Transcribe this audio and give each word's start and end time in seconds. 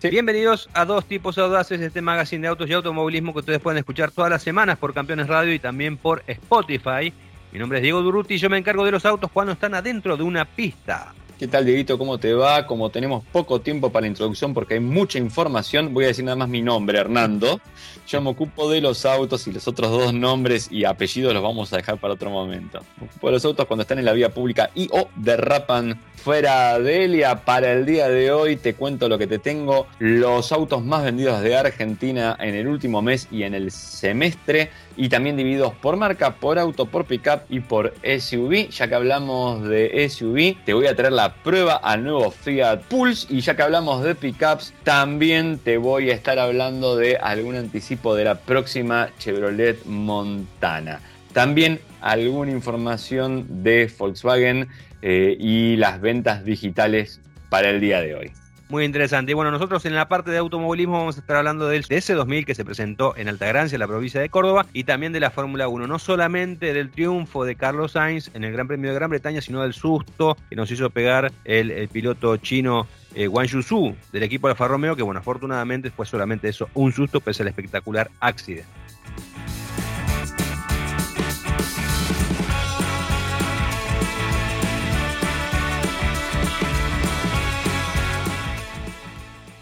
Bienvenidos 0.00 0.70
a 0.74 0.84
Dos 0.84 1.06
Tipos 1.06 1.36
Audaces, 1.38 1.80
este 1.80 2.00
magazine 2.00 2.42
de 2.42 2.48
autos 2.48 2.70
y 2.70 2.72
automovilismo 2.72 3.32
que 3.32 3.40
ustedes 3.40 3.58
pueden 3.58 3.78
escuchar 3.78 4.12
todas 4.12 4.30
las 4.30 4.42
semanas 4.42 4.78
por 4.78 4.94
Campeones 4.94 5.26
Radio 5.26 5.52
y 5.52 5.58
también 5.58 5.96
por 5.96 6.22
Spotify. 6.28 7.12
Mi 7.50 7.58
nombre 7.58 7.78
es 7.78 7.82
Diego 7.82 8.00
Duruti 8.00 8.34
y 8.34 8.38
yo 8.38 8.48
me 8.48 8.58
encargo 8.58 8.84
de 8.84 8.92
los 8.92 9.04
autos 9.04 9.28
cuando 9.32 9.52
están 9.54 9.74
adentro 9.74 10.16
de 10.16 10.22
una 10.22 10.44
pista. 10.44 11.12
¿Qué 11.36 11.48
tal, 11.48 11.66
Dieguito? 11.66 11.98
¿Cómo 11.98 12.16
te 12.18 12.32
va? 12.32 12.64
Como 12.64 12.90
tenemos 12.90 13.24
poco 13.24 13.60
tiempo 13.60 13.90
para 13.90 14.02
la 14.02 14.08
introducción 14.08 14.54
porque 14.54 14.74
hay 14.74 14.80
mucha 14.80 15.18
información, 15.18 15.92
voy 15.92 16.04
a 16.04 16.08
decir 16.08 16.24
nada 16.24 16.36
más 16.36 16.48
mi 16.48 16.62
nombre, 16.62 16.98
Hernando. 16.98 17.60
Yo 18.06 18.20
me 18.20 18.30
ocupo 18.30 18.70
de 18.70 18.80
los 18.80 19.04
autos 19.04 19.48
y 19.48 19.52
los 19.52 19.66
otros 19.66 19.90
dos 19.90 20.14
nombres 20.14 20.68
y 20.70 20.84
apellidos 20.84 21.34
los 21.34 21.42
vamos 21.42 21.72
a 21.72 21.76
dejar 21.76 21.98
para 21.98 22.14
otro 22.14 22.30
momento. 22.30 22.80
Me 23.00 23.06
ocupo 23.06 23.26
de 23.26 23.32
los 23.32 23.44
autos 23.44 23.66
cuando 23.66 23.82
están 23.82 23.98
en 23.98 24.04
la 24.04 24.12
vía 24.12 24.32
pública 24.32 24.70
y 24.76 24.88
o 24.92 25.08
derrapan 25.16 26.00
fuera 26.18 26.78
de 26.78 27.04
Elia. 27.04 27.44
Para 27.44 27.72
el 27.72 27.86
día 27.86 28.08
de 28.08 28.30
hoy 28.30 28.56
te 28.56 28.74
cuento 28.74 29.08
lo 29.08 29.16
que 29.16 29.26
te 29.26 29.38
tengo. 29.38 29.86
Los 29.98 30.52
autos 30.52 30.84
más 30.84 31.04
vendidos 31.04 31.40
de 31.40 31.56
Argentina 31.56 32.36
en 32.40 32.54
el 32.54 32.66
último 32.66 33.00
mes 33.00 33.28
y 33.30 33.44
en 33.44 33.54
el 33.54 33.70
semestre. 33.70 34.70
Y 34.96 35.08
también 35.08 35.36
divididos 35.36 35.74
por 35.74 35.96
marca, 35.96 36.34
por 36.34 36.58
auto, 36.58 36.86
por 36.86 37.04
pickup 37.04 37.42
y 37.48 37.60
por 37.60 37.94
SUV. 38.02 38.68
Ya 38.68 38.88
que 38.88 38.94
hablamos 38.94 39.66
de 39.68 40.08
SUV, 40.08 40.56
te 40.64 40.74
voy 40.74 40.86
a 40.86 40.96
traer 40.96 41.12
la 41.12 41.34
prueba 41.34 41.76
al 41.76 42.02
nuevo 42.02 42.30
Fiat 42.30 42.82
Pulse. 42.82 43.26
Y 43.30 43.40
ya 43.40 43.54
que 43.54 43.62
hablamos 43.62 44.02
de 44.02 44.14
pickups, 44.14 44.74
también 44.82 45.58
te 45.58 45.78
voy 45.78 46.10
a 46.10 46.14
estar 46.14 46.38
hablando 46.38 46.96
de 46.96 47.16
algún 47.16 47.54
anticipo 47.54 48.14
de 48.14 48.24
la 48.24 48.34
próxima 48.34 49.08
Chevrolet 49.18 49.84
Montana. 49.86 51.00
También 51.32 51.80
alguna 52.00 52.52
información 52.52 53.62
de 53.62 53.90
Volkswagen 53.98 54.68
eh, 55.02 55.36
y 55.38 55.76
las 55.76 56.00
ventas 56.00 56.44
digitales 56.44 57.20
para 57.48 57.70
el 57.70 57.80
día 57.80 58.00
de 58.00 58.14
hoy. 58.14 58.32
Muy 58.68 58.84
interesante. 58.84 59.32
Y 59.32 59.34
bueno, 59.34 59.50
nosotros 59.50 59.86
en 59.86 59.94
la 59.94 60.08
parte 60.08 60.30
de 60.30 60.36
automovilismo 60.36 60.98
vamos 60.98 61.16
a 61.16 61.20
estar 61.20 61.36
hablando 61.36 61.68
del 61.68 61.86
TS2000 61.86 62.44
que 62.44 62.54
se 62.54 62.66
presentó 62.66 63.16
en 63.16 63.28
Altagrancia, 63.28 63.78
la 63.78 63.86
provincia 63.86 64.20
de 64.20 64.28
Córdoba, 64.28 64.66
y 64.74 64.84
también 64.84 65.14
de 65.14 65.20
la 65.20 65.30
Fórmula 65.30 65.68
1. 65.68 65.86
No 65.86 65.98
solamente 65.98 66.74
del 66.74 66.90
triunfo 66.90 67.46
de 67.46 67.54
Carlos 67.56 67.92
Sainz 67.92 68.30
en 68.34 68.44
el 68.44 68.52
Gran 68.52 68.68
Premio 68.68 68.90
de 68.90 68.96
Gran 68.96 69.08
Bretaña, 69.08 69.40
sino 69.40 69.62
del 69.62 69.72
susto 69.72 70.36
que 70.50 70.56
nos 70.56 70.70
hizo 70.70 70.90
pegar 70.90 71.32
el, 71.46 71.88
piloto 71.88 72.36
chino 72.36 72.86
eh, 73.14 73.26
Wang 73.26 73.46
Yusu 73.46 73.96
del 74.12 74.22
equipo 74.22 74.48
Alfa 74.48 74.68
Romeo, 74.68 74.94
que 74.94 75.02
bueno, 75.02 75.20
afortunadamente 75.20 75.90
fue 75.90 76.04
solamente 76.04 76.48
eso, 76.48 76.68
un 76.74 76.92
susto 76.92 77.20
pese 77.20 77.42
al 77.44 77.48
espectacular 77.48 78.10
accidente. 78.20 78.68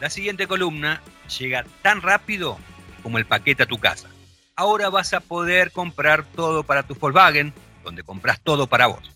La 0.00 0.10
siguiente 0.10 0.46
columna 0.46 1.00
llega 1.38 1.64
tan 1.82 2.02
rápido 2.02 2.58
como 3.02 3.18
el 3.18 3.24
paquete 3.24 3.62
a 3.62 3.66
tu 3.66 3.78
casa. 3.78 4.08
Ahora 4.54 4.90
vas 4.90 5.14
a 5.14 5.20
poder 5.20 5.70
comprar 5.70 6.24
todo 6.24 6.64
para 6.64 6.82
tu 6.82 6.94
Volkswagen, 6.94 7.52
donde 7.82 8.02
compras 8.02 8.40
todo 8.40 8.66
para 8.66 8.86
vos. 8.88 9.10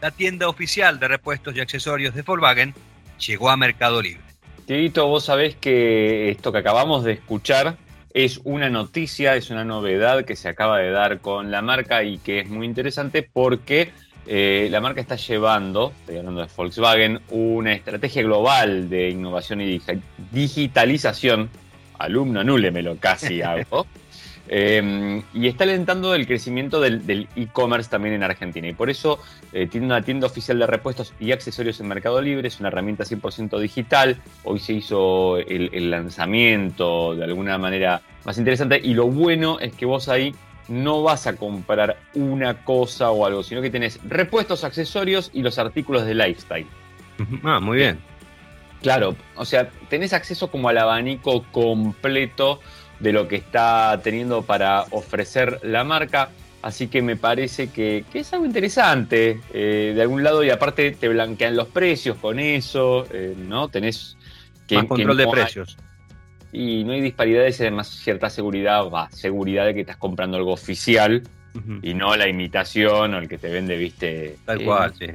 La 0.00 0.10
tienda 0.10 0.48
oficial 0.48 1.00
de 1.00 1.08
repuestos 1.08 1.54
y 1.56 1.60
accesorios 1.60 2.14
de 2.14 2.22
Volkswagen 2.22 2.74
llegó 3.18 3.50
a 3.50 3.56
Mercado 3.56 4.00
Libre. 4.00 4.22
Tito, 4.66 5.08
vos 5.08 5.24
sabés 5.24 5.56
que 5.56 6.30
esto 6.30 6.52
que 6.52 6.58
acabamos 6.58 7.04
de 7.04 7.12
escuchar 7.12 7.76
es 8.14 8.40
una 8.44 8.70
noticia, 8.70 9.36
es 9.36 9.50
una 9.50 9.64
novedad 9.64 10.24
que 10.24 10.36
se 10.36 10.48
acaba 10.48 10.78
de 10.78 10.90
dar 10.90 11.20
con 11.20 11.50
la 11.50 11.62
marca 11.62 12.02
y 12.02 12.18
que 12.18 12.40
es 12.40 12.48
muy 12.48 12.66
interesante 12.66 13.22
porque 13.22 13.92
eh, 14.26 14.68
la 14.70 14.80
marca 14.80 15.00
está 15.00 15.16
llevando, 15.16 15.92
estoy 16.00 16.18
hablando 16.18 16.42
de 16.42 16.48
Volkswagen, 16.54 17.20
una 17.30 17.72
estrategia 17.72 18.22
global 18.22 18.88
de 18.88 19.10
innovación 19.10 19.60
y 19.60 19.80
digitalización, 20.30 21.48
alumno 21.98 22.42
lo 22.44 22.96
casi 22.96 23.42
hago, 23.42 23.86
eh, 24.52 25.22
y 25.32 25.46
está 25.46 25.64
alentando 25.64 26.14
el 26.14 26.26
crecimiento 26.26 26.80
del 26.80 27.28
e-commerce 27.36 27.88
también 27.88 28.14
en 28.14 28.22
Argentina. 28.24 28.68
Y 28.68 28.72
por 28.72 28.90
eso 28.90 29.20
eh, 29.52 29.68
tiene 29.68 29.86
una 29.86 30.02
tienda 30.02 30.26
oficial 30.26 30.58
de 30.58 30.66
repuestos 30.66 31.14
y 31.20 31.32
accesorios 31.32 31.78
en 31.80 31.88
Mercado 31.88 32.20
Libre, 32.20 32.48
es 32.48 32.58
una 32.58 32.68
herramienta 32.68 33.04
100% 33.04 33.58
digital. 33.60 34.20
Hoy 34.44 34.58
se 34.58 34.72
hizo 34.72 35.38
el, 35.38 35.70
el 35.72 35.90
lanzamiento 35.90 37.14
de 37.14 37.24
alguna 37.24 37.58
manera 37.58 38.02
más 38.24 38.38
interesante 38.38 38.80
y 38.82 38.94
lo 38.94 39.06
bueno 39.06 39.60
es 39.60 39.72
que 39.72 39.86
vos 39.86 40.08
ahí 40.08 40.34
no 40.70 41.02
vas 41.02 41.26
a 41.26 41.36
comprar 41.36 41.98
una 42.14 42.64
cosa 42.64 43.10
o 43.10 43.26
algo, 43.26 43.42
sino 43.42 43.60
que 43.60 43.70
tenés 43.70 43.98
repuestos, 44.04 44.64
accesorios 44.64 45.30
y 45.34 45.42
los 45.42 45.58
artículos 45.58 46.06
de 46.06 46.14
lifestyle. 46.14 46.66
Ah, 47.42 47.60
muy 47.60 47.76
bien. 47.76 47.98
Claro, 48.80 49.14
o 49.36 49.44
sea, 49.44 49.68
tenés 49.90 50.14
acceso 50.14 50.50
como 50.50 50.68
al 50.70 50.78
abanico 50.78 51.44
completo 51.52 52.60
de 53.00 53.12
lo 53.12 53.28
que 53.28 53.36
está 53.36 54.00
teniendo 54.02 54.42
para 54.42 54.84
ofrecer 54.90 55.58
la 55.62 55.84
marca. 55.84 56.30
Así 56.62 56.88
que 56.88 57.02
me 57.02 57.16
parece 57.16 57.70
que, 57.70 58.04
es 58.14 58.32
algo 58.32 58.46
interesante 58.46 59.40
eh, 59.52 59.92
de 59.94 60.02
algún 60.02 60.22
lado 60.22 60.44
y 60.44 60.50
aparte 60.50 60.92
te 60.92 61.08
blanquean 61.08 61.56
los 61.56 61.68
precios 61.68 62.16
con 62.18 62.38
eso, 62.38 63.06
eh, 63.12 63.34
¿no? 63.36 63.68
Tenés 63.68 64.16
que, 64.66 64.76
Más 64.76 64.84
control 64.84 65.16
de 65.16 65.26
precios 65.26 65.76
y 66.52 66.84
no 66.84 66.92
hay 66.92 67.00
disparidades 67.00 67.60
y 67.60 67.62
además 67.62 67.88
cierta 67.88 68.30
seguridad, 68.30 68.88
va, 68.88 69.10
seguridad 69.10 69.66
de 69.66 69.74
que 69.74 69.80
estás 69.80 69.96
comprando 69.96 70.36
algo 70.36 70.52
oficial 70.52 71.22
y 71.82 71.94
no 71.94 72.14
la 72.14 72.28
imitación 72.28 73.14
o 73.14 73.18
el 73.18 73.28
que 73.28 73.38
te 73.38 73.48
vende, 73.48 73.76
viste. 73.76 74.36
Tal 74.44 74.64
cual, 74.64 74.94
sí. 74.96 75.06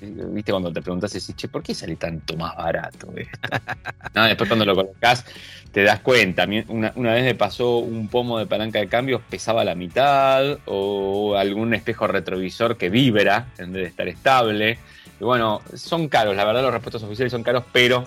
Viste 0.00 0.50
cuando 0.50 0.72
te 0.72 0.80
preguntas, 0.80 1.12
decís, 1.12 1.34
che, 1.36 1.48
¿por 1.48 1.62
qué 1.62 1.74
sale 1.74 1.96
tanto 1.96 2.36
más 2.36 2.56
barato 2.56 3.12
no, 4.14 4.24
después 4.24 4.48
cuando 4.48 4.64
lo 4.64 4.74
colocas 4.74 5.24
te 5.70 5.82
das 5.82 6.00
cuenta. 6.00 6.46
Una, 6.68 6.92
una, 6.96 7.14
vez 7.14 7.24
me 7.24 7.34
pasó 7.34 7.78
un 7.78 8.08
pomo 8.08 8.38
de 8.38 8.46
palanca 8.46 8.78
de 8.78 8.88
cambios, 8.88 9.22
pesaba 9.28 9.64
la 9.64 9.74
mitad, 9.74 10.58
o 10.66 11.34
algún 11.36 11.74
espejo 11.74 12.06
retrovisor 12.06 12.76
que 12.76 12.90
vibra 12.90 13.46
en 13.58 13.72
vez 13.72 13.82
de 13.82 13.88
estar 13.88 14.08
estable. 14.08 14.78
Y 15.18 15.24
bueno, 15.24 15.62
son 15.74 16.08
caros, 16.08 16.36
la 16.36 16.44
verdad 16.44 16.62
los 16.62 16.72
repuestos 16.72 17.02
oficiales 17.02 17.32
son 17.32 17.42
caros, 17.42 17.64
pero. 17.72 18.06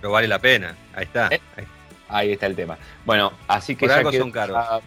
Pero 0.00 0.12
vale 0.12 0.26
la 0.26 0.38
pena. 0.38 0.74
Ahí 0.94 1.04
está. 1.04 1.28
Eh, 1.28 1.40
ahí 1.56 1.64
está. 1.64 1.81
Ahí 2.12 2.32
está 2.32 2.46
el 2.46 2.54
tema. 2.54 2.78
Bueno, 3.04 3.32
así 3.48 3.74
que 3.76 3.86
ya 3.88 4.02
son 4.12 4.30
caros. 4.30 4.82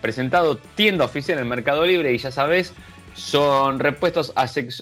presentado 0.00 0.56
tienda 0.56 1.04
oficial 1.04 1.38
en 1.38 1.44
el 1.44 1.48
Mercado 1.50 1.84
Libre 1.86 2.12
y 2.12 2.18
ya 2.18 2.30
sabes, 2.30 2.72
son 3.14 3.78
repuestos 3.78 4.32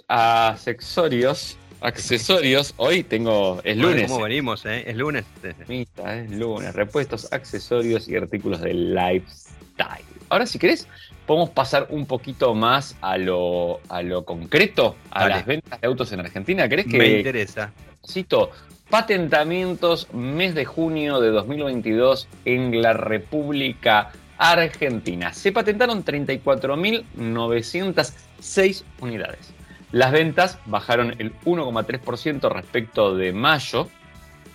accesorios. 0.09 1.57
Accesorios, 1.83 2.75
hoy 2.77 3.03
tengo, 3.03 3.61
es 3.65 3.77
lunes. 3.77 4.11
¿Cómo 4.11 4.25
venimos? 4.25 4.67
Eh? 4.67 4.85
Es 4.87 4.97
lunes. 4.97 5.25
Es 5.43 6.31
lunes. 6.31 6.75
Repuestos, 6.75 7.33
accesorios 7.33 8.07
y 8.07 8.17
artículos 8.17 8.61
de 8.61 8.75
lifestyle. 8.75 10.05
Ahora, 10.31 10.47
si 10.47 10.59
querés, 10.59 10.89
podemos 11.27 11.51
pasar 11.51 11.89
un 11.91 12.07
poquito 12.07 12.55
más 12.55 12.97
a 13.03 13.19
lo, 13.19 13.81
a 13.89 14.01
lo 14.03 14.25
concreto, 14.25 14.97
a 15.11 15.29
las 15.29 15.45
ventas 15.45 15.79
de 15.81 15.87
autos 15.87 16.11
en 16.13 16.21
Argentina. 16.21 16.67
¿Crees 16.69 16.87
que.? 16.87 16.97
Me 16.97 17.19
interesa. 17.19 17.73
Cito, 18.09 18.51
patentamientos 18.89 20.09
mes 20.15 20.55
de 20.55 20.65
junio 20.65 21.21
de 21.21 21.31
2022 21.31 22.29
en 22.45 22.81
la 22.81 22.93
República 22.93 24.13
Argentina. 24.39 25.33
Se 25.33 25.51
patentaron 25.53 26.05
34.906 26.05 28.85
unidades. 29.01 29.53
Las 29.93 30.13
ventas 30.13 30.59
bajaron 30.67 31.17
el 31.19 31.33
1,3% 31.45 32.49
respecto 32.51 33.17
de 33.17 33.33
mayo, 33.33 33.89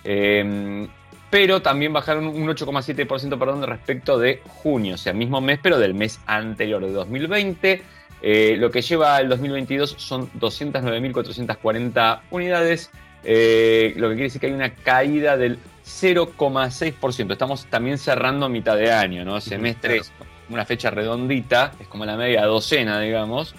em, 0.02 0.88
pero 1.36 1.60
también 1.60 1.92
bajaron 1.92 2.28
un 2.28 2.48
8,7% 2.48 3.38
perdón, 3.38 3.62
respecto 3.66 4.18
de 4.18 4.40
junio, 4.46 4.94
o 4.94 4.96
sea, 4.96 5.12
mismo 5.12 5.42
mes, 5.42 5.58
pero 5.62 5.78
del 5.78 5.92
mes 5.92 6.18
anterior 6.24 6.82
de 6.82 6.90
2020. 6.90 7.82
Eh, 8.22 8.56
lo 8.58 8.70
que 8.70 8.80
lleva 8.80 9.20
el 9.20 9.28
2022 9.28 9.96
son 9.98 10.30
209.440 10.32 12.20
unidades 12.30 12.90
eh, 13.22 13.92
lo 13.96 14.08
que 14.08 14.14
quiere 14.14 14.28
decir 14.28 14.40
que 14.40 14.46
hay 14.46 14.54
una 14.54 14.72
caída 14.72 15.36
del 15.36 15.58
0,6%. 15.84 17.32
Estamos 17.32 17.66
también 17.66 17.98
cerrando 17.98 18.48
mitad 18.48 18.74
de 18.74 18.90
año, 18.90 19.22
¿no? 19.22 19.38
Semestre 19.42 19.98
es 19.98 20.12
una 20.48 20.64
fecha 20.64 20.88
redondita, 20.88 21.74
es 21.78 21.86
como 21.86 22.06
la 22.06 22.16
media 22.16 22.46
docena, 22.46 22.98
digamos. 22.98 23.54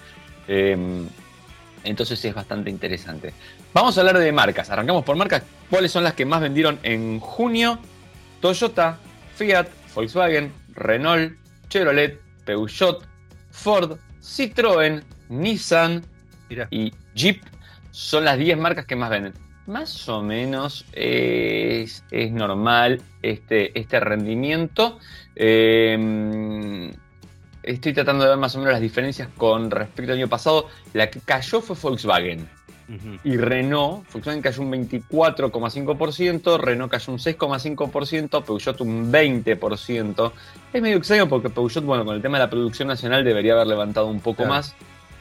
Em, 0.48 1.06
entonces 1.84 2.26
es 2.26 2.34
bastante 2.34 2.72
interesante. 2.72 3.36
Vamos 3.74 3.98
a 3.98 4.02
hablar 4.02 4.18
de 4.18 4.32
marcas. 4.32 4.70
Arrancamos 4.70 5.04
por 5.04 5.16
marcas. 5.16 5.44
¿Cuáles 5.70 5.92
son 5.92 6.04
las 6.04 6.14
que 6.14 6.26
más 6.26 6.42
vendieron 6.42 6.80
en 6.84 7.20
junio? 7.20 7.80
Toyota, 8.42 8.98
Fiat, 9.36 9.68
Volkswagen, 9.94 10.52
Renault, 10.74 11.34
Chevrolet, 11.70 12.20
Peugeot, 12.46 13.04
Ford, 13.52 13.98
Citroën, 14.22 15.04
Nissan 15.30 16.04
y 16.70 16.94
Jeep 17.14 17.44
son 17.92 18.24
las 18.26 18.38
10 18.38 18.58
marcas 18.58 18.86
que 18.86 18.96
más 18.96 19.10
venden 19.10 19.34
más 19.68 20.08
o 20.08 20.24
menos 20.24 20.86
es, 20.94 22.04
normal 22.32 23.02
este, 23.22 23.78
este 23.78 24.00
rendimiento. 24.00 24.98
Em, 25.36 26.92
estoy 27.62 27.94
tratando 27.94 28.24
de 28.24 28.32
ver 28.32 28.40
más 28.40 28.56
o 28.56 28.60
menos 28.60 28.74
las 28.74 28.82
diferencias 28.82 29.30
con 29.38 29.70
respecto 29.70 30.14
al 30.14 30.18
año 30.20 30.30
pasado. 30.30 30.68
La 30.94 31.10
que 31.10 31.20
cayó 31.20 31.62
fue 31.62 31.76
Volkswagen. 31.80 32.50
Y 33.24 33.36
Renault, 33.36 34.10
Volkswagen 34.12 34.42
cayó 34.42 34.62
un 34.62 34.72
24,5%, 34.72 36.60
Renault 36.60 36.92
cayó 36.92 37.14
un 37.14 37.20
6,5%, 37.20 38.44
Peugeot 38.44 38.82
un 38.82 39.12
20%. 39.12 40.32
Es 40.72 40.82
medio 40.82 40.98
extraño 40.98 41.28
porque 41.28 41.50
Peugeot, 41.50 41.84
bueno, 41.84 42.06
con 42.06 42.16
el 42.16 42.22
tema 42.22 42.38
de 42.38 42.46
la 42.46 42.50
producción 42.50 42.88
nacional 42.88 43.24
debería 43.24 43.54
haber 43.54 43.68
levantado 43.68 44.08
un 44.08 44.22
poco 44.22 44.46
más. 44.46 44.76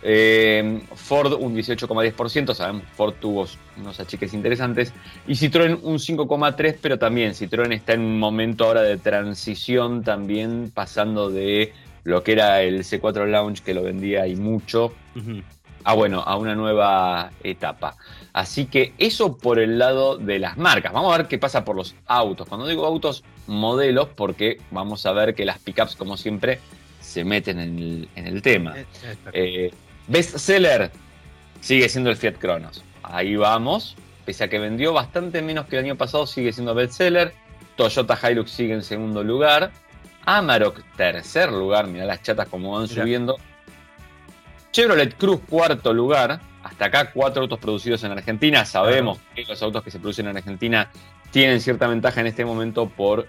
Eh, 0.09 0.83
Ford 0.95 1.33
un 1.33 1.57
18,10%, 1.57 2.55
sabemos, 2.55 2.85
Ford 2.95 3.15
tuvo 3.21 3.47
unos 3.77 3.99
achiques 3.99 4.33
interesantes. 4.35 4.93
Y 5.27 5.33
Citroën 5.33 5.81
un 5.83 5.99
5,3%, 5.99 6.79
pero 6.81 6.99
también 6.99 7.33
Citroën 7.33 7.73
está 7.73 7.95
en 7.95 8.03
un 8.03 8.19
momento 8.19 8.67
ahora 8.67 8.83
de 8.83 8.99
transición, 8.99 10.05
también 10.05 10.71
pasando 10.73 11.31
de 11.31 11.73
lo 12.05 12.23
que 12.23 12.33
era 12.33 12.63
el 12.63 12.85
C4 12.85 13.27
Lounge, 13.27 13.63
que 13.65 13.75
lo 13.75 13.83
vendía 13.83 14.29
y 14.29 14.37
mucho, 14.37 14.93
a 15.87 15.95
bueno, 15.95 16.21
a 16.21 16.37
una 16.37 16.57
nueva 16.57 17.31
etapa. 17.45 17.97
Así 18.33 18.67
que 18.67 18.93
eso 18.99 19.39
por 19.39 19.61
el 19.61 19.79
lado 19.79 20.19
de 20.19 20.41
las 20.41 20.59
marcas. 20.59 20.93
Vamos 20.93 21.15
a 21.15 21.19
ver 21.19 21.29
qué 21.29 21.39
pasa 21.39 21.65
por 21.65 21.77
los 21.77 21.95
autos. 22.07 22.49
Cuando 22.49 22.67
digo 22.67 22.85
autos, 22.85 23.23
modelos, 23.47 24.09
porque 24.17 24.59
vamos 24.73 25.07
a 25.07 25.13
ver 25.13 25.37
que 25.37 25.45
las 25.45 25.61
pickups, 25.61 25.95
como 25.95 26.17
siempre, 26.17 26.59
se 27.01 27.25
meten 27.25 27.61
en 27.61 28.27
el, 28.27 28.43
tema. 28.43 28.75
Eh, 29.33 29.71
Best 30.09 30.39
seller 30.39 30.91
sigue 31.61 31.89
siendo 31.89 32.11
el 32.11 32.17
Fiat 32.17 32.35
Cronos. 32.35 32.83
Ahí 33.05 33.37
vamos. 33.37 33.95
Pese 34.25 34.43
a 34.43 34.49
que 34.49 34.59
vendió 34.59 34.93
bastante 34.93 35.41
menos 35.41 35.67
que 35.67 35.79
el 35.79 35.85
año 35.85 35.97
pasado, 35.97 36.27
sigue 36.27 36.53
siendo 36.53 36.75
best 36.75 36.95
seller. 36.95 37.33
Toyota 37.77 38.19
Hilux 38.29 38.51
sigue 38.51 38.75
en 38.75 38.83
segundo 38.83 39.23
lugar. 39.23 39.71
Amarok, 40.25 40.83
tercer 40.97 41.53
lugar. 41.53 41.87
Mirá 41.87 42.07
las 42.07 42.23
chatas 42.23 42.49
como 42.49 42.73
van 42.73 42.89
subiendo. 42.89 43.37
Chevrolet 44.73 45.17
Cruz, 45.17 45.41
cuarto 45.49 45.93
lugar. 45.93 46.41
Hasta 46.63 46.87
acá, 46.87 47.13
cuatro 47.13 47.43
autos 47.43 47.59
producidos 47.59 48.03
en 48.05 48.13
Argentina. 48.13 48.65
Sabemos 48.65 49.19
que 49.35 49.45
los 49.45 49.63
autos 49.63 49.85
que 49.85 49.91
se 49.91 49.99
producen 49.99 50.27
en 50.27 50.37
Argentina 50.37 50.91
tienen 51.31 51.61
cierta 51.61 51.87
ventaja 51.87 52.21
en 52.21 52.27
este 52.27 52.45
momento 52.45 52.89
por 52.89 53.29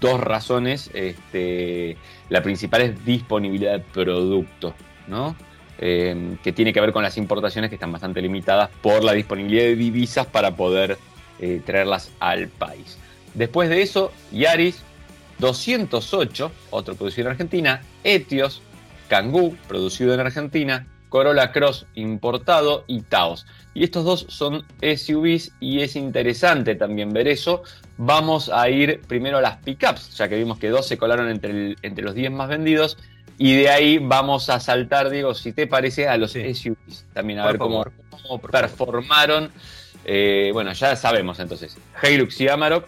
dos 0.00 0.20
razones. 0.20 0.90
Este, 0.94 1.96
la 2.28 2.42
principal 2.42 2.82
es 2.82 3.04
disponibilidad 3.04 3.72
de 3.72 3.80
producto. 3.80 4.74
Eh, 5.78 6.36
que 6.42 6.52
tiene 6.52 6.72
que 6.72 6.80
ver 6.80 6.92
con 6.92 7.02
las 7.02 7.16
importaciones 7.16 7.68
que 7.68 7.76
están 7.76 7.92
bastante 7.92 8.22
limitadas 8.22 8.70
por 8.80 9.02
la 9.02 9.12
disponibilidad 9.12 9.64
de 9.64 9.76
divisas 9.76 10.26
para 10.26 10.54
poder 10.54 10.96
eh, 11.40 11.60
traerlas 11.64 12.12
al 12.20 12.48
país. 12.48 12.98
Después 13.34 13.68
de 13.68 13.82
eso, 13.82 14.12
Yaris 14.30 14.82
208, 15.38 16.52
otro 16.70 16.94
producido 16.94 17.26
en 17.26 17.32
Argentina, 17.32 17.82
Etios, 18.04 18.62
Kangoo, 19.12 19.54
producido 19.68 20.14
en 20.14 20.20
Argentina, 20.20 20.86
Corolla 21.10 21.52
Cross 21.52 21.84
importado 21.96 22.84
y 22.86 23.02
Taos. 23.02 23.44
Y 23.74 23.84
estos 23.84 24.06
dos 24.06 24.24
son 24.30 24.64
SUVs 24.80 25.52
y 25.60 25.82
es 25.82 25.96
interesante 25.96 26.76
también 26.76 27.12
ver 27.12 27.28
eso. 27.28 27.62
Vamos 27.98 28.48
a 28.48 28.70
ir 28.70 29.02
primero 29.06 29.36
a 29.36 29.42
las 29.42 29.58
pickups, 29.58 30.16
ya 30.16 30.30
que 30.30 30.36
vimos 30.36 30.58
que 30.58 30.70
dos 30.70 30.88
se 30.88 30.96
colaron 30.96 31.28
entre, 31.28 31.76
entre 31.82 32.02
los 32.02 32.14
10 32.14 32.30
más 32.32 32.48
vendidos 32.48 32.96
y 33.36 33.54
de 33.54 33.68
ahí 33.68 33.98
vamos 33.98 34.48
a 34.48 34.58
saltar, 34.60 35.10
Diego, 35.10 35.34
si 35.34 35.52
te 35.52 35.66
parece, 35.66 36.08
a 36.08 36.16
los 36.16 36.32
SUVs. 36.32 37.04
También 37.12 37.40
a 37.40 37.46
ver 37.46 37.58
cómo, 37.58 37.84
performaron. 38.50 39.50
Eh, 40.06 40.48
bueno, 40.54 40.72
ya 40.72 40.96
sabemos 40.96 41.38
entonces. 41.38 41.76
Hilux 42.02 42.40
y 42.40 42.48
Amarok, 42.48 42.86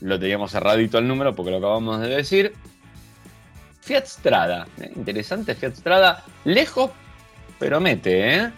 lo 0.00 0.18
teníamos 0.18 0.52
cerradito 0.52 0.96
el 0.96 1.06
número 1.06 1.34
porque 1.34 1.50
lo 1.50 1.58
acabamos 1.58 2.00
de 2.00 2.08
decir. 2.08 2.54
Fiat 3.86 4.06
Strada, 4.06 4.66
¿eh? 4.80 4.90
interesante 4.96 5.54
Fiat 5.54 5.76
Strada, 5.76 6.24
lejos, 6.44 6.90
pero 7.58 7.80
mete, 7.80 8.34
¿eh? 8.34 8.52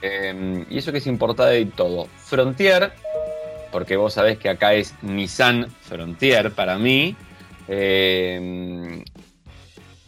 Em, 0.00 0.64
y 0.70 0.78
eso 0.78 0.92
que 0.92 0.98
es 0.98 1.06
importante 1.06 1.60
y 1.60 1.66
todo. 1.66 2.06
Frontier, 2.16 2.92
porque 3.70 3.96
vos 3.96 4.14
sabés 4.14 4.38
que 4.38 4.48
acá 4.48 4.72
es 4.74 4.94
Nissan 5.02 5.68
Frontier 5.82 6.52
para 6.52 6.78
mí. 6.78 7.14
Eh, 7.66 9.02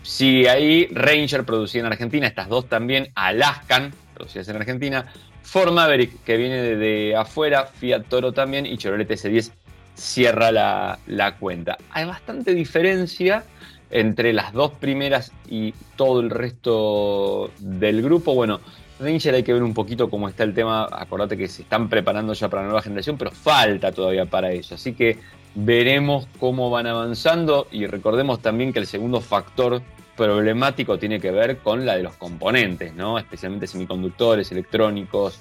Sigue 0.03 0.49
ahí 0.49 0.87
Ranger 0.93 1.45
producida 1.45 1.81
en 1.81 1.87
Argentina, 1.87 2.27
estas 2.27 2.49
dos 2.49 2.69
también, 2.69 3.13
Alaskan 3.15 3.93
producidas 4.15 4.49
en 4.49 4.57
Argentina, 4.57 5.07
Ford 5.43 5.73
Maverick 5.73 6.25
que 6.25 6.37
viene 6.37 6.63
de, 6.77 7.15
afuera, 7.17 7.67
Fiat 7.67 8.05
Toro 8.09 8.33
también 8.33 8.67
y 8.67 8.79
Chevrolet 8.79 9.09
S10 9.09 9.53
cierra 9.95 10.51
la, 10.51 11.37
cuenta. 11.39 11.77
Hay 11.91 12.07
bastante 12.07 12.55
diferencia 12.55 13.45
entre 13.91 14.33
las 14.33 14.53
dos 14.53 14.73
primeras 14.73 15.33
y 15.49 15.75
todo 15.97 16.21
el 16.21 16.31
resto 16.31 17.51
del 17.59 18.03
grupo. 18.03 18.35
Bueno, 18.35 18.61
Ranger 19.01 19.35
hay 19.35 19.43
que 19.43 19.53
ver 19.53 19.63
un 19.63 19.75
poquito 19.75 20.09
cómo 20.11 20.29
está 20.29 20.45
el 20.45 20.55
tema. 20.55 20.87
Acordate 20.91 21.37
que 21.37 21.49
se 21.49 21.63
están 21.63 21.89
preparando 21.89 22.33
ya 22.33 22.49
para 22.49 22.63
la 22.63 22.69
nueva 22.69 22.83
generación, 22.83 23.17
pero 23.17 23.31
falta 23.31 23.93
todavía 23.93 24.27
para 24.27 24.53
eso. 24.53 24.75
Así 24.75 24.93
que 24.93 25.19
veremos 25.55 26.29
cómo 26.39 26.71
van 26.71 26.87
avanzando 26.87 27.67
y 27.73 27.87
recordemos 27.87 28.41
también 28.41 28.73
que 28.73 28.79
el 28.79 28.87
segundo 28.87 29.21
factor 29.21 29.83
problemático 30.17 30.99
tiene 30.99 31.19
que 31.19 31.31
ver 31.31 31.59
con 31.59 31.87
la 31.87 31.97
de 31.97 32.03
los 32.03 32.15
componentes, 32.17 32.95
¿no? 32.95 33.19
especialmente 33.19 33.67
semiconductores, 33.67 34.53
electrónicos. 34.53 35.41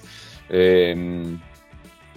Em, 0.49 1.37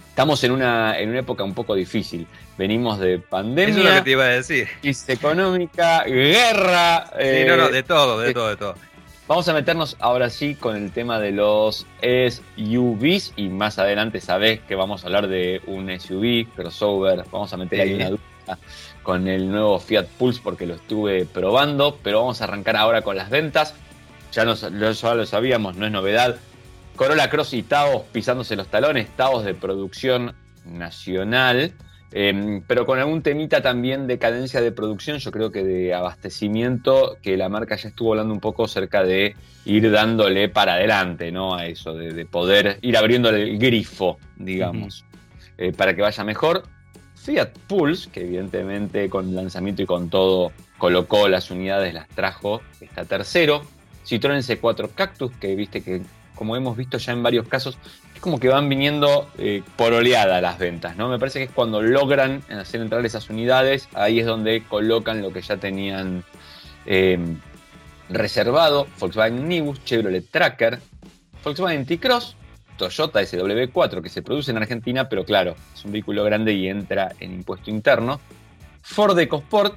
estamos 0.08 0.42
en 0.44 0.52
una, 0.52 0.98
en 0.98 1.10
una 1.10 1.18
época 1.18 1.42
un 1.42 1.54
poco 1.54 1.74
difícil. 1.74 2.26
Venimos 2.62 3.00
de 3.00 3.18
pandemia. 3.18 3.74
Eso 3.74 3.80
es 3.80 3.84
lo 3.86 3.94
que 3.96 4.02
te 4.02 4.10
iba 4.12 4.22
a 4.22 4.28
decir. 4.28 4.68
Crisis 4.80 5.08
económica, 5.08 6.04
guerra. 6.04 7.06
Sí, 7.20 7.44
no, 7.44 7.56
no, 7.56 7.68
de 7.70 7.82
todo, 7.82 8.20
de 8.20 8.32
todo, 8.32 8.50
de 8.50 8.56
todo. 8.56 8.76
Vamos 9.26 9.48
a 9.48 9.52
meternos 9.52 9.96
ahora 9.98 10.30
sí 10.30 10.54
con 10.54 10.76
el 10.76 10.92
tema 10.92 11.18
de 11.18 11.32
los 11.32 11.88
SUVs 12.00 13.32
y 13.34 13.48
más 13.48 13.80
adelante 13.80 14.20
sabés 14.20 14.60
que 14.60 14.76
vamos 14.76 15.02
a 15.02 15.08
hablar 15.08 15.26
de 15.26 15.60
un 15.66 15.90
SUV, 15.90 16.54
crossover, 16.54 17.24
vamos 17.32 17.52
a 17.52 17.56
meter 17.56 17.80
ahí 17.80 17.94
una 17.94 18.10
duda 18.10 18.58
con 19.02 19.26
el 19.26 19.50
nuevo 19.50 19.80
Fiat 19.80 20.06
Pulse 20.16 20.40
porque 20.40 20.64
lo 20.64 20.74
estuve 20.74 21.26
probando, 21.26 21.98
pero 22.00 22.20
vamos 22.20 22.42
a 22.42 22.44
arrancar 22.44 22.76
ahora 22.76 23.02
con 23.02 23.16
las 23.16 23.28
ventas. 23.28 23.74
Ya, 24.30 24.44
nos, 24.44 24.60
ya 24.60 25.14
lo 25.14 25.26
sabíamos, 25.26 25.74
no 25.74 25.84
es 25.84 25.90
novedad. 25.90 26.36
Corolla 26.94 27.28
Cross 27.28 27.54
y 27.54 27.64
Taos 27.64 28.02
pisándose 28.12 28.54
los 28.54 28.68
talones, 28.68 29.08
Taos 29.16 29.44
de 29.44 29.54
producción 29.54 30.36
nacional. 30.64 31.74
Em, 32.14 32.62
pero 32.66 32.84
con 32.84 32.98
algún 32.98 33.22
temita 33.22 33.62
también 33.62 34.06
de 34.06 34.18
cadencia 34.18 34.60
de 34.60 34.70
producción, 34.70 35.18
yo 35.18 35.30
creo 35.30 35.50
que 35.50 35.64
de 35.64 35.94
abastecimiento, 35.94 37.16
que 37.22 37.38
la 37.38 37.48
marca 37.48 37.76
ya 37.76 37.88
estuvo 37.88 38.12
hablando 38.12 38.34
un 38.34 38.40
poco 38.40 38.68
cerca 38.68 39.02
de 39.02 39.34
ir 39.64 39.90
dándole 39.90 40.50
para 40.50 40.74
adelante, 40.74 41.32
¿no? 41.32 41.54
A 41.54 41.66
eso, 41.66 41.94
de, 41.94 42.26
poder 42.26 42.78
ir 42.82 42.96
abriéndole 42.98 43.42
el 43.42 43.58
grifo, 43.58 44.18
digamos, 44.36 45.06
eh, 45.56 45.72
para 45.72 45.96
que 45.96 46.02
vaya 46.02 46.22
mejor. 46.22 46.64
Fiat 47.14 47.56
Pulse, 47.66 48.10
que 48.10 48.22
evidentemente 48.22 49.08
con 49.08 49.34
lanzamiento 49.34 49.82
y 49.82 49.86
con 49.86 50.10
todo 50.10 50.52
colocó 50.76 51.28
las 51.28 51.50
unidades, 51.50 51.94
las 51.94 52.08
trajo, 52.08 52.60
está 52.80 53.04
tercero. 53.04 53.62
Citroën 54.04 54.42
C4 54.42 54.90
Cactus, 54.94 55.30
que 55.36 55.54
viste 55.54 55.82
que 55.82 56.02
como 56.34 56.56
hemos 56.56 56.76
visto 56.76 56.98
ya 56.98 57.12
en 57.12 57.22
varios 57.22 57.48
casos, 57.48 57.78
es 58.14 58.20
como 58.20 58.38
que 58.38 58.48
van 58.48 58.68
viniendo 58.68 59.28
eh, 59.38 59.62
por 59.76 59.92
oleada 59.92 60.40
las 60.40 60.58
ventas, 60.58 60.96
¿no? 60.96 61.08
Me 61.08 61.18
parece 61.18 61.40
que 61.40 61.44
es 61.46 61.50
cuando 61.50 61.82
logran 61.82 62.42
hacer 62.50 62.80
entrar 62.80 63.04
esas 63.04 63.28
unidades, 63.30 63.88
ahí 63.94 64.20
es 64.20 64.26
donde 64.26 64.62
colocan 64.64 65.22
lo 65.22 65.32
que 65.32 65.42
ya 65.42 65.56
tenían 65.56 66.24
eh, 66.86 67.18
reservado, 68.08 68.86
Volkswagen 68.98 69.48
Nibus, 69.48 69.84
Chevrolet 69.84 70.28
Tracker, 70.30 70.80
Volkswagen 71.42 71.86
T-Cross, 71.86 72.36
Toyota 72.76 73.20
SW4 73.20 74.02
que 74.02 74.08
se 74.08 74.22
produce 74.22 74.50
en 74.50 74.56
Argentina, 74.56 75.08
pero 75.08 75.24
claro, 75.24 75.54
es 75.74 75.84
un 75.84 75.92
vehículo 75.92 76.24
grande 76.24 76.52
y 76.52 76.68
entra 76.68 77.12
en 77.20 77.32
impuesto 77.32 77.70
interno. 77.70 78.20
Ford 78.82 79.18
EcoSport, 79.18 79.76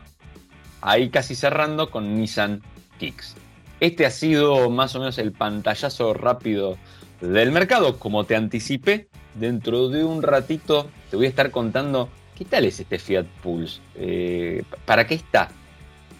ahí 0.82 1.10
casi 1.10 1.36
cerrando 1.36 1.92
con 1.92 2.16
Nissan 2.16 2.62
Kicks. 2.98 3.36
Este 3.80 4.06
ha 4.06 4.12
sido 4.12 4.70
más 4.70 4.96
o 4.96 5.00
menos 5.00 5.18
el 5.18 5.32
pantallazo 5.32 6.14
rápido 6.14 6.78
del 7.22 7.52
mercado. 7.52 8.00
Como 8.00 8.24
te 8.24 8.36
anticipé, 8.36 9.08
dentro 9.36 9.90
de 9.90 10.04
un 10.04 10.24
ratito 10.24 10.90
te 11.10 11.18
voy 11.18 11.26
a 11.26 11.30
estar 11.30 11.52
contando 11.52 12.10
qué 12.36 12.46
tal 12.46 12.66
es 12.66 12.80
este 12.80 13.00
Fiat 13.00 13.26
Pulse, 13.42 13.80
eh, 13.96 14.64
para 14.86 15.08
qué 15.08 15.16
está, 15.16 15.50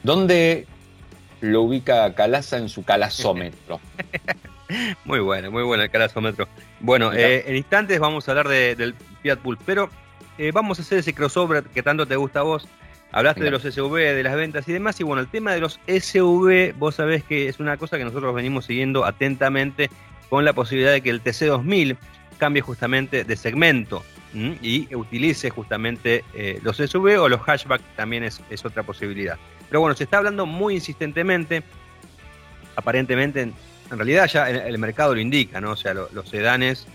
dónde 0.04 0.68
lo 1.42 1.64
ubica 1.64 2.14
Calaza 2.14 2.58
en 2.58 2.70
su 2.70 2.84
calazómetro. 2.84 3.80
muy 5.06 5.20
bueno, 5.20 5.52
muy 5.52 5.64
bueno 5.64 5.84
el 5.84 5.90
calazómetro. 5.90 6.48
Bueno, 6.80 7.14
eh, 7.14 7.44
en 7.48 7.56
instantes 7.56 8.00
vamos 8.00 8.28
a 8.28 8.32
hablar 8.32 8.48
del 8.48 8.96
Fiat 9.22 9.40
Pulse, 9.40 9.62
pero 9.66 9.90
eh, 10.38 10.52
vamos 10.54 10.80
a 10.80 10.82
hacer 10.82 11.00
ese 11.00 11.14
crossover 11.14 11.64
que 11.66 11.84
tanto 11.84 12.06
te 12.06 12.16
gusta 12.16 12.40
a 12.40 12.44
vos 12.44 12.68
Hablaste 13.12 13.44
de 13.44 13.52
los 13.52 13.64
SUV, 13.64 13.96
de 13.96 14.24
las 14.24 14.36
ventas 14.36 14.68
y 14.68 14.74
demás, 14.74 15.00
y 15.00 15.04
bueno, 15.04 15.22
el 15.22 15.30
tema 15.30 15.54
de 15.54 15.62
los 15.62 15.80
SUV, 15.88 16.74
vos 16.78 16.96
sabés 16.96 17.24
que 17.24 17.48
es 17.48 17.60
una 17.60 17.78
cosa 17.78 17.98
que 17.98 18.04
nosotros 18.04 18.36
venimos 18.36 18.66
siguiendo 18.66 19.06
atentamente 19.06 19.90
con 20.30 20.44
la 20.44 20.54
posibilidad 20.54 20.92
de 20.92 21.02
que 21.02 21.12
el 21.12 21.24
TC2000 21.24 21.98
cambie 22.38 22.62
justamente 22.62 23.24
de 23.24 23.36
segmento 23.38 24.04
y 24.62 24.94
utilice 24.94 25.50
justamente 25.50 26.26
eh, 26.34 26.60
los 26.62 26.76
SUV 26.76 27.22
o 27.22 27.30
los 27.30 27.40
hatchback 27.40 27.82
también 27.96 28.26
es, 28.26 28.42
es, 28.50 28.66
otra 28.66 28.84
posibilidad. 28.84 29.38
Pero 29.70 29.80
bueno, 29.80 29.96
se 29.96 30.04
está 30.04 30.18
hablando 30.18 30.46
muy 30.46 30.76
insistentemente, 30.76 31.64
aparentemente 32.76 33.42
en 33.92 33.98
realidad 33.98 34.28
ya 34.28 34.50
el, 34.50 34.78
mercado 34.78 35.14
lo 35.14 35.22
indica, 35.22 35.62
¿no? 35.62 35.72
O 35.72 35.76
sea, 35.76 35.94
los 35.94 36.30
sedanes, 36.30 36.88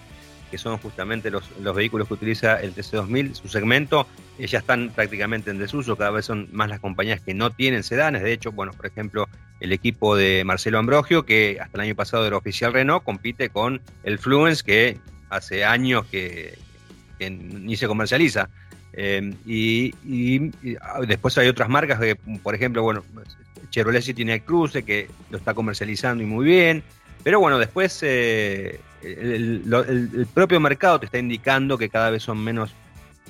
que 0.51 0.59
son 0.59 0.79
justamente 0.79 1.31
los, 1.31 1.45
vehículos 1.75 2.09
que 2.09 2.15
utiliza 2.15 2.61
el 2.61 2.75
TC2000, 2.75 3.35
su 3.35 3.49
segmento, 3.49 4.07
eh, 4.39 4.47
ya 4.47 4.59
están 4.59 4.91
prácticamente 4.91 5.51
en 5.51 5.59
desuso, 5.59 5.97
cada 5.97 6.11
vez 6.11 6.25
son 6.25 6.49
más 6.53 6.69
las 6.69 6.81
compañías 6.81 7.21
que 7.21 7.35
no 7.35 7.51
tienen 7.51 7.83
sedanes, 7.83 8.23
de 8.23 8.33
hecho, 8.33 8.53
bueno, 8.53 8.73
por 8.73 8.87
ejemplo, 8.87 9.29
el 9.61 9.73
equipo 9.73 10.17
de 10.17 10.43
Marcelo 10.45 10.79
Ambrogio, 10.79 11.25
que 11.25 11.59
hasta 11.61 11.79
el 11.79 11.83
año 11.83 11.95
pasado 11.95 12.27
era 12.27 12.37
oficial 12.37 12.73
Renault, 12.73 13.05
compite 13.05 13.51
con 13.51 13.81
el 14.03 14.19
Fluence, 14.19 14.65
que 14.65 14.99
hace 15.29 15.65
años 15.65 16.07
que, 16.07 16.59
ni 17.19 17.77
se 17.77 17.87
comercializa. 17.87 18.49
Eh, 18.93 19.33
y, 19.47 19.93
ah, 20.81 21.01
después 21.07 21.37
hay 21.39 21.49
otras 21.49 21.69
marcas, 21.69 22.01
que, 22.01 22.17
por 22.43 22.55
ejemplo, 22.55 22.83
bueno, 22.83 23.05
Chevrolet 23.71 24.03
sí 24.03 24.15
tiene 24.15 24.35
el 24.35 24.43
Cruze, 24.43 24.83
que 24.83 25.09
lo 25.31 25.39
está 25.39 25.55
comercializando 25.55 26.23
y 26.23 26.27
muy 26.27 26.45
bien. 26.45 26.83
Pero 27.23 27.41
bueno, 27.41 27.59
después 27.59 27.99
eh, 28.03 28.81
el, 29.03 30.27
propio 30.33 30.61
mercado 30.61 31.01
te 31.01 31.07
está 31.07 31.19
indicando 31.19 31.79
que 31.79 31.89
cada 31.89 32.11
vez 32.11 32.23
son 32.23 32.43
menos 32.43 32.75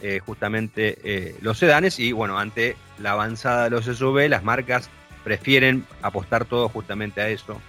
eh, 0.02 0.20
justamente 0.24 1.36
los 1.42 1.58
sedanes 1.58 1.98
y 1.98 2.12
bueno, 2.12 2.38
ante 2.38 2.76
la 2.98 3.12
avanzada 3.12 3.64
de 3.64 3.70
los 3.70 3.84
SUV, 3.84 4.28
las 4.28 4.44
marcas 4.44 4.90
prefieren 5.24 5.84
apostar 6.02 6.44
todo 6.44 6.68
justamente 6.68 7.20
a 7.20 7.28
eso. 7.28 7.60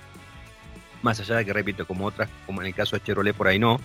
Más 1.02 1.20
allá 1.20 1.38
de 1.38 1.46
que, 1.46 1.54
repito, 1.54 1.88
como 1.88 2.06
otras, 2.06 2.30
como 2.46 2.62
en 2.62 2.68
el 2.68 2.76
caso 2.76 2.96
de 2.96 3.04
Chevrolet, 3.04 3.36
por 3.36 3.48
ahí 3.48 3.60
no. 3.60 3.80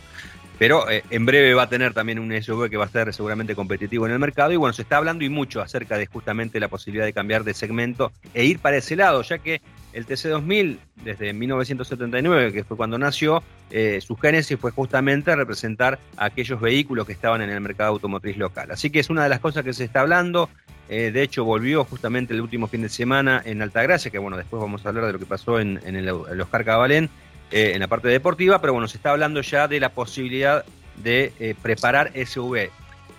Pero 0.58 0.88
eh, 0.90 1.02
en 1.10 1.26
breve 1.26 1.54
va 1.54 1.64
a 1.64 1.68
tener 1.68 1.92
también 1.92 2.18
un 2.18 2.32
SUV 2.42 2.70
que 2.70 2.76
va 2.76 2.86
a 2.86 2.88
ser 2.88 3.12
seguramente 3.12 3.54
competitivo 3.54 4.06
en 4.06 4.12
el 4.12 4.18
mercado. 4.18 4.52
Y 4.52 4.56
bueno, 4.56 4.72
se 4.72 4.82
está 4.82 4.96
hablando 4.96 5.24
y 5.24 5.28
mucho 5.28 5.60
acerca 5.60 5.98
de 5.98 6.06
justamente 6.06 6.60
la 6.60 6.68
posibilidad 6.68 7.04
de 7.04 7.12
cambiar 7.12 7.44
de 7.44 7.54
segmento 7.54 8.12
e 8.32 8.44
ir 8.44 8.58
para 8.58 8.78
ese 8.78 8.96
lado, 8.96 9.22
ya 9.22 9.38
que 9.38 9.60
el 9.92 10.06
TC2000, 10.06 10.78
desde 11.04 11.32
1979, 11.32 12.52
que 12.52 12.64
fue 12.64 12.76
cuando 12.76 12.98
nació, 12.98 13.42
eh, 13.70 13.98
su 14.02 14.14
génesis 14.16 14.58
fue 14.58 14.70
justamente 14.70 15.34
representar 15.34 15.98
a 16.16 16.26
aquellos 16.26 16.60
vehículos 16.60 17.06
que 17.06 17.12
estaban 17.12 17.40
en 17.40 17.50
el 17.50 17.60
mercado 17.60 17.92
automotriz 17.92 18.36
local. 18.36 18.70
Así 18.70 18.90
que 18.90 19.00
es 19.00 19.08
una 19.08 19.22
de 19.22 19.30
las 19.30 19.40
cosas 19.40 19.64
que 19.64 19.72
se 19.72 19.84
está 19.84 20.00
hablando. 20.02 20.50
Eh, 20.88 21.10
de 21.10 21.22
hecho, 21.22 21.44
volvió 21.44 21.84
justamente 21.84 22.34
el 22.34 22.40
último 22.40 22.68
fin 22.68 22.82
de 22.82 22.88
semana 22.88 23.42
en 23.44 23.62
Altagracia, 23.62 24.10
que 24.10 24.18
bueno, 24.18 24.36
después 24.36 24.60
vamos 24.60 24.84
a 24.84 24.90
hablar 24.90 25.06
de 25.06 25.14
lo 25.14 25.18
que 25.18 25.26
pasó 25.26 25.58
en, 25.58 25.80
el, 25.82 26.08
Oscar 26.08 26.64
Cabalén, 26.64 27.08
eh, 27.50 27.72
en 27.74 27.80
la 27.80 27.88
parte 27.88 28.08
deportiva, 28.08 28.60
pero 28.60 28.72
bueno, 28.72 28.88
se 28.88 28.96
está 28.96 29.10
hablando 29.10 29.40
ya 29.40 29.68
de 29.68 29.80
la 29.80 29.90
posibilidad 29.90 30.64
de 30.96 31.32
eh, 31.38 31.54
preparar 31.60 32.12
SV. 32.14 32.70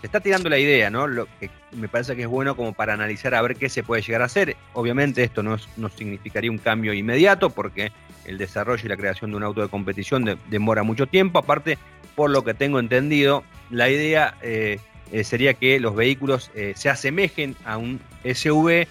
Se 0.01 0.05
está 0.05 0.19
tirando 0.19 0.49
la 0.49 0.59
idea, 0.59 0.89
¿no? 0.89 1.07
Lo 1.07 1.27
que 1.39 1.49
me 1.71 1.87
parece 1.87 2.15
que 2.15 2.23
es 2.23 2.27
bueno 2.27 2.55
como 2.55 2.73
para 2.73 2.93
analizar 2.93 3.33
a 3.33 3.41
ver 3.41 3.55
qué 3.55 3.69
se 3.69 3.83
puede 3.83 4.01
llegar 4.01 4.21
a 4.21 4.25
hacer. 4.25 4.55
Obviamente 4.73 5.23
esto 5.23 5.43
no, 5.43 5.57
significaría 5.89 6.51
un 6.51 6.59
cambio 6.59 6.93
inmediato 6.93 7.49
porque 7.49 7.91
el 8.25 8.37
desarrollo 8.37 8.85
y 8.85 8.89
la 8.89 8.97
creación 8.97 9.31
de 9.31 9.37
un 9.37 9.43
auto 9.43 9.61
de 9.61 9.69
competición 9.69 10.39
demora 10.49 10.83
mucho 10.83 11.07
tiempo. 11.07 11.39
Aparte, 11.39 11.77
por 12.15 12.29
lo 12.29 12.43
que 12.43 12.53
tengo 12.53 12.79
entendido, 12.79 13.43
la 13.69 13.89
idea 13.89 14.35
eh, 14.41 15.23
sería 15.23 15.53
que 15.53 15.79
los 15.79 15.95
vehículos 15.95 16.51
eh, 16.53 16.73
se 16.75 16.89
asemejen 16.89 17.55
a 17.65 17.77
un 17.77 18.01
SUV, 18.23 18.87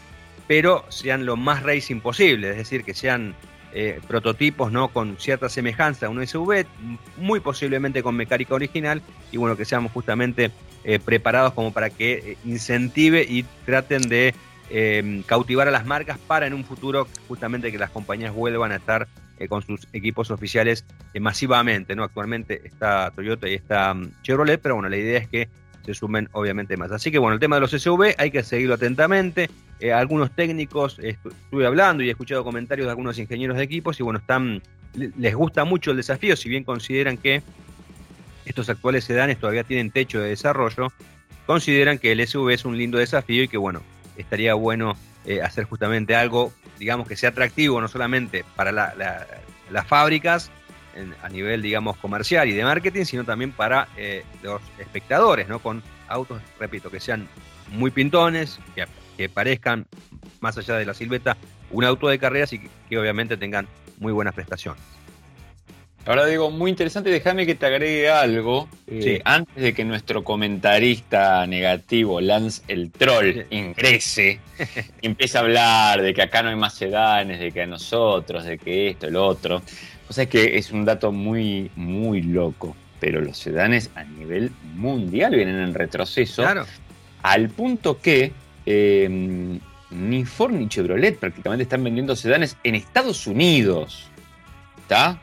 pero 0.47 0.85
sean 0.89 1.27
lo 1.27 1.37
más 1.37 1.63
racing 1.63 2.01
posible, 2.01 2.51
es 2.51 2.57
decir, 2.57 2.85
que 2.85 2.95
sean 2.95 3.35
eh, 3.77 4.01
prototipos 4.09 4.73
¿no? 4.73 4.89
con 4.89 5.17
cierta 5.19 5.49
semejanza 5.49 6.07
a 6.07 6.09
un 6.09 6.27
SUV, 6.27 6.65
muy 7.19 7.41
posiblemente 7.41 8.03
con 8.03 8.17
mecánica 8.17 8.55
original, 8.55 9.03
y 9.31 9.37
bueno, 9.37 9.57
que 9.57 9.65
seamos 9.65 9.93
justamente 9.93 10.51
preparados 11.05 11.53
como 11.53 11.73
para 11.73 11.91
que 11.91 12.39
incentive 12.45 13.27
y 13.29 13.45
traten 13.65 14.03
de 14.03 14.35
cautivar 15.27 15.67
a 15.67 15.73
las 15.73 15.85
marcas 15.85 16.17
para 16.17 16.47
en 16.47 16.55
un 16.55 16.65
futuro 16.65 17.09
justamente 17.27 17.73
que 17.73 17.79
las 17.79 17.91
compañías 17.91 18.33
vuelvan 18.33 18.71
a 18.71 18.77
estar 18.77 19.09
con 19.49 19.63
sus 19.63 19.89
equipos 19.93 20.31
oficiales 20.31 20.85
masivamente. 21.21 21.97
¿no? 21.97 22.05
Actualmente 22.05 22.63
está 22.65 23.11
Toyota 23.11 23.49
y 23.49 23.55
está 23.55 23.95
mm, 23.95 24.23
Chevrolet, 24.23 24.61
pero 24.61 24.77
bueno, 24.77 24.89
la 24.89 24.97
idea 24.97 25.19
es 25.19 25.29
que 25.29 25.49
se 25.87 25.95
sumen 25.95 26.29
obviamente 26.33 26.77
más. 26.77 26.91
Así 26.91 27.11
que 27.11 27.19
bueno, 27.19 27.35
el 27.35 27.41
tema 27.41 27.57
de 27.57 27.61
los 27.61 27.71
SUV 27.71 28.15
hay 28.19 28.31
que 28.31 28.43
seguirlo 28.43 28.75
atentamente. 28.75 29.49
Eh, 29.81 29.93
algunos 29.93 30.35
técnicos, 30.35 30.99
estuve 30.99 31.67
hablando 31.67 32.03
y 32.03 32.09
he 32.09 32.11
escuchado 32.11 32.45
comentarios 32.45 32.87
de 32.87 32.91
algunos 32.91 33.19
ingenieros 33.19 33.57
de 33.57 33.63
equipos 33.63 33.99
y 34.01 34.03
bueno, 34.03 34.19
están, 34.19 34.63
les 34.95 35.35
gusta 35.35 35.65
mucho 35.65 35.93
el 35.93 35.97
desafío, 35.97 36.37
si 36.37 36.49
bien 36.49 36.65
consideran 36.65 37.17
que 37.17 37.43
estos 38.45 38.69
actuales 38.69 39.05
sedanes 39.05 39.39
todavía 39.39 39.65
tienen 39.65 39.91
techo 39.91 40.21
de 40.21 40.31
desarrollo, 40.31 40.89
consideran 41.47 41.99
que 41.99 42.13
el 42.13 42.27
SUV 42.27 42.51
es 42.51 42.65
un 42.65 42.77
lindo 42.77 42.99
desafío 42.99 43.43
y 43.43 43.49
que 43.49 43.57
bueno, 43.57 43.83
estaría 44.17 44.55
bueno 44.55 44.97
eh, 45.25 45.43
hacer 45.43 45.65
justamente 45.65 46.15
algo, 46.15 46.53
digamos, 46.79 47.07
que 47.07 47.17
sea 47.17 47.31
atractivo 47.31 47.81
no 47.81 47.89
solamente 47.89 48.45
para 48.55 48.73
las 48.73 49.87
fábricas, 49.87 50.51
a 51.23 51.29
nivel, 51.29 51.63
digamos, 51.63 51.97
comercial 51.97 52.49
y 52.49 52.53
de 52.53 52.65
marketing, 52.65 53.05
sino 53.05 53.25
también 53.25 53.53
para 53.53 53.89
eh, 53.97 54.25
los 54.43 54.61
espectadores, 54.79 55.49
¿no? 55.49 55.59
Con 55.59 55.83
autos, 56.09 56.41
repito, 56.59 56.91
que 56.91 57.01
sean 57.01 57.29
muy 57.71 57.91
pintones, 57.91 58.59
que, 59.17 59.29
parezcan, 59.29 59.87
más 60.41 60.59
allá 60.59 60.77
de 60.77 60.85
la 60.85 60.95
silueta, 60.95 61.37
un 61.71 61.85
auto 61.85 62.09
de 62.09 62.19
carreras 62.19 62.53
y 62.53 62.69
que, 62.89 62.99
obviamente 62.99 63.37
tengan 63.37 63.67
muy 63.99 64.13
buenas 64.13 64.35
prestaciones. 64.35 64.83
Ahora 66.07 66.25
digo, 66.25 66.53
muy 66.53 66.71
interesante, 66.71 67.11
déjame 67.11 67.47
que 67.47 67.57
te 67.57 67.67
agregue 67.67 68.09
algo. 68.09 68.69
Eh, 68.87 69.21
antes 69.25 69.57
de 69.57 69.75
que 69.75 69.85
nuestro 69.85 70.23
comentarista 70.23 71.45
negativo, 71.49 72.21
Lance 72.21 72.63
el 72.69 72.93
Troll, 72.93 73.45
ingrese 73.51 74.39
y 75.03 75.07
empiece 75.07 75.37
a 75.37 75.41
hablar 75.41 76.01
de 76.03 76.15
que 76.15 76.23
acá 76.23 76.45
no 76.45 76.51
hay 76.51 76.55
más 76.55 76.75
sedanes, 76.75 77.41
de 77.41 77.51
que 77.51 77.63
a 77.63 77.67
nosotros, 77.67 78.45
de 78.45 78.57
que 78.57 78.91
esto, 78.91 79.09
el 79.09 79.17
otro. 79.17 79.63
O 80.09 80.13
sea 80.13 80.27
que 80.27 80.57
es 80.57 80.71
un 80.71 80.85
dato 80.85 81.11
muy, 81.11 81.73
muy 81.75 82.23
loco, 82.23 82.77
pero 83.01 83.21
los 83.21 83.37
sedanes 83.37 83.91
a 83.97 84.05
nivel 84.05 84.53
mundial 84.77 85.35
vienen 85.35 85.57
en 85.57 85.75
retroceso. 85.75 86.43
Claro. 86.43 86.67
Al 87.25 87.49
punto 87.49 88.01
que 88.01 88.33
em, 88.65 89.59
ni 89.91 90.25
Ford 90.25 90.53
ni 90.53 90.69
Chevrolet 90.69 91.19
prácticamente 91.19 91.65
están 91.65 91.83
vendiendo 91.83 92.15
sedanes 92.15 92.57
en 92.63 92.77
Estados 92.77 93.27
Unidos. 93.27 94.07
¿Está? 94.83 95.21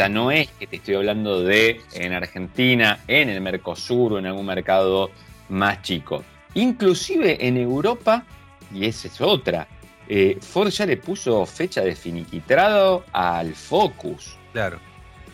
Sea, 0.00 0.08
no 0.08 0.30
es 0.30 0.48
que 0.52 0.66
te 0.66 0.76
estoy 0.76 0.94
hablando 0.94 1.42
de 1.42 1.82
en 1.92 2.14
Argentina, 2.14 3.00
en 3.06 3.28
el 3.28 3.42
Mercosur 3.42 4.14
o 4.14 4.18
en 4.18 4.24
algún 4.24 4.46
mercado 4.46 5.10
más 5.50 5.82
chico. 5.82 6.24
Inclusive 6.54 7.46
en 7.46 7.58
Europa, 7.58 8.24
y 8.72 8.86
esa 8.86 9.08
es 9.08 9.20
otra, 9.20 9.68
eh, 10.08 10.38
Ford 10.40 10.70
ya 10.70 10.86
le 10.86 10.96
puso 10.96 11.44
fecha 11.44 11.82
de 11.82 11.94
finiquitrado 11.94 13.04
al 13.12 13.54
Focus. 13.54 14.38
Claro. 14.54 14.78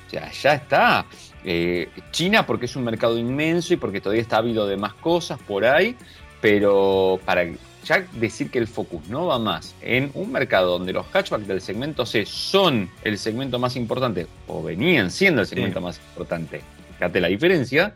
O 0.05 0.11
sea, 0.11 0.33
ya 0.33 0.55
está. 0.55 1.07
Eh, 1.45 1.89
China 2.11 2.45
porque 2.45 2.67
es 2.67 2.75
un 2.75 2.83
mercado 2.83 3.17
inmenso 3.17 3.73
y 3.73 3.77
porque 3.77 4.01
todavía 4.01 4.23
está 4.23 4.39
habido 4.39 4.67
de 4.67 4.77
más 4.77 4.95
cosas 4.95 5.39
por 5.39 5.65
ahí, 5.65 5.95
pero 6.41 7.21
para 7.25 7.45
ya 7.87 8.07
decir 8.13 8.51
que 8.51 8.59
el 8.59 8.67
Focus 8.67 9.09
no 9.09 9.27
va 9.27 9.39
más 9.39 9.75
en 9.81 10.11
un 10.15 10.33
mercado 10.33 10.79
donde 10.79 10.93
los 10.93 11.07
hatchbacks 11.07 11.47
del 11.47 11.61
segmento 11.61 12.05
C 12.05 12.27
son 12.27 12.91
el 13.05 13.19
segmento 13.19 13.59
más 13.59 13.77
importante 13.77 14.27
o 14.47 14.63
venían 14.63 15.11
siendo 15.11 15.43
el 15.43 15.47
segmento 15.47 15.81
más 15.81 15.99
importante, 16.11 16.63
fíjate 16.95 17.21
la 17.21 17.29
diferencia, 17.29 17.95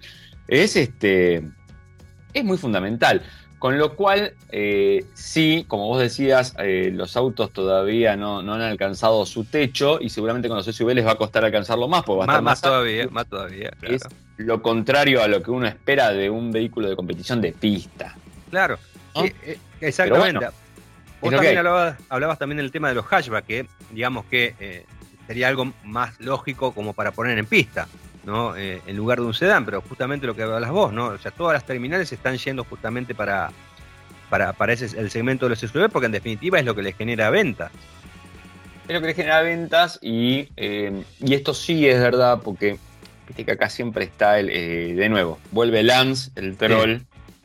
es 0.49 0.77
este 0.77 1.43
es 2.33 2.45
muy 2.45 2.59
fundamental. 2.59 3.23
Con 3.59 3.77
lo 3.77 3.95
cual, 3.95 4.33
eh, 4.51 5.05
sí, 5.13 5.67
como 5.69 5.87
vos 5.87 6.01
decías, 6.01 6.55
eh, 6.59 6.91
los 6.95 7.15
autos 7.15 7.53
todavía 7.53 8.17
no, 8.17 8.39
han 8.39 8.63
alcanzado 8.63 9.27
su 9.27 9.45
techo 9.45 9.99
y 10.01 10.09
seguramente 10.09 10.49
con 10.49 10.57
los 10.57 10.65
SUV 10.65 10.95
les 10.95 11.07
va 11.07 11.11
a 11.11 11.17
costar 11.17 11.45
alcanzarlo 11.45 11.87
más, 11.87 12.03
porque 12.03 12.27
va 12.27 12.39
a 12.39 12.41
más, 12.41 12.57
estar 12.57 12.71
más, 12.71 12.81
todavía, 12.83 13.09
más 13.11 13.27
todavía. 13.27 13.71
Es 13.83 14.01
lo 14.39 14.63
contrario 14.63 15.23
a 15.23 15.29
lo 15.29 15.43
que 15.43 15.51
uno 15.51 15.67
espera 15.67 16.11
de 16.11 16.31
un 16.31 16.51
vehículo 16.51 16.89
de 16.89 16.97
competición 16.97 17.43
de 17.43 17.53
pista. 17.53 18.17
Claro, 18.49 18.79
eh, 19.15 19.59
exactamente. 19.81 20.47
vos 21.21 21.31
también 21.31 21.59
hablabas, 21.59 22.39
también 22.39 22.59
del 22.59 22.71
tema 22.71 22.89
de 22.89 22.95
los 22.95 23.07
hatchback, 23.07 23.47
que 23.47 23.67
digamos 23.91 24.25
que 24.27 24.85
sería 25.27 25.49
algo 25.49 25.73
más 25.85 26.19
lógico 26.21 26.73
como 26.73 26.93
para 26.93 27.13
poner 27.13 27.39
en 27.39 27.47
pista. 27.47 27.87
¿no? 28.25 28.57
Eh, 28.57 28.83
en 28.87 28.97
lugar 28.97 29.19
de 29.19 29.27
un 29.27 29.35
sedán, 29.35 29.65
pero 29.65 29.81
justamente 29.81 30.27
lo 30.27 30.35
que 30.35 30.43
hablas 30.43 30.71
vos, 30.71 30.93
¿no? 30.93 31.07
O 31.07 31.19
sea, 31.19 31.31
todas 31.31 31.55
las 31.55 31.65
terminales 31.65 32.13
están 32.13 32.37
yendo 32.37 32.65
justamente 32.65 33.15
para, 33.15 33.51
para, 34.29 34.53
para 34.53 34.73
ese, 34.73 34.99
el 34.99 35.11
segmento 35.11 35.47
de 35.47 35.51
los 35.51 35.59
SUV, 35.61 35.91
porque 35.91 36.07
en 36.07 36.13
definitiva 36.13 36.59
es 36.59 36.65
lo 36.65 36.75
que 36.75 36.83
les 36.83 36.97
genera 36.97 37.31
ventas. 37.31 37.71
Es 38.89 38.95
lo 38.95 39.01
que 39.01 39.09
les 39.09 39.17
genera 39.17 39.43
ventas 39.43 39.99
y, 40.03 40.49
eh, 40.57 41.03
y 41.21 41.35
esto 41.35 41.55
sí 41.55 41.89
es 41.89 42.01
verdad, 42.01 42.41
porque 42.43 42.79
viste 43.27 43.45
que 43.45 43.53
acá 43.53 43.71
siempre 43.71 44.05
está 44.05 44.39
el, 44.39 44.51
eh, 44.51 44.95
de 44.95 45.09
nuevo, 45.09 45.39
vuelve 45.53 45.83
Lance, 45.83 46.31
el 46.35 46.57
troll, 46.57 46.99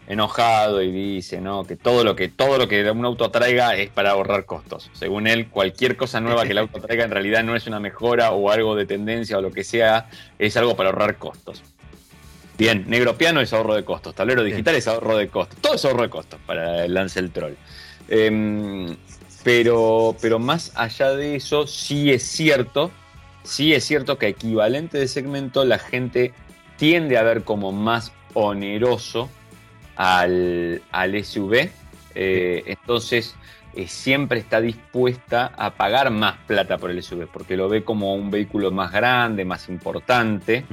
enojado 0.07 0.81
y 0.81 0.91
dice 0.91 1.41
¿no? 1.41 1.63
que 1.63 1.75
todo 1.75 2.03
lo 2.03 2.15
que 2.15 2.29
todo 2.29 2.57
lo 2.57 2.67
que 2.67 2.89
un 2.89 3.05
auto 3.05 3.31
traiga 3.31 3.75
es 3.75 3.89
para 3.89 4.11
ahorrar 4.11 4.45
costos. 4.45 4.89
Según 4.93 5.27
él, 5.27 5.47
cualquier 5.47 5.95
cosa 5.95 6.19
nueva 6.19 6.43
que 6.43 6.51
el 6.51 6.59
auto 6.59 6.79
traiga 6.79 7.05
en 7.05 7.11
realidad 7.11 7.43
no 7.43 7.55
es 7.55 7.67
una 7.67 7.79
mejora 7.79 8.31
o 8.31 8.51
algo 8.51 8.75
de 8.75 8.85
tendencia 8.85 9.37
o 9.37 9.41
lo 9.41 9.51
que 9.51 9.63
sea, 9.63 10.09
es 10.37 10.57
algo 10.57 10.75
para 10.75 10.89
ahorrar 10.89 11.17
costos. 11.17 11.63
Bien, 12.57 12.85
negro 12.87 13.17
piano 13.17 13.41
es 13.41 13.51
ahorro 13.51 13.75
de 13.75 13.83
costos, 13.83 14.15
tablero 14.15 14.43
digital 14.43 14.75
es 14.75 14.87
ahorro 14.87 15.17
de 15.17 15.27
costos, 15.27 15.59
todo 15.59 15.75
es 15.75 15.83
ahorro 15.83 16.03
de 16.03 16.09
costos 16.09 16.39
para 16.45 16.85
el 16.85 16.93
Lance 16.93 17.19
el 17.19 17.31
Troll. 17.31 17.55
Em, 18.07 18.95
pero, 19.43 20.15
pero 20.21 20.39
más 20.39 20.71
allá 20.75 21.11
de 21.11 21.35
eso, 21.35 21.67
sí 21.67 22.11
es 22.11 22.23
cierto 22.23 22.91
Sí 23.45 23.73
es 23.73 23.85
cierto 23.85 24.17
que 24.17 24.27
equivalente 24.27 24.97
de 24.97 25.07
segmento 25.07 25.63
la 25.65 25.77
gente 25.77 26.33
tiende 26.77 27.17
a 27.17 27.23
ver 27.23 27.43
como 27.43 27.71
más 27.71 28.11
oneroso 28.33 29.29
al, 29.95 30.81
al 30.91 31.23
SUV. 31.23 31.69
Eh, 32.17 32.63
entonces 32.65 33.35
eh, 33.75 33.87
siempre 33.87 34.39
está 34.39 34.61
dispuesta 34.61 35.51
a 35.57 35.71
pagar 35.71 36.09
más 36.09 36.35
plata 36.47 36.77
por 36.77 36.91
el 36.91 37.03
SUV, 37.03 37.27
porque 37.27 37.57
lo 37.57 37.67
ve 37.67 37.83
como 37.83 38.15
un 38.15 38.31
vehículo 38.31 38.71
más 38.71 38.91
grande, 38.91 39.43
más 39.43 39.67
importante. 39.67 40.63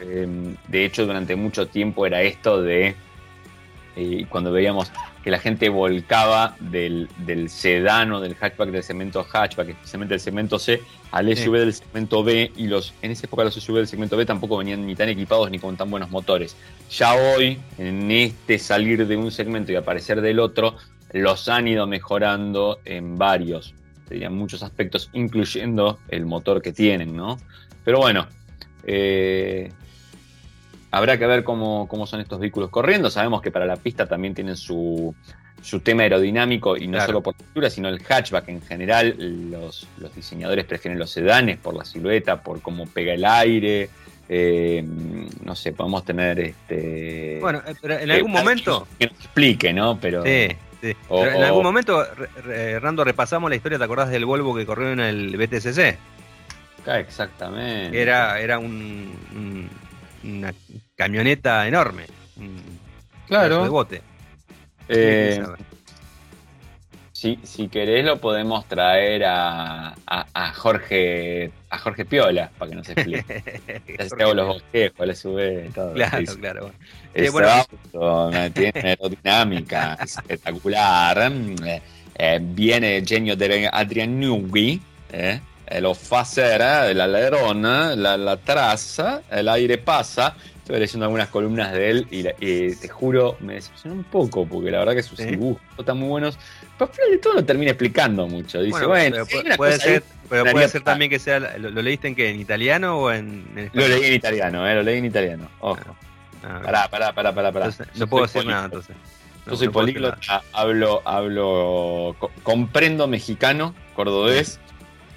Eh, 0.00 0.56
de 0.68 0.84
hecho, 0.84 1.04
durante 1.04 1.34
mucho 1.34 1.66
tiempo 1.66 2.06
era 2.06 2.22
esto 2.22 2.62
de, 2.62 2.94
eh, 3.96 4.26
cuando 4.28 4.50
veíamos 4.52 4.90
que 5.22 5.30
la 5.30 5.38
gente 5.38 5.68
volcaba 5.68 6.56
del, 6.60 7.08
del 7.18 7.48
sedán 7.48 8.12
o 8.12 8.20
del 8.20 8.34
hatchback 8.34 8.70
del 8.70 8.82
segmento 8.82 9.24
hatchback, 9.24 9.70
especialmente 9.70 10.14
del 10.14 10.20
segmento 10.20 10.58
C, 10.58 10.82
al 11.12 11.34
SUV 11.34 11.58
del 11.58 11.72
segmento 11.72 12.22
B, 12.22 12.52
y 12.56 12.66
los 12.66 12.92
en 13.00 13.10
esa 13.10 13.26
época 13.26 13.44
los 13.44 13.54
SUV 13.54 13.76
del 13.76 13.86
segmento 13.86 14.16
B 14.16 14.26
tampoco 14.26 14.58
venían 14.58 14.84
ni 14.84 14.94
tan 14.94 15.08
equipados 15.08 15.50
ni 15.50 15.58
con 15.58 15.76
tan 15.76 15.90
buenos 15.90 16.10
motores. 16.10 16.56
Ya 16.90 17.14
hoy, 17.14 17.58
en 17.78 18.10
este 18.10 18.58
salir 18.58 19.06
de 19.06 19.16
un 19.16 19.30
segmento 19.30 19.72
y 19.72 19.76
aparecer 19.76 20.20
del 20.20 20.40
otro, 20.40 20.76
los 21.12 21.48
han 21.48 21.68
ido 21.68 21.86
mejorando 21.86 22.80
en 22.84 23.16
varios, 23.16 23.74
serían 24.08 24.34
muchos 24.34 24.62
aspectos, 24.62 25.08
incluyendo 25.12 25.98
el 26.08 26.26
motor 26.26 26.60
que 26.60 26.72
tienen, 26.72 27.16
¿no? 27.16 27.38
Pero 27.84 27.98
bueno, 27.98 28.26
eh, 28.82 29.72
habrá 30.94 31.18
que 31.18 31.26
ver 31.26 31.44
cómo, 31.44 31.88
cómo, 31.88 32.06
son 32.06 32.20
estos 32.20 32.38
vehículos 32.38 32.70
corriendo. 32.70 33.10
Sabemos 33.10 33.42
que 33.42 33.50
para 33.50 33.66
la 33.66 33.76
pista 33.76 34.06
también 34.06 34.34
tienen 34.34 34.56
su, 34.56 35.14
su 35.60 35.80
tema 35.80 36.02
aerodinámico 36.02 36.76
y 36.76 36.86
no 36.86 36.92
claro. 36.92 37.06
solo 37.06 37.22
por 37.22 37.34
la 37.38 37.46
altura, 37.46 37.70
sino 37.70 37.88
el 37.88 38.00
hatchback 38.00 38.48
en 38.48 38.62
general. 38.62 39.16
Los, 39.50 39.88
los, 39.98 40.14
diseñadores 40.14 40.64
prefieren 40.64 40.98
los 40.98 41.10
sedanes 41.10 41.58
por 41.58 41.74
la 41.74 41.84
silueta, 41.84 42.42
por 42.42 42.60
cómo 42.60 42.86
pega 42.86 43.14
el 43.14 43.24
aire. 43.24 43.90
Eh, 44.28 44.84
no 45.44 45.54
sé, 45.56 45.72
podemos 45.72 46.04
tener 46.04 46.38
este. 46.38 47.38
Bueno, 47.40 47.62
pero 47.82 47.98
en 47.98 48.10
algún 48.10 48.30
eh, 48.30 48.38
momento. 48.38 48.86
Que 48.98 49.06
nos 49.08 49.16
explique, 49.16 49.72
¿no? 49.72 49.98
Pero. 50.00 50.22
Sí. 50.24 50.48
Sí. 50.80 50.94
O, 51.08 51.24
en 51.24 51.42
algún 51.42 51.62
momento, 51.62 52.06
Rando, 52.78 53.04
repasamos 53.04 53.48
la 53.48 53.56
historia, 53.56 53.78
¿te 53.78 53.84
acordás 53.84 54.10
del 54.10 54.26
Volvo 54.26 54.54
que 54.54 54.66
corrió 54.66 54.92
en 54.92 55.00
el 55.00 55.34
BTCC? 55.34 55.96
Ah, 56.86 57.00
exactamente. 57.00 58.00
Era, 58.00 58.38
era 58.38 58.58
un, 58.58 59.16
un, 59.34 59.70
una 60.24 60.52
camioneta 60.96 61.66
enorme. 61.66 62.04
Claro. 63.26 63.64
De 63.64 63.68
bote. 63.68 64.02
Eh, 64.88 65.42
si, 67.12 67.38
si, 67.42 67.68
querés 67.68 68.04
lo 68.04 68.20
podemos 68.20 68.66
traer 68.68 69.24
a, 69.24 69.94
a, 70.06 70.26
a, 70.34 70.52
Jorge 70.52 71.50
a 71.70 71.78
Jorge 71.78 72.04
Piola 72.04 72.50
para 72.58 72.70
que 72.70 72.76
nos 72.76 72.88
explique. 72.90 73.42
Ya 74.18 74.24
hago 74.24 74.34
los 74.34 74.46
bosquejos, 74.46 75.06
le 75.06 75.14
sube 75.14 75.70
todo. 75.74 75.94
Claro, 75.94 76.26
sí. 76.26 76.36
claro. 76.38 76.72
Ese 77.14 77.26
eh, 77.26 77.30
bueno, 77.30 77.48
auto 77.48 78.30
tiene 78.52 78.72
aerodinámica 78.74 79.94
espectacular. 80.02 81.32
Eh, 82.16 82.38
viene 82.42 82.98
el 82.98 83.06
genio 83.06 83.36
de 83.36 83.70
Adrian 83.72 84.20
Newey, 84.20 84.80
eh, 85.10 85.40
lo 85.80 85.94
fa 85.94 86.20
hacer, 86.20 86.60
el 86.60 87.00
alerón, 87.00 87.62
la, 87.62 88.16
la 88.16 88.36
traza, 88.36 89.22
el 89.30 89.48
aire 89.48 89.78
pasa. 89.78 90.36
Estuve 90.64 90.78
leyendo 90.78 91.04
algunas 91.04 91.28
columnas 91.28 91.72
de 91.74 91.90
él 91.90 92.06
y, 92.10 92.26
y, 92.40 92.74
te 92.74 92.88
juro, 92.88 93.36
me 93.40 93.52
decepcionó 93.52 93.96
un 93.96 94.04
poco, 94.04 94.46
porque 94.46 94.70
la 94.70 94.78
verdad 94.78 94.94
que 94.94 95.02
sus 95.02 95.18
¿Sí? 95.18 95.26
dibujos 95.26 95.60
están 95.76 95.98
muy 95.98 96.08
buenos. 96.08 96.38
Pero 96.78 96.90
al 96.90 96.96
final 96.96 97.10
de 97.10 97.18
todo 97.18 97.34
no 97.34 97.44
termina 97.44 97.72
explicando 97.72 98.26
mucho. 98.26 98.62
Dice, 98.62 98.86
bueno, 98.86 98.88
bueno 98.88 99.26
pero, 99.30 99.56
puede, 99.58 99.78
ser, 99.78 100.02
pero 100.26 100.46
puede 100.46 100.66
ser 100.70 100.80
también 100.80 101.10
que 101.10 101.18
sea. 101.18 101.38
¿Lo, 101.58 101.68
lo 101.68 101.82
leíste 101.82 102.08
en 102.08 102.14
qué? 102.14 102.30
¿En 102.30 102.40
italiano 102.40 102.98
o 102.98 103.12
en, 103.12 103.44
en 103.54 103.70
Lo 103.74 103.86
leí 103.86 104.04
en 104.04 104.14
italiano, 104.14 104.66
eh, 104.66 104.74
lo 104.74 104.82
leí 104.82 104.96
en 105.00 105.04
italiano. 105.04 105.50
Ojo. 105.60 105.96
Ah, 106.42 106.60
pará, 106.62 106.88
pará, 106.88 107.12
pará, 107.12 107.34
pará. 107.34 107.52
pará. 107.52 107.66
Entonces, 107.66 107.94
no 107.96 108.06
puedo 108.06 108.24
decir 108.24 108.46
nada 108.46 108.64
entonces. 108.64 108.96
No, 109.44 109.52
Yo 109.52 109.58
soy 109.58 109.66
no 109.66 109.72
políglota, 109.74 110.42
hablo, 110.54 111.02
hablo, 111.04 112.16
co 112.18 112.30
comprendo 112.42 113.06
mexicano, 113.06 113.74
cordobés. 113.94 114.58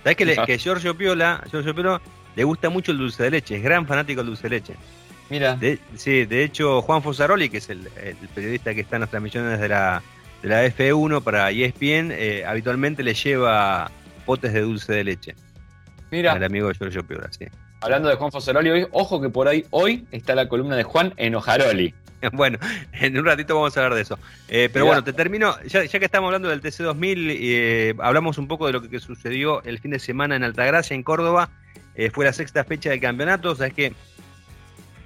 ¿Sabes 0.04 0.18
que, 0.18 0.26
le, 0.26 0.36
que 0.46 0.58
Giorgio 0.58 0.98
Piola, 0.98 1.42
Giorgio 1.50 1.74
Piola 1.74 2.02
le 2.36 2.44
gusta 2.44 2.70
mucho 2.70 2.92
el 2.92 2.98
dulce 2.98 3.24
de 3.24 3.32
leche? 3.32 3.56
Es 3.56 3.64
gran 3.64 3.88
fanático 3.88 4.20
del 4.20 4.28
dulce 4.28 4.44
de 4.44 4.50
leche. 4.50 4.76
Mira. 5.30 5.56
De, 5.56 5.80
sí, 5.96 6.26
de 6.26 6.44
hecho, 6.44 6.82
Juan 6.82 7.04
Fosaroli, 7.04 7.50
que 7.50 7.58
es 7.58 7.70
el, 7.70 7.90
el, 8.02 8.16
periodista 8.34 8.74
que 8.74 8.82
está 8.82 8.96
en 8.96 9.02
las 9.02 9.10
transmisiones 9.10 9.60
de 9.60 9.68
la, 9.68 10.02
de 10.42 10.50
la 10.50 10.66
F1 10.66 11.22
para 11.22 11.52
ESPN, 11.52 12.12
eh, 12.12 12.44
habitualmente 12.46 13.04
le 13.04 13.14
lleva 13.14 13.92
potes 14.26 14.54
de 14.54 14.62
dulce 14.62 14.94
de 14.94 15.04
leche. 15.04 15.36
Mira. 16.12 16.34
Al 16.34 16.44
amigo 16.44 16.72
Giorgio 16.72 17.06
Piola, 17.06 17.30
sí. 17.32 17.46
Hablando 17.82 18.10
de 18.10 18.16
Juan 18.16 18.32
Fosaroli 18.32 18.70
hoy, 18.70 18.88
ojo 18.92 19.22
que 19.22 19.30
por 19.30 19.48
ahí 19.48 19.66
hoy 19.70 20.08
está 20.12 20.34
la 20.34 20.48
columna 20.48 20.76
de 20.76 20.84
Juan 20.84 21.14
en 21.18 21.36
Ojaroli. 21.36 21.94
Bueno, 22.34 22.58
en 22.94 23.16
un 23.16 23.26
ratito 23.26 23.54
vamos 23.54 23.78
a 23.78 23.80
hablar 23.80 23.96
de 23.96 24.02
eso. 24.02 24.18
Eh, 24.48 24.70
pero 24.74 24.86
bueno, 24.86 25.04
te 25.04 25.14
termino, 25.14 25.56
ya, 25.68 25.84
ya, 25.86 26.00
que 26.00 26.06
estamos 26.06 26.28
hablando 26.30 26.50
del 26.50 26.64
TC2000, 26.64 27.38
eh, 27.40 27.96
hablamos 28.00 28.40
un 28.40 28.48
poco 28.48 28.66
de 28.66 28.74
lo 28.74 28.82
que, 28.82 28.90
que, 28.90 29.00
sucedió 29.00 29.62
el 29.64 29.78
fin 29.78 29.92
de 29.92 30.00
semana 30.00 30.36
en 30.36 30.44
Altagracia, 30.44 30.96
en 30.96 31.04
Córdoba. 31.04 31.52
Eh, 31.96 32.10
fue 32.12 32.26
la 32.26 32.34
sexta 32.34 32.64
fecha 32.64 32.90
del 32.90 33.00
campeonato, 33.00 33.52
o 33.52 33.56
sea, 33.56 33.68
es 33.68 33.74
que 33.74 33.94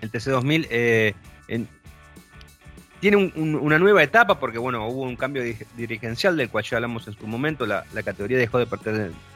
el 0.02 0.12
TC2000 0.12 0.68
eh, 0.70 1.14
en, 1.48 1.68
tiene 3.02 3.18
un, 3.18 3.34
un, 3.36 3.56
una 3.56 3.80
nueva 3.80 4.04
etapa 4.04 4.40
porque 4.40 4.60
bueno 4.60 4.88
hubo 4.88 5.02
un 5.02 5.16
cambio 5.16 5.44
dirigencial 5.76 6.38
del 6.38 6.50
cual 6.50 6.64
ya 6.64 6.78
hablamos 6.78 7.08
en 7.08 7.18
su 7.18 7.28
momento. 7.28 7.66
La, 7.66 7.84
categoría 8.06 8.38
dejó 8.38 8.60
de 8.60 8.68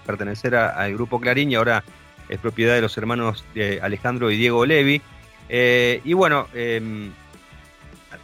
pertenecer 0.06 0.56
al 0.56 0.94
grupo 0.94 1.20
Clarín 1.20 1.52
y 1.52 1.56
ahora 1.56 1.84
es 2.30 2.40
propiedad 2.40 2.76
de 2.76 2.82
los 2.82 2.98
hermanos 2.98 3.44
de 3.54 3.82
Alejandro 3.82 4.32
y 4.32 4.38
Diego 4.38 4.66
Levi. 4.66 5.02
Eh, 5.50 6.00
y 6.04 6.14
bueno 6.14 6.48
eh, 6.54 7.10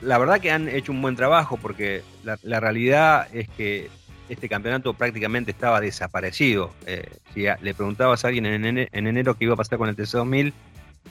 la 0.01 0.17
verdad 0.17 0.39
que 0.39 0.51
han 0.51 0.67
hecho 0.67 0.91
un 0.91 1.01
buen 1.01 1.15
trabajo 1.15 1.57
porque 1.57 2.03
la, 2.23 2.59
realidad 2.59 3.27
es 3.33 3.49
que 3.49 3.89
este 4.29 4.47
campeonato 4.47 4.93
prácticamente 4.93 5.51
estaba 5.51 5.81
desaparecido. 5.81 6.71
Eh, 6.85 7.09
si 7.33 7.45
le 7.61 7.73
preguntabas 7.73 8.23
a 8.23 8.27
alguien 8.27 8.45
en 8.45 8.65
enero, 8.65 8.89
en 8.91 9.07
enero 9.07 9.35
qué 9.35 9.45
iba 9.45 9.55
a 9.55 9.57
pasar 9.57 9.77
con 9.77 9.89
el 9.89 9.95
TC2000 9.95 10.53
te 10.53 10.53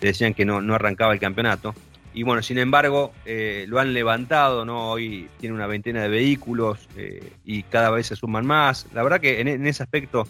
decían 0.00 0.34
que 0.34 0.44
no, 0.44 0.60
no 0.60 0.74
arrancaba 0.74 1.12
el 1.12 1.20
campeonato. 1.20 1.74
Y 2.12 2.24
bueno, 2.24 2.42
sin 2.42 2.58
embargo, 2.58 3.12
eh, 3.24 3.66
lo 3.68 3.78
han 3.78 3.94
levantado, 3.94 4.64
¿no? 4.64 4.90
Hoy 4.90 5.28
tiene 5.38 5.54
una 5.54 5.68
veintena 5.68 6.02
de 6.02 6.08
vehículos 6.08 6.88
eh, 6.96 7.32
y 7.44 7.62
cada 7.62 7.90
vez 7.90 8.08
se 8.08 8.16
suman 8.16 8.46
más. 8.46 8.86
La 8.92 9.02
verdad 9.04 9.20
que 9.20 9.40
en, 9.40 9.66
ese 9.66 9.82
aspecto 9.84 10.26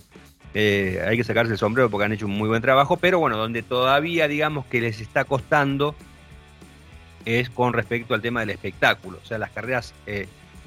eh, 0.53 1.03
hay 1.07 1.17
que 1.17 1.25
sacarse 1.25 1.53
el 1.53 1.59
sombrero 1.59 1.89
porque 1.89 2.05
han 2.05 2.13
hecho 2.13 2.27
un 2.27 2.37
muy 2.37 2.49
buen 2.49 2.61
trabajo, 2.61 2.99
pero 2.99 3.19
bueno, 3.19 3.39
donde 3.39 3.63
todavía 3.63 4.29
digamos 4.29 4.67
que 4.67 4.83
les 4.83 5.01
está 5.01 5.25
costando 5.25 5.95
es 7.25 7.49
con 7.49 7.73
respecto 7.73 8.13
al 8.13 8.21
tema 8.21 8.41
del 8.41 8.51
espectáculo. 8.51 9.19
O 9.23 9.27
sea, 9.27 9.39
las 9.39 9.51
carreras 9.51 9.95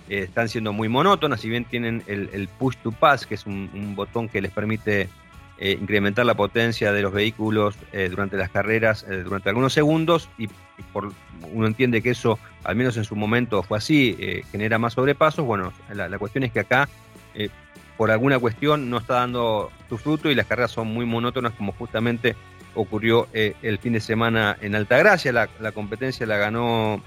están 0.10 0.50
siendo 0.50 0.74
muy 0.74 0.90
monótonas, 0.90 1.42
si 1.42 1.50
bien 1.50 1.66
tienen 1.66 2.04
el, 2.08 2.50
push 2.60 2.78
to 2.78 2.92
pass, 2.92 3.28
que 3.28 3.36
es 3.36 3.46
un 3.46 3.94
botón 3.96 4.30
que 4.30 4.42
les 4.42 4.52
permite 4.52 5.10
eh, 5.60 5.78
incrementar 5.80 6.26
la 6.26 6.34
potencia 6.34 6.92
de 6.92 7.02
los 7.04 7.14
vehículos 7.14 7.76
eh, 7.92 8.10
durante 8.10 8.38
las 8.38 8.50
carreras 8.50 9.06
eh, 9.08 9.18
durante 9.24 9.50
algunos 9.50 9.72
segundos 9.72 10.28
y, 10.38 10.48
por, 10.92 11.14
uno 11.54 11.68
entiende 11.68 12.02
que 12.02 12.10
eso, 12.10 12.40
al 12.64 12.76
menos 12.76 12.98
en 12.98 13.04
su 13.04 13.16
momento 13.16 13.62
fue 13.62 13.78
así, 13.78 14.44
genera 14.52 14.80
más 14.80 14.94
sobrepasos. 14.94 15.46
Bueno, 15.46 15.72
la, 15.94 16.18
cuestión 16.18 16.44
es 16.44 16.52
que 16.52 16.62
acá, 16.62 16.90
por 17.98 18.10
alguna 18.10 18.40
cuestión, 18.40 18.90
no 18.90 18.98
está 18.98 19.16
dando 19.16 19.72
su 19.90 19.98
fruto 19.98 20.32
y 20.32 20.36
las 20.36 20.48
carreras 20.48 20.72
son 20.72 20.88
muy 20.88 21.06
monótonas 21.06 21.54
como 21.54 21.74
justamente 21.74 22.36
ocurrió 22.74 23.28
el 23.34 23.78
fin 23.78 23.94
de 23.94 24.00
semana 24.00 24.58
en 24.62 24.74
Altagracia. 24.74 25.32
La, 25.32 25.50
la 25.60 25.72
competencia 25.74 26.26
la 26.26 26.38
ganó 26.38 27.04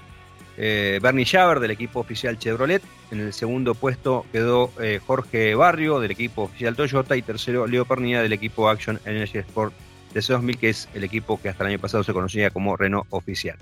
eh, 0.57 0.99
Bernie 1.01 1.25
Schaber 1.25 1.59
del 1.59 1.71
equipo 1.71 1.99
oficial 1.99 2.37
Chevrolet. 2.37 2.81
En 3.11 3.19
el 3.19 3.31
segundo 3.31 3.75
puesto 3.75 4.25
quedó 4.31 4.71
eh, 4.81 4.99
Jorge 5.05 5.55
Barrio 5.55 5.99
del 5.99 6.11
equipo 6.11 6.43
oficial 6.43 6.75
Toyota 6.75 7.15
y 7.15 7.21
tercero 7.21 7.67
Leo 7.67 7.85
Pernilla 7.85 8.21
del 8.21 8.33
equipo 8.33 8.67
Action 8.67 8.99
Energy 9.05 9.37
Sport 9.39 9.73
de 10.13 10.19
C2000, 10.19 10.57
que 10.57 10.69
es 10.69 10.89
el 10.93 11.03
equipo 11.03 11.39
que 11.39 11.49
hasta 11.49 11.63
el 11.63 11.71
año 11.71 11.79
pasado 11.79 12.03
se 12.03 12.13
conocía 12.13 12.49
como 12.49 12.75
Renault 12.75 13.05
oficial. 13.11 13.57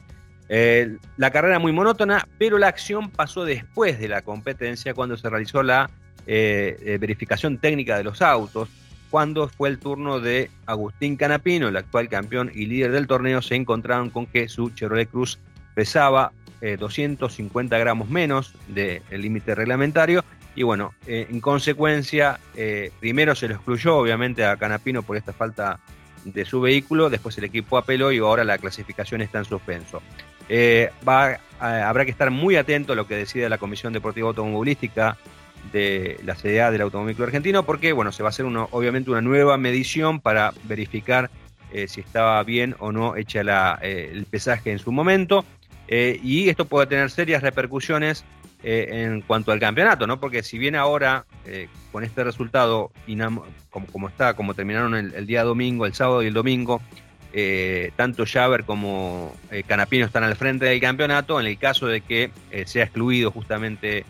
Eh, 0.47 0.97
la 1.17 1.31
carrera 1.31 1.59
muy 1.59 1.71
monótona, 1.71 2.27
pero 2.37 2.57
la 2.57 2.67
acción 2.67 3.09
pasó 3.09 3.45
después 3.45 3.99
de 3.99 4.07
la 4.07 4.21
competencia 4.21 4.93
cuando 4.93 5.17
se 5.17 5.29
realizó 5.29 5.63
la 5.63 5.89
verificación 6.25 7.59
técnica 7.59 7.97
de 7.97 8.03
los 8.03 8.19
autos, 8.23 8.67
cuando 9.11 9.47
fue 9.47 9.69
el 9.69 9.77
turno 9.77 10.19
de 10.19 10.49
Agustín 10.65 11.17
Canapino, 11.17 11.67
el 11.67 11.77
actual 11.77 12.09
campeón 12.09 12.51
y 12.53 12.65
líder 12.65 12.91
del 12.91 13.05
torneo, 13.05 13.41
se 13.43 13.55
encontraron 13.55 14.09
con 14.09 14.25
que 14.25 14.49
su 14.49 14.71
Chevrolet 14.71 15.09
Cruz 15.09 15.37
pesaba 15.75 16.31
eh, 16.65 16.77
250 16.77 17.77
gramos 17.77 18.09
menos 18.09 18.53
del 18.67 19.01
de 19.07 19.17
límite 19.17 19.53
reglamentario. 19.53 20.23
Y 20.55 20.63
bueno, 20.63 20.93
eh, 21.05 21.27
en 21.29 21.39
consecuencia, 21.39 22.39
eh, 22.55 22.91
primero 22.99 23.35
se 23.35 23.47
lo 23.47 23.55
excluyó 23.55 23.97
obviamente 23.97 24.45
a 24.45 24.57
Canapino 24.57 25.03
por 25.03 25.15
esta 25.15 25.31
falta 25.31 25.79
de 26.23 26.43
su 26.43 26.61
vehículo, 26.61 27.11
después 27.11 27.37
el 27.37 27.43
equipo 27.43 27.77
apeló 27.77 28.11
y 28.11 28.17
ahora 28.17 28.43
la 28.43 28.57
clasificación 28.57 29.21
está 29.21 29.37
en 29.37 29.45
suspenso. 29.45 30.01
Eh, 30.49 30.89
habrá 31.59 32.05
que 32.05 32.11
estar 32.11 32.31
muy 32.31 32.55
atento 32.55 32.93
a 32.93 32.95
lo 32.95 33.05
que 33.05 33.15
decide 33.15 33.47
la 33.47 33.59
Comisión 33.59 33.93
Deportiva 33.93 34.29
Automovilística 34.29 35.17
de 35.71 36.19
la 36.23 36.33
CDA 36.33 36.71
del 36.71 36.81
Automóvil 36.81 37.21
Argentino, 37.21 37.63
porque 37.63 37.91
bueno, 37.91 38.11
se 38.11 38.23
va 38.23 38.29
a 38.29 38.31
hacer 38.31 38.45
uno, 38.45 38.69
obviamente 38.71 39.11
una 39.11 39.21
nueva 39.21 39.57
medición 39.57 40.19
para 40.19 40.51
verificar 40.63 41.29
eh, 41.75 41.87
si 41.89 41.99
estaba 41.99 42.41
bien 42.43 42.75
o 42.79 42.91
no 42.91 43.17
hecha 43.17 43.43
la, 43.43 43.79
eh, 43.81 44.09
el 44.13 44.25
pesaje 44.25 44.71
en 44.71 44.79
su 44.79 44.93
momento. 44.93 45.43
Eh, 45.87 46.19
y 46.23 46.49
esto 46.49 46.65
puede 46.65 46.87
tener 46.87 47.09
serias 47.11 47.41
repercusiones 47.43 48.23
en 48.67 49.21
cuanto 49.21 49.51
al 49.51 49.59
campeonato, 49.59 50.07
¿no? 50.07 50.19
Porque 50.19 50.41
si 50.41 50.57
bien 50.57 50.75
ahora 50.75 51.25
con 51.91 52.03
este 52.03 52.23
resultado, 52.23 52.89
como, 53.69 53.85
como, 53.91 54.07
está, 54.07 54.33
como 54.33 54.55
terminaron 54.55 54.95
el, 54.95 55.13
el, 55.13 55.27
día 55.27 55.43
domingo, 55.43 55.85
el 55.85 55.93
sábado 55.93 56.23
y 56.23 56.27
el 56.27 56.33
domingo, 56.33 56.81
tanto 57.95 58.23
Javer 58.25 58.63
como 58.63 59.35
Canapino 59.67 60.07
están 60.07 60.23
al 60.23 60.35
frente 60.35 60.65
del 60.65 60.81
campeonato, 60.81 61.39
en 61.39 61.45
el 61.45 61.59
caso 61.59 61.85
de 61.85 62.01
que 62.01 62.31
sea 62.65 62.85
excluido 62.85 63.29
justamente 63.29 64.03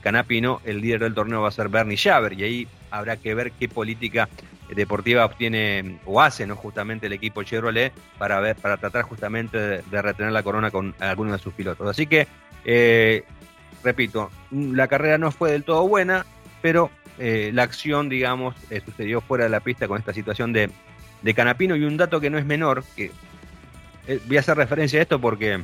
Canapino, 0.00 0.60
el 0.64 0.80
líder 0.80 0.98
del 0.98 1.14
torneo 1.14 1.42
va 1.42 1.48
a 1.48 1.52
ser 1.52 1.68
Bernie 1.68 1.96
Javer, 1.96 2.32
y 2.32 2.42
ahí 2.42 2.68
habrá 2.94 3.16
que 3.16 3.34
ver 3.34 3.52
qué 3.52 3.68
política 3.68 4.28
deportiva 4.68 5.24
obtiene 5.24 5.98
o 6.04 6.20
hace 6.20 6.46
¿no? 6.46 6.56
justamente 6.56 7.06
el 7.06 7.12
equipo 7.12 7.42
Chevrolet 7.42 7.92
para 8.18 8.40
ver 8.40 8.56
para 8.56 8.76
tratar 8.76 9.02
justamente 9.02 9.58
de, 9.58 10.02
retener 10.02 10.32
la 10.32 10.42
corona 10.42 10.70
con 10.70 10.94
algunos 11.00 11.32
de 11.32 11.38
sus 11.38 11.52
pilotos. 11.52 11.88
Así 11.88 12.06
que, 12.06 12.26
eh, 12.64 13.24
repito, 13.82 14.30
la 14.50 14.88
carrera 14.88 15.18
no 15.18 15.30
fue 15.30 15.52
del 15.52 15.64
todo 15.64 15.86
buena, 15.86 16.24
pero 16.62 16.90
eh, 17.18 17.50
la 17.52 17.64
acción, 17.64 18.08
digamos, 18.08 18.54
eh, 18.70 18.80
sucedió 18.84 19.20
fuera 19.20 19.44
de 19.44 19.50
la 19.50 19.60
pista 19.60 19.86
con 19.86 19.98
esta 19.98 20.12
situación 20.12 20.52
de, 20.52 20.70
de 21.22 21.34
Canapino 21.34 21.76
y 21.76 21.84
un 21.84 21.96
dato 21.96 22.20
que 22.20 22.30
no 22.30 22.38
es 22.38 22.46
menor, 22.46 22.84
que 22.96 23.10
voy 24.26 24.36
a 24.36 24.40
hacer 24.40 24.56
referencia 24.56 24.98
a 24.98 25.02
esto 25.02 25.20
porque 25.20 25.60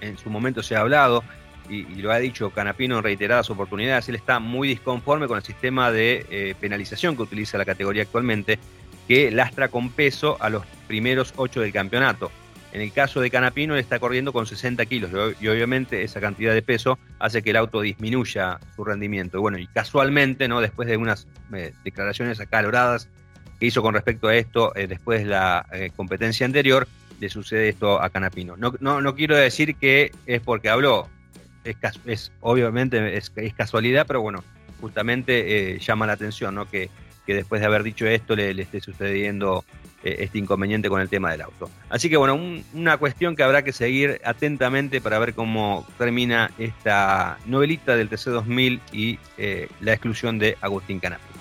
en 0.00 0.18
su 0.18 0.30
momento 0.30 0.62
se 0.62 0.76
ha 0.76 0.80
hablado, 0.80 1.22
y, 1.72 2.02
lo 2.02 2.12
ha 2.12 2.18
dicho 2.18 2.50
Canapino 2.50 2.98
en 2.98 3.04
reiteradas 3.04 3.48
oportunidades, 3.50 4.08
él 4.08 4.14
está 4.14 4.38
muy 4.38 4.68
disconforme 4.68 5.26
con 5.26 5.38
el 5.38 5.42
sistema 5.42 5.90
de 5.90 6.26
eh, 6.30 6.54
penalización 6.60 7.16
que 7.16 7.22
utiliza 7.22 7.58
la 7.58 7.64
categoría 7.64 8.02
actualmente, 8.02 8.58
que 9.08 9.30
lastra 9.30 9.68
con 9.68 9.90
peso 9.90 10.36
a 10.40 10.50
los 10.50 10.64
primeros 10.86 11.32
ocho 11.36 11.60
del 11.60 11.72
campeonato. 11.72 12.30
En 12.72 12.80
el 12.80 12.92
caso 12.92 13.20
de 13.20 13.30
Canapino, 13.30 13.74
él 13.74 13.80
está 13.80 13.98
corriendo 13.98 14.32
con 14.32 14.46
60 14.46 14.86
kilos 14.86 15.10
y 15.40 15.48
obviamente 15.48 16.02
esa 16.04 16.20
cantidad 16.20 16.54
de 16.54 16.62
peso 16.62 16.98
hace 17.18 17.42
que 17.42 17.50
el 17.50 17.56
auto 17.56 17.82
disminuya 17.82 18.58
su 18.74 18.84
rendimiento. 18.84 19.36
Y 19.36 19.40
bueno, 19.40 19.58
y 19.58 19.66
casualmente, 19.66 20.48
¿no? 20.48 20.60
después 20.62 20.88
de 20.88 20.96
unas 20.96 21.26
eh, 21.52 21.74
declaraciones 21.84 22.40
acaloradas 22.40 23.08
que 23.60 23.66
hizo 23.66 23.82
con 23.82 23.92
respecto 23.92 24.28
a 24.28 24.36
esto 24.36 24.74
eh, 24.74 24.86
después 24.86 25.20
de 25.20 25.26
la 25.26 25.66
competencia 25.96 26.46
anterior, 26.46 26.88
le 27.20 27.28
sucede 27.28 27.68
esto 27.68 28.02
a 28.02 28.08
Canapino. 28.08 28.56
No, 28.56 28.72
no, 28.80 29.00
no 29.00 29.14
quiero 29.14 29.36
decir 29.36 29.76
que 29.76 30.10
es 30.26 30.40
porque 30.40 30.70
habló, 30.70 31.08
es, 32.06 32.32
obviamente 32.40 33.16
es, 33.16 33.30
casualidad, 33.56 34.06
pero 34.06 34.20
bueno, 34.22 34.42
justamente 34.80 35.74
eh, 35.74 35.78
llama 35.78 36.06
la 36.06 36.14
atención, 36.14 36.54
¿no? 36.54 36.68
Que, 36.68 36.90
que, 37.26 37.34
después 37.34 37.60
de 37.60 37.66
haber 37.66 37.82
dicho 37.82 38.06
esto 38.06 38.34
le, 38.34 38.50
esté 38.50 38.80
sucediendo 38.80 39.64
eh, 40.02 40.16
este 40.20 40.38
inconveniente 40.38 40.88
con 40.88 41.00
el 41.00 41.08
tema 41.08 41.30
del 41.30 41.42
auto. 41.42 41.70
Así 41.88 42.10
que 42.10 42.16
bueno, 42.16 42.38
una 42.74 42.96
cuestión 42.96 43.36
que 43.36 43.42
habrá 43.42 43.62
que 43.62 43.72
seguir 43.72 44.20
atentamente 44.24 45.00
para 45.00 45.18
ver 45.18 45.34
cómo 45.34 45.86
termina 45.98 46.50
esta 46.58 47.38
novelita 47.46 47.96
del 47.96 48.10
TC2000 48.10 48.80
y 48.92 49.18
eh, 49.38 49.68
la 49.80 49.92
exclusión 49.92 50.38
de 50.38 50.56
Agustín 50.60 50.98
Canapé. 50.98 51.31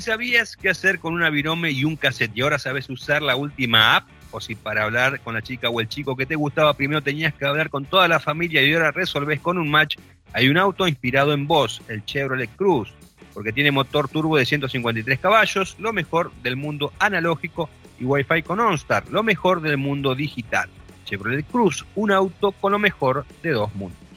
Sabías 0.00 0.56
qué 0.56 0.70
hacer 0.70 0.98
con 0.98 1.14
una 1.14 1.30
virome 1.30 1.70
y 1.70 1.84
un 1.84 1.96
cassette 1.96 2.32
y 2.34 2.40
ahora 2.40 2.58
sabes 2.58 2.88
usar 2.88 3.22
la 3.22 3.36
última 3.36 3.96
app, 3.96 4.08
o 4.30 4.40
si 4.40 4.54
para 4.54 4.84
hablar 4.84 5.20
con 5.20 5.34
la 5.34 5.42
chica 5.42 5.68
o 5.68 5.80
el 5.80 5.88
chico 5.88 6.16
que 6.16 6.26
te 6.26 6.36
gustaba 6.36 6.74
primero 6.74 7.02
tenías 7.02 7.34
que 7.34 7.44
hablar 7.44 7.70
con 7.70 7.84
toda 7.84 8.08
la 8.08 8.20
familia 8.20 8.62
y 8.62 8.72
ahora 8.72 8.92
resolves 8.92 9.40
con 9.40 9.58
un 9.58 9.70
match, 9.70 9.96
hay 10.32 10.48
un 10.48 10.56
auto 10.56 10.86
inspirado 10.86 11.32
en 11.32 11.46
vos, 11.46 11.82
el 11.88 12.04
Chevrolet 12.04 12.50
Cruz, 12.56 12.92
porque 13.34 13.52
tiene 13.52 13.70
motor 13.70 14.08
turbo 14.08 14.36
de 14.36 14.46
153 14.46 15.18
caballos, 15.18 15.76
lo 15.78 15.92
mejor 15.92 16.32
del 16.42 16.56
mundo 16.56 16.92
analógico 16.98 17.68
y 17.98 18.04
Wi-Fi 18.04 18.42
con 18.42 18.60
OnStar, 18.60 19.08
lo 19.10 19.22
mejor 19.22 19.60
del 19.60 19.76
mundo 19.76 20.14
digital. 20.14 20.68
Chevrolet 21.04 21.44
Cruz, 21.46 21.84
un 21.94 22.12
auto 22.12 22.52
con 22.52 22.72
lo 22.72 22.78
mejor 22.78 23.26
de 23.42 23.50
dos 23.50 23.74
mundos. 23.74 24.09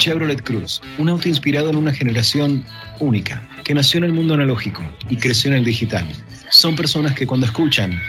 Chevrolet 0.00 0.42
Cruz, 0.42 0.80
un 0.96 1.10
auto 1.10 1.28
inspirado 1.28 1.68
en 1.68 1.76
una 1.76 1.92
generación 1.92 2.64
única, 3.00 3.46
que 3.64 3.74
nació 3.74 3.98
en 3.98 4.04
el 4.04 4.14
mundo 4.14 4.32
analógico 4.32 4.82
y 5.10 5.16
creció 5.16 5.50
en 5.50 5.58
el 5.58 5.64
digital. 5.64 6.08
Son 6.48 6.74
personas 6.74 7.14
que 7.14 7.26
cuando 7.26 7.44
escuchan, 7.44 8.00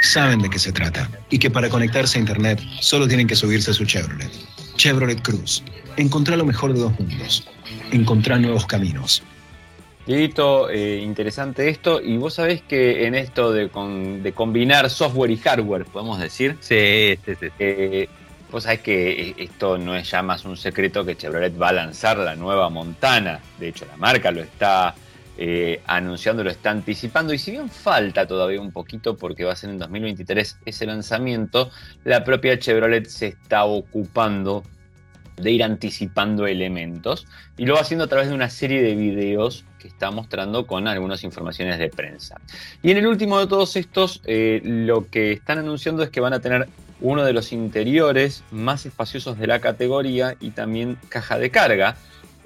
saben 0.00 0.40
de 0.40 0.48
qué 0.48 0.58
se 0.58 0.72
trata 0.72 1.10
y 1.28 1.38
que 1.38 1.50
para 1.50 1.68
conectarse 1.68 2.16
a 2.16 2.22
Internet 2.22 2.62
solo 2.80 3.06
tienen 3.06 3.26
que 3.26 3.36
subirse 3.36 3.72
a 3.72 3.74
su 3.74 3.84
Chevrolet. 3.84 4.30
Chevrolet 4.76 5.20
Cruz. 5.20 5.62
Encontrar 5.98 6.38
lo 6.38 6.46
mejor 6.46 6.72
de 6.72 6.80
dos 6.80 6.98
mundos. 6.98 7.46
Encontrar 7.92 8.40
nuevos 8.40 8.64
caminos. 8.64 9.22
Dieguito, 10.06 10.70
eh, 10.70 11.00
interesante 11.02 11.68
esto. 11.68 12.00
Y 12.00 12.16
vos 12.16 12.32
sabés 12.32 12.62
que 12.62 13.06
en 13.06 13.14
esto 13.14 13.52
de, 13.52 13.68
combinar 14.34 14.88
software 14.88 15.30
y 15.30 15.36
hardware, 15.36 15.84
podemos 15.84 16.18
decir. 16.18 16.56
Sí, 16.60 17.18
sí, 17.26 17.32
sí. 17.38 17.48
Eh, 17.58 18.08
Vos 18.50 18.64
sabés 18.64 18.80
que 18.80 19.34
esto 19.36 19.76
no 19.76 19.94
es 19.94 20.10
ya 20.10 20.22
más 20.22 20.44
un 20.44 20.56
secreto 20.56 21.04
que 21.04 21.16
Chevrolet 21.16 21.60
va 21.60 21.68
a 21.68 21.72
lanzar 21.72 22.16
la 22.18 22.34
nueva 22.34 22.70
Montana. 22.70 23.40
De 23.58 23.68
hecho, 23.68 23.84
la 23.84 23.96
marca 23.96 24.30
lo 24.30 24.40
está 24.40 24.94
eh, 25.36 25.82
anunciando, 25.86 26.42
lo 26.42 26.50
está 26.50 26.70
anticipando. 26.70 27.34
Y 27.34 27.38
si 27.38 27.50
bien 27.50 27.68
falta 27.68 28.26
todavía 28.26 28.60
un 28.60 28.72
poquito 28.72 29.16
porque 29.16 29.44
va 29.44 29.52
a 29.52 29.56
ser 29.56 29.70
en 29.70 29.78
2023 29.78 30.60
ese 30.64 30.86
lanzamiento, 30.86 31.70
la 32.04 32.24
propia 32.24 32.58
Chevrolet 32.58 33.06
se 33.06 33.28
está 33.28 33.64
ocupando 33.64 34.64
de 35.36 35.52
ir 35.52 35.62
anticipando 35.62 36.46
elementos 36.46 37.26
y 37.56 37.66
lo 37.66 37.74
va 37.74 37.82
haciendo 37.82 38.04
a 38.04 38.08
través 38.08 38.28
de 38.28 38.34
una 38.34 38.50
serie 38.50 38.82
de 38.82 38.94
videos 38.94 39.64
que 39.78 39.88
está 39.88 40.10
mostrando 40.10 40.66
con 40.66 40.88
algunas 40.88 41.22
informaciones 41.22 41.78
de 41.78 41.88
prensa. 41.88 42.40
Y 42.82 42.90
en 42.90 42.96
el 42.96 43.06
último 43.06 43.38
de 43.38 43.46
todos 43.46 43.76
estos, 43.76 44.20
eh, 44.24 44.60
lo 44.64 45.08
que 45.08 45.32
están 45.32 45.58
anunciando 45.58 46.02
es 46.02 46.10
que 46.10 46.20
van 46.20 46.32
a 46.32 46.40
tener 46.40 46.68
uno 47.00 47.24
de 47.24 47.32
los 47.32 47.52
interiores 47.52 48.44
más 48.50 48.86
espaciosos 48.86 49.38
de 49.38 49.46
la 49.46 49.60
categoría 49.60 50.36
y 50.40 50.50
también 50.50 50.98
caja 51.08 51.38
de 51.38 51.50
carga. 51.50 51.96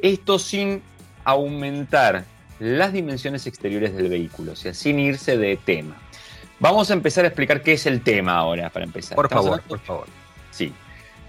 Esto 0.01 0.39
sin 0.39 0.83
aumentar 1.25 2.25
las 2.59 2.93
dimensiones 2.93 3.47
exteriores 3.47 3.95
del 3.95 4.09
vehículo, 4.09 4.53
o 4.53 4.57
sea, 4.57 4.75
sin 4.75 4.99
irse 4.99 5.37
de 5.37 5.57
tema. 5.57 5.97
Vamos 6.61 6.91
a 6.91 6.93
empezar 6.93 7.25
a 7.25 7.29
explicar 7.29 7.63
qué 7.63 7.73
es 7.73 7.87
el 7.87 8.03
tema 8.03 8.37
ahora, 8.37 8.71
para 8.71 8.85
empezar. 8.85 9.17
Por 9.17 9.29
favor, 9.29 9.63
por 9.63 9.81
favor. 9.81 10.07
Sí. 10.51 10.73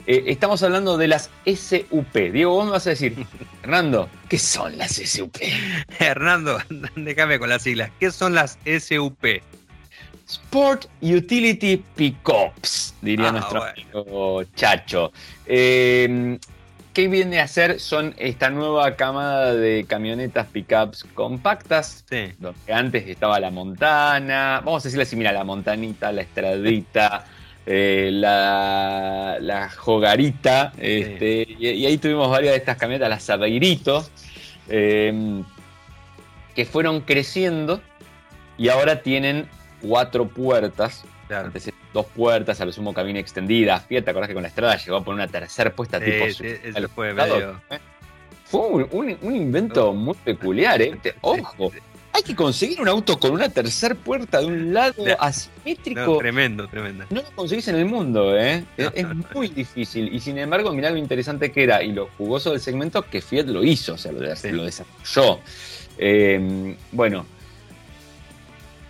Eh, 0.06 0.26
estamos 0.28 0.62
hablando 0.62 0.98
de 0.98 1.08
las 1.08 1.30
SUP. 1.46 2.14
Diego, 2.14 2.52
vos 2.52 2.66
me 2.66 2.72
vas 2.72 2.86
a 2.86 2.92
decir, 2.92 3.26
Hernando, 3.64 4.10
¿qué 4.30 4.38
son 4.38 4.78
las 4.78 4.92
SUP? 4.92 5.38
Hernando, 5.98 6.60
déjame 6.96 7.40
con 7.40 7.50
las 7.50 7.64
siglas. 7.64 7.90
¿Qué 8.00 8.12
son 8.12 8.36
las 8.36 8.60
SUP? 8.80 9.42
Sport 10.28 10.86
Utility 11.02 11.78
Pickups, 11.78 12.96
diría 13.02 13.30
ah, 13.30 13.32
nuestro 13.32 13.64
amigo 13.64 14.44
Chacho. 14.56 15.12
Eh, 15.46 16.38
¿Qué 16.94 17.08
viene 17.08 17.40
a 17.40 17.46
hacer? 17.46 17.80
Son 17.80 18.14
esta 18.20 18.52
nueva 18.52 18.96
camada 18.96 19.56
de 19.56 19.84
camionetas 19.88 20.46
pickups 20.46 21.06
compactas, 21.16 22.06
donde 22.38 22.72
antes 22.72 23.08
estaba 23.08 23.40
la 23.40 23.50
montana, 23.50 24.62
vamos 24.64 24.84
a 24.84 24.88
decirle 24.88 25.02
así, 25.02 25.16
mira, 25.16 25.32
la 25.32 25.44
montanita, 25.44 26.12
la 26.12 26.22
estradita, 26.22 27.26
eh, 27.66 28.12
la, 28.14 29.38
la, 29.42 29.72
jogarita, 29.72 30.72
este, 30.78 31.48
y, 31.58 31.84
ahí 31.84 31.98
tuvimos 31.98 32.30
varias 32.30 32.52
de 32.52 32.58
estas 32.60 32.78
camionetas, 32.78 33.10
las 33.10 33.24
Sabeirito, 33.24 34.08
eh, 34.70 35.42
que 36.54 36.66
fueron 36.66 37.02
creciendo 37.02 37.82
y 38.56 38.70
ahora 38.70 39.02
tienen 39.02 39.50
cuatro 39.84 40.28
puertas. 40.28 41.04
Antes 41.30 41.72
dos 41.94 42.06
puertas, 42.08 42.60
a 42.62 42.66
lo 42.66 42.72
sumo 42.72 42.94
cabina 42.94 43.20
extendida. 43.20 43.80
Fíjate, 43.80 44.06
¿te 44.06 44.12
acordás 44.12 44.28
que 44.28 44.34
con 44.34 44.44
la 44.44 44.50
estrada 44.50 44.78
llegó 44.78 44.98
a 44.98 45.04
poner 45.04 45.24
una 45.24 45.32
tercera 45.32 45.72
puesta 45.72 46.00
tipo 46.00 46.26
fue 46.94 47.14
medio... 47.14 47.62
Fue 48.46 48.68
un, 48.68 49.36
invento 49.36 49.94
muy 49.94 50.14
peculiar, 50.24 50.80
¿eh? 50.80 51.00
Ojo, 51.22 51.72
hay 52.12 52.22
que 52.22 52.36
conseguir 52.36 52.80
un 52.80 52.88
auto 52.88 53.20
con 53.20 53.32
una 53.32 53.50
tercera 53.50 53.96
puerta 53.96 54.40
de 54.42 54.46
un 54.46 54.74
lado 54.74 55.04
asimétrico. 55.18 56.20
tremendo, 56.20 56.68
tremendo. 56.68 57.06
No 57.10 57.24
lo 57.24 57.32
conseguís 57.32 57.68
en 57.70 57.76
el 57.78 57.86
mundo, 57.86 58.38
¿eh? 58.38 58.64
es, 58.78 59.06
muy 59.34 59.48
difícil. 59.48 60.14
Y 60.14 60.20
sin 60.20 60.38
embargo, 60.38 60.72
mirá 60.72 60.92
lo 60.92 60.98
interesante 60.98 61.52
que 61.52 61.64
era 61.64 61.82
y 61.82 61.94
lo 61.94 62.10
jugoso 62.16 62.52
del 62.52 62.60
segmento 62.60 63.02
que 63.02 63.22
Fiat 63.22 63.48
lo 63.48 63.64
hizo, 63.64 63.94
o 63.94 63.98
sea, 63.98 64.12
lo, 64.12 64.20
lo 64.20 64.64
desarrolló. 64.66 65.40
Eh, 65.98 66.76
bueno, 66.92 67.26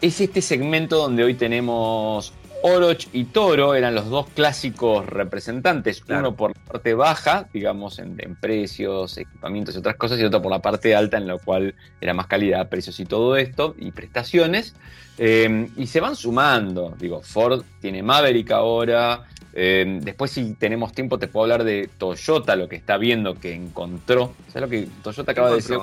es 0.03 0.19
este 0.19 0.41
segmento 0.41 0.97
donde 0.97 1.23
hoy 1.23 1.33
tenemos 1.33 2.33
Oroch 2.61 3.07
y 3.13 3.23
Toro, 3.23 3.73
eran 3.73 3.95
los 3.95 4.09
dos 4.09 4.27
clásicos 4.35 5.05
representantes, 5.05 6.03
uno 6.09 6.35
por 6.35 6.51
la 6.53 6.61
parte 6.65 6.93
baja, 6.93 7.47
digamos, 7.53 7.99
en, 7.99 8.17
precios, 8.35 9.17
equipamientos 9.17 9.75
y 9.75 9.77
otras 9.77 9.95
cosas, 9.95 10.19
y 10.19 10.25
otro 10.25 10.41
por 10.41 10.51
la 10.51 10.61
parte 10.61 10.93
alta, 10.93 11.15
en 11.15 11.27
la 11.27 11.37
cual 11.37 11.73
era 12.01 12.13
más 12.13 12.27
calidad, 12.27 12.67
precios 12.67 12.99
y 12.99 13.05
todo 13.05 13.37
esto, 13.37 13.75
y 13.79 13.91
prestaciones. 13.91 14.75
Eh, 15.17 15.69
y 15.77 15.87
se 15.87 16.01
van 16.01 16.17
sumando, 16.17 16.93
digo, 16.99 17.21
Ford 17.21 17.63
tiene 17.79 18.03
Maverick 18.03 18.51
ahora, 18.51 19.23
Eh, 19.55 19.99
después, 20.01 20.31
si 20.31 20.55
tenemos 20.55 20.93
tiempo, 20.93 21.19
te 21.19 21.27
puedo 21.27 21.43
hablar 21.43 21.63
de 21.63 21.87
Toyota, 21.99 22.55
lo 22.55 22.67
que 22.67 22.75
está 22.75 22.97
viendo, 22.97 23.35
que 23.35 23.53
encontró. 23.53 24.33
¿Sabes 24.47 24.61
lo 24.63 24.69
que 24.69 24.87
Toyota 25.03 25.31
acaba 25.31 25.49
de 25.51 25.57
decir? 25.57 25.77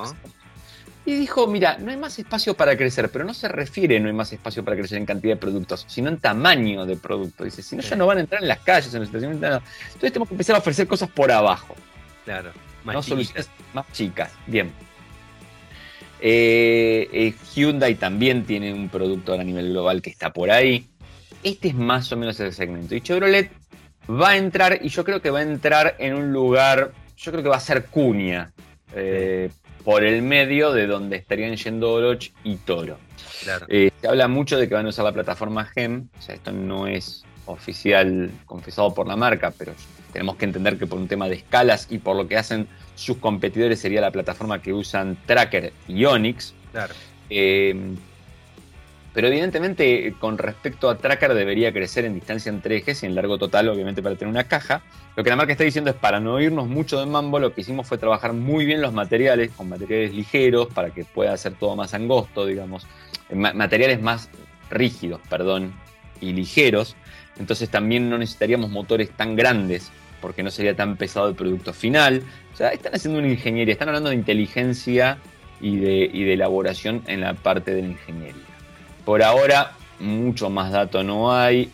Y 1.03 1.15
dijo, 1.15 1.47
mira, 1.47 1.77
no 1.79 1.89
hay 1.89 1.97
más 1.97 2.19
espacio 2.19 2.53
para 2.53 2.77
crecer, 2.77 3.09
pero 3.09 3.25
no 3.25 3.33
se 3.33 3.47
refiere 3.47 3.99
no 3.99 4.07
hay 4.07 4.13
más 4.13 4.31
espacio 4.31 4.63
para 4.63 4.77
crecer 4.77 4.99
en 4.99 5.05
cantidad 5.05 5.33
de 5.33 5.39
productos, 5.39 5.83
sino 5.87 6.09
en 6.09 6.19
tamaño 6.19 6.85
de 6.85 6.95
productos. 6.95 7.45
Dice, 7.45 7.63
si 7.63 7.75
no, 7.75 7.81
ya 7.81 7.95
no 7.95 8.05
van 8.05 8.19
a 8.19 8.21
entrar 8.21 8.41
en 8.41 8.47
las 8.47 8.59
calles, 8.59 8.93
en 8.93 8.99
las 8.99 9.07
estaciones. 9.07 9.37
Entonces 9.37 10.11
tenemos 10.11 10.27
que 10.27 10.35
empezar 10.35 10.55
a 10.55 10.59
ofrecer 10.59 10.87
cosas 10.87 11.09
por 11.09 11.31
abajo. 11.31 11.75
Claro. 12.23 12.51
Más 12.83 12.95
no 12.95 13.03
soluciones 13.03 13.49
más 13.73 13.91
chicas. 13.91 14.31
Bien. 14.45 14.71
Eh, 16.19 17.09
eh, 17.11 17.33
Hyundai 17.55 17.95
también 17.95 18.45
tiene 18.45 18.71
un 18.71 18.89
producto 18.89 19.33
a 19.33 19.43
nivel 19.43 19.71
global 19.71 20.01
que 20.03 20.11
está 20.11 20.31
por 20.31 20.51
ahí. 20.51 20.87
Este 21.41 21.69
es 21.69 21.75
más 21.75 22.11
o 22.11 22.17
menos 22.17 22.39
el 22.39 22.53
segmento. 22.53 22.93
Y 22.93 23.01
Chevrolet 23.01 23.51
va 24.07 24.29
a 24.29 24.37
entrar, 24.37 24.79
y 24.81 24.89
yo 24.89 25.03
creo 25.03 25.21
que 25.21 25.31
va 25.31 25.39
a 25.39 25.43
entrar 25.43 25.95
en 25.97 26.13
un 26.13 26.31
lugar, 26.31 26.91
yo 27.17 27.31
creo 27.31 27.43
que 27.43 27.49
va 27.49 27.57
a 27.57 27.61
ser 27.61 27.85
Cuña. 27.85 28.51
Eh, 28.93 29.49
por 29.83 30.03
el 30.03 30.21
medio 30.21 30.71
de 30.71 30.87
donde 30.87 31.17
estarían 31.17 31.55
yendo 31.55 31.93
Oroch 31.93 32.31
y 32.43 32.55
Toro. 32.57 32.97
Eh, 33.67 33.91
se 33.99 34.07
habla 34.07 34.27
mucho 34.27 34.57
de 34.57 34.67
que 34.67 34.75
van 34.75 34.85
a 34.85 34.89
usar 34.89 35.05
la 35.05 35.11
plataforma 35.11 35.65
GEM, 35.65 36.07
o 36.17 36.21
sea, 36.21 36.35
esto 36.35 36.51
no 36.51 36.87
es 36.87 37.23
oficial 37.45 38.29
confesado 38.45 38.93
por 38.93 39.07
la 39.07 39.15
marca, 39.15 39.51
pero 39.57 39.73
tenemos 40.13 40.35
que 40.35 40.45
entender 40.45 40.77
que 40.77 40.87
por 40.87 40.99
un 40.99 41.07
tema 41.07 41.27
de 41.27 41.35
escalas 41.35 41.87
y 41.89 41.97
por 41.97 42.15
lo 42.15 42.27
que 42.27 42.37
hacen 42.37 42.67
sus 42.95 43.17
competidores 43.17 43.79
sería 43.79 44.01
la 44.01 44.11
plataforma 44.11 44.61
que 44.61 44.73
usan 44.73 45.17
Tracker 45.25 45.73
y 45.87 46.05
Onyx. 46.05 46.53
Claro. 46.71 46.93
Eh, 47.29 47.95
pero 49.13 49.27
evidentemente 49.27 50.13
con 50.19 50.37
respecto 50.37 50.89
a 50.89 50.97
Tracker 50.97 51.33
debería 51.33 51.73
crecer 51.73 52.05
en 52.05 52.13
distancia 52.13 52.49
entre 52.49 52.77
ejes 52.77 53.03
y 53.03 53.05
en 53.05 53.15
largo 53.15 53.37
total, 53.37 53.69
obviamente 53.69 54.01
para 54.01 54.15
tener 54.15 54.31
una 54.31 54.45
caja. 54.45 54.81
Lo 55.15 55.23
que 55.23 55.29
la 55.29 55.35
marca 55.35 55.51
está 55.51 55.63
diciendo 55.63 55.89
es 55.89 55.97
para 55.97 56.19
no 56.19 56.39
irnos 56.39 56.67
mucho 56.67 56.99
de 56.99 57.05
mambo, 57.05 57.39
lo 57.39 57.53
que 57.53 57.61
hicimos 57.61 57.87
fue 57.87 57.97
trabajar 57.97 58.33
muy 58.33 58.65
bien 58.65 58.81
los 58.81 58.93
materiales, 58.93 59.51
con 59.51 59.69
materiales 59.69 60.13
ligeros 60.13 60.67
para 60.73 60.91
que 60.91 61.03
pueda 61.03 61.35
ser 61.37 61.53
todo 61.53 61.75
más 61.75 61.93
angosto, 61.93 62.45
digamos, 62.45 62.87
materiales 63.31 64.01
más 64.01 64.29
rígidos, 64.69 65.19
perdón, 65.29 65.73
y 66.21 66.33
ligeros. 66.33 66.95
Entonces 67.37 67.69
también 67.69 68.09
no 68.09 68.17
necesitaríamos 68.17 68.69
motores 68.69 69.09
tan 69.11 69.35
grandes 69.35 69.91
porque 70.21 70.43
no 70.43 70.51
sería 70.51 70.75
tan 70.75 70.95
pesado 70.95 71.27
el 71.27 71.35
producto 71.35 71.73
final. 71.73 72.23
O 72.53 72.55
sea, 72.55 72.69
están 72.69 72.93
haciendo 72.93 73.19
una 73.19 73.27
ingeniería, 73.27 73.73
están 73.73 73.89
hablando 73.89 74.09
de 74.09 74.15
inteligencia 74.15 75.17
y 75.59 75.77
de, 75.77 76.33
elaboración 76.33 77.03
en 77.07 77.21
la 77.21 77.33
parte 77.33 77.73
de 77.73 77.81
la 77.81 77.87
ingeniería. 77.89 78.50
Por 79.05 79.23
ahora, 79.23 79.73
mucho 79.99 80.49
más 80.49 80.71
dato 80.71 81.03
no 81.03 81.33
hay. 81.33 81.71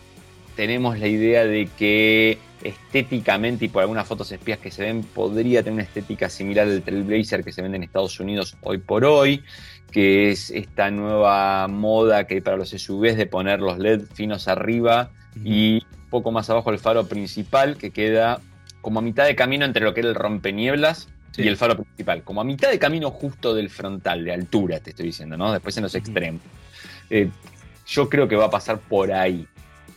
Tenemos 0.55 0.97
la 0.99 1.07
idea 1.07 1.45
de 1.45 1.69
que 1.77 2.39
estéticamente 2.63 3.65
y 3.65 3.67
por 3.67 3.81
algunas 3.81 4.07
fotos 4.07 4.31
espías 4.31 4.59
que 4.59 4.71
se 4.71 4.83
ven, 4.83 5.03
podría 5.03 5.61
tener 5.61 5.73
una 5.73 5.83
estética 5.83 6.29
similar 6.29 6.67
al 6.67 6.81
Trailblazer 6.81 7.43
que 7.43 7.51
se 7.51 7.61
vende 7.61 7.77
en 7.77 7.83
Estados 7.83 8.19
Unidos 8.19 8.57
hoy 8.61 8.79
por 8.79 9.05
hoy, 9.05 9.43
que 9.91 10.31
es 10.31 10.49
esta 10.51 10.89
nueva 10.91 11.67
moda 11.67 12.25
que 12.25 12.41
para 12.41 12.57
los 12.57 12.69
SUVs 12.69 13.15
de 13.15 13.25
poner 13.25 13.59
los 13.59 13.77
LED 13.77 14.01
finos 14.13 14.47
arriba 14.47 15.11
y 15.43 15.83
poco 16.09 16.31
más 16.31 16.49
abajo 16.49 16.71
el 16.71 16.79
faro 16.79 17.07
principal 17.07 17.77
que 17.77 17.91
queda 17.91 18.41
como 18.81 18.99
a 18.99 19.01
mitad 19.01 19.25
de 19.25 19.35
camino 19.35 19.65
entre 19.65 19.83
lo 19.83 19.93
que 19.93 19.99
era 20.01 20.09
el 20.09 20.15
rompenieblas 20.15 21.09
y 21.37 21.47
el 21.47 21.57
faro 21.57 21.75
principal, 21.75 22.23
como 22.23 22.41
a 22.41 22.43
mitad 22.43 22.71
de 22.71 22.79
camino 22.79 23.11
justo 23.11 23.53
del 23.53 23.69
frontal, 23.69 24.23
de 24.23 24.33
altura, 24.33 24.79
te 24.79 24.89
estoy 24.89 25.07
diciendo, 25.07 25.37
¿no? 25.37 25.51
Después 25.51 25.77
en 25.77 25.83
los 25.83 25.93
extremos. 25.93 26.41
Eh, 27.10 27.30
yo 27.86 28.10
creo 28.10 28.28
que 28.28 28.36
va 28.36 28.46
a 28.46 28.50
pasar 28.50 28.80
por 28.80 29.12
ahí 29.12 29.48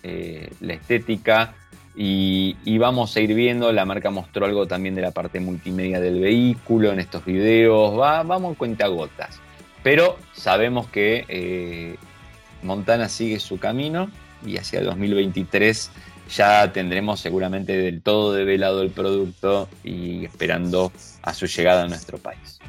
eh, 0.03 0.51
la 0.61 0.75
estética 0.75 1.55
y, 1.97 2.79
vamos 2.79 3.17
a 3.17 3.21
ir 3.21 3.35
viendo, 3.35 3.73
la 3.73 3.85
marca 3.85 4.11
mostró 4.11 4.47
algo 4.47 4.67
también 4.67 4.95
de 4.95 5.03
la 5.03 5.11
parte 5.11 5.41
multimedia 5.41 6.01
del 6.01 6.21
vehículo 6.21 6.93
en 6.93 7.01
estos 7.01 7.25
videos, 7.25 7.99
va, 7.99 8.23
vamos 8.23 8.57
en 8.61 8.77
gotas 8.77 9.41
pero 9.83 10.19
sabemos 10.33 10.89
que 10.89 11.25
eh, 11.29 11.97
Montana 12.63 13.09
sigue 13.09 13.41
su 13.41 13.59
camino 13.59 14.11
y 14.45 14.57
hacia 14.57 14.81
el 14.81 14.87
2023 14.87 15.91
ya 16.37 16.73
tendremos 16.73 17.21
seguramente 17.21 17.77
del 17.77 18.03
todo 18.03 18.33
develado 18.33 18.83
el 18.83 18.91
producto 18.91 19.69
y 19.83 20.25
esperando 20.25 20.93
a 21.23 21.35
su 21.35 21.47
llegada 21.47 21.85
a 21.85 21.89
nuestro 21.89 22.19
país. 22.19 22.60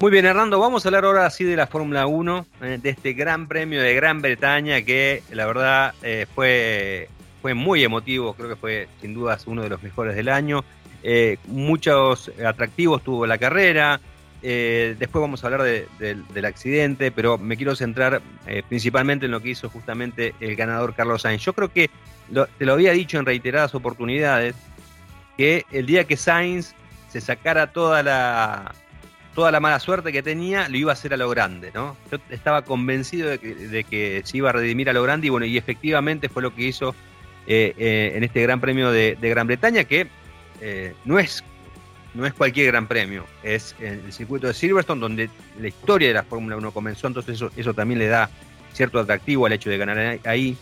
Muy 0.00 0.12
bien, 0.12 0.26
Hernando, 0.26 0.60
vamos 0.60 0.84
a 0.84 0.90
hablar 0.90 1.04
ahora 1.06 1.26
así 1.26 1.42
de 1.42 1.56
la 1.56 1.66
Fórmula 1.66 2.06
1, 2.06 2.46
eh, 2.62 2.78
de 2.80 2.90
este 2.90 3.14
gran 3.14 3.48
premio 3.48 3.82
de 3.82 3.96
Gran 3.96 4.22
Bretaña 4.22 4.80
que 4.82 5.24
la 5.32 5.44
verdad 5.44 5.92
eh, 6.02 6.26
fue, 6.36 7.08
fue 7.42 7.54
muy 7.54 7.82
emotivo, 7.82 8.32
creo 8.34 8.48
que 8.48 8.54
fue 8.54 8.88
sin 9.00 9.12
dudas 9.12 9.48
uno 9.48 9.60
de 9.60 9.70
los 9.70 9.82
mejores 9.82 10.14
del 10.14 10.28
año. 10.28 10.64
Eh, 11.02 11.38
muchos 11.48 12.30
atractivos 12.46 13.02
tuvo 13.02 13.26
la 13.26 13.38
carrera, 13.38 14.00
después 14.40 15.20
vamos 15.20 15.42
a 15.42 15.48
hablar 15.48 15.62
del 15.64 16.44
accidente, 16.44 17.10
pero 17.10 17.36
me 17.36 17.56
quiero 17.56 17.74
centrar 17.74 18.22
principalmente 18.68 19.26
en 19.26 19.32
lo 19.32 19.40
que 19.40 19.50
hizo 19.50 19.68
justamente 19.68 20.32
el 20.38 20.54
ganador 20.54 20.94
Carlos 20.94 21.22
Sainz. 21.22 21.42
Yo 21.42 21.54
creo 21.54 21.72
que 21.72 21.90
te 22.56 22.64
lo 22.64 22.72
había 22.72 22.92
dicho 22.92 23.18
en 23.18 23.26
reiteradas 23.26 23.74
oportunidades, 23.74 24.54
que 25.36 25.64
el 25.72 25.86
día 25.86 26.04
que 26.04 26.16
Sainz 26.16 26.72
se 27.08 27.20
sacara 27.20 27.72
toda 27.72 28.04
la 28.04 28.72
toda 29.38 29.52
la 29.52 29.60
mala 29.60 29.78
suerte 29.78 30.10
que 30.10 30.20
tenía 30.20 30.68
lo 30.68 30.78
iba 30.78 30.90
a 30.90 30.94
hacer 30.94 31.14
a 31.14 31.16
lo 31.16 31.30
grande, 31.30 31.70
¿no? 31.72 31.96
Yo 32.10 32.18
estaba 32.28 32.62
convencido 32.62 33.28
de 33.28 33.84
que, 33.88 34.20
se 34.24 34.36
iba 34.36 34.50
a 34.50 34.52
redimir 34.52 34.90
a 34.90 34.92
lo 34.92 35.00
grande 35.04 35.28
y 35.28 35.30
bueno, 35.30 35.46
y 35.46 35.56
efectivamente 35.56 36.28
fue 36.28 36.42
lo 36.42 36.52
que 36.52 36.64
hizo 36.64 36.92
eh, 37.46 37.72
eh, 37.78 38.14
en 38.16 38.24
este 38.24 38.42
Gran 38.42 38.60
Premio 38.60 38.90
de, 38.90 39.16
Gran 39.20 39.46
Bretaña, 39.46 39.84
que 39.84 40.08
eh, 40.60 40.92
no, 41.04 41.20
es, 41.20 41.44
no 42.14 42.26
es 42.26 42.34
cualquier 42.34 42.72
Gran 42.72 42.88
Premio, 42.88 43.26
es 43.44 43.76
el 43.78 44.12
circuito 44.12 44.48
de 44.48 44.54
Silverstone, 44.54 45.00
donde 45.00 45.30
la 45.60 45.68
historia 45.68 46.08
de 46.08 46.14
la 46.14 46.24
Fórmula 46.24 46.56
1 46.56 46.72
comenzó, 46.72 47.06
entonces 47.06 47.36
eso, 47.36 47.52
eso 47.56 47.72
también 47.72 48.00
le 48.00 48.08
da 48.08 48.28
cierto 48.72 48.98
atractivo 48.98 49.46
al 49.46 49.52
hecho 49.52 49.70
de 49.70 49.78
ganar 49.78 50.18
ahí. 50.24 50.56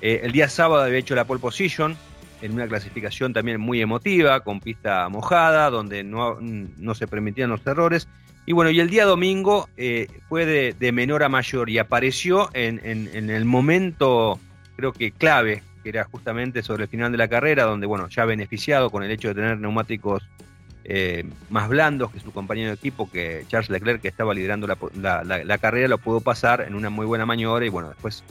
el 0.00 0.32
día 0.32 0.48
sábado 0.48 0.84
había 0.84 1.00
hecho 1.00 1.14
la 1.14 1.26
pole 1.26 1.38
position, 1.38 1.98
en 2.40 2.54
una 2.54 2.66
clasificación 2.66 3.34
también 3.34 3.60
muy 3.60 3.82
emotiva, 3.82 4.40
con 4.40 4.60
pista 4.60 5.06
mojada, 5.10 5.68
donde 5.68 6.02
no, 6.02 6.38
no 6.40 6.94
se 6.94 7.06
permitían 7.06 7.50
los 7.50 7.66
errores. 7.66 8.08
Y 8.44 8.52
bueno, 8.52 8.70
y 8.70 8.80
el 8.80 8.90
día 8.90 9.04
domingo 9.04 9.68
eh, 9.76 10.08
fue 10.28 10.44
de, 10.46 10.92
menor 10.92 11.22
a 11.22 11.28
mayor 11.28 11.70
y 11.70 11.78
apareció 11.78 12.50
en, 12.54 12.80
el 12.82 13.44
momento, 13.44 14.40
creo 14.76 14.92
que 14.92 15.12
clave, 15.12 15.62
que 15.82 15.90
era 15.90 16.04
justamente 16.04 16.62
sobre 16.62 16.84
el 16.84 16.88
final 16.88 17.12
de 17.12 17.18
la 17.18 17.28
carrera, 17.28 17.64
donde, 17.64 17.86
bueno, 17.86 18.08
ya 18.08 18.24
beneficiado 18.24 18.90
con 18.90 19.04
el 19.04 19.10
hecho 19.10 19.28
de 19.28 19.34
tener 19.34 19.58
neumáticos 19.58 20.28
eh, 20.84 21.24
más 21.50 21.68
blandos 21.68 22.10
que 22.10 22.18
su 22.18 22.32
compañero 22.32 22.70
de 22.70 22.74
equipo, 22.74 23.08
que 23.08 23.44
Charles 23.46 23.70
Leclerc, 23.70 24.02
que 24.02 24.08
estaba 24.08 24.34
liderando 24.34 24.66
la, 24.66 25.22
la, 25.22 25.58
carrera, 25.58 25.86
lo 25.86 25.98
pudo 25.98 26.20
pasar 26.20 26.62
en 26.62 26.74
una 26.74 26.90
muy 26.90 27.06
buena 27.06 27.24
maniobra 27.24 27.64
y, 27.64 27.68
bueno, 27.68 27.90
después 27.90 28.24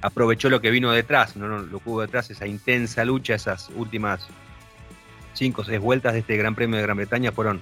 aprovechó 0.00 0.48
lo 0.48 0.62
que 0.62 0.70
vino 0.70 0.90
detrás, 0.90 1.36
¿no? 1.36 1.58
lo 1.58 1.78
que 1.78 1.88
hubo 1.90 2.00
detrás, 2.00 2.30
esa 2.30 2.46
intensa 2.46 3.04
lucha, 3.04 3.34
esas 3.34 3.68
últimas 3.76 4.26
cinco 5.34 5.60
o 5.60 5.64
seis 5.64 5.80
vueltas 5.80 6.14
de 6.14 6.20
este 6.20 6.38
Gran 6.38 6.54
Premio 6.54 6.76
de 6.76 6.82
Gran 6.82 6.96
Bretaña 6.96 7.32
fueron 7.32 7.60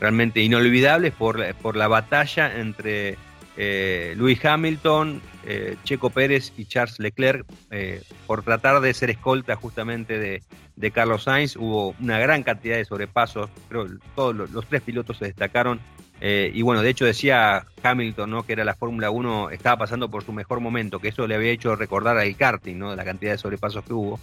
realmente 0.00 0.40
inolvidables 0.40 1.12
por, 1.12 1.54
por 1.56 1.76
la 1.76 1.88
batalla 1.88 2.58
entre 2.58 3.16
eh, 3.56 4.14
Lewis 4.16 4.44
Hamilton, 4.44 5.20
eh, 5.46 5.76
Checo 5.84 6.10
Pérez 6.10 6.52
y 6.56 6.64
Charles 6.64 6.98
Leclerc 6.98 7.44
eh, 7.70 8.02
por 8.26 8.42
tratar 8.42 8.80
de 8.80 8.94
ser 8.94 9.10
escolta 9.10 9.56
justamente 9.56 10.18
de, 10.18 10.42
de, 10.76 10.90
Carlos 10.90 11.24
Sainz. 11.24 11.56
Hubo 11.56 11.94
una 12.00 12.18
gran 12.18 12.42
cantidad 12.42 12.76
de 12.76 12.84
sobrepasos, 12.84 13.50
creo 13.68 13.86
todos 14.14 14.34
los, 14.50 14.66
tres 14.66 14.82
pilotos 14.82 15.18
se 15.18 15.26
destacaron. 15.26 15.80
Eh, 16.20 16.50
y 16.54 16.62
bueno, 16.62 16.80
de 16.80 16.90
hecho 16.90 17.04
decía 17.04 17.66
Hamilton, 17.82 18.30
¿no? 18.30 18.46
Que 18.46 18.54
era 18.54 18.64
la 18.64 18.74
Fórmula 18.74 19.10
1, 19.10 19.50
estaba 19.50 19.76
pasando 19.76 20.10
por 20.10 20.24
su 20.24 20.32
mejor 20.32 20.60
momento, 20.60 20.98
que 20.98 21.08
eso 21.08 21.26
le 21.26 21.34
había 21.34 21.50
hecho 21.50 21.76
recordar 21.76 22.16
al 22.16 22.36
karting, 22.36 22.78
¿no? 22.78 22.96
La 22.96 23.04
cantidad 23.04 23.32
de 23.32 23.38
sobrepasos 23.38 23.84
que 23.84 23.92
hubo. 23.92 24.18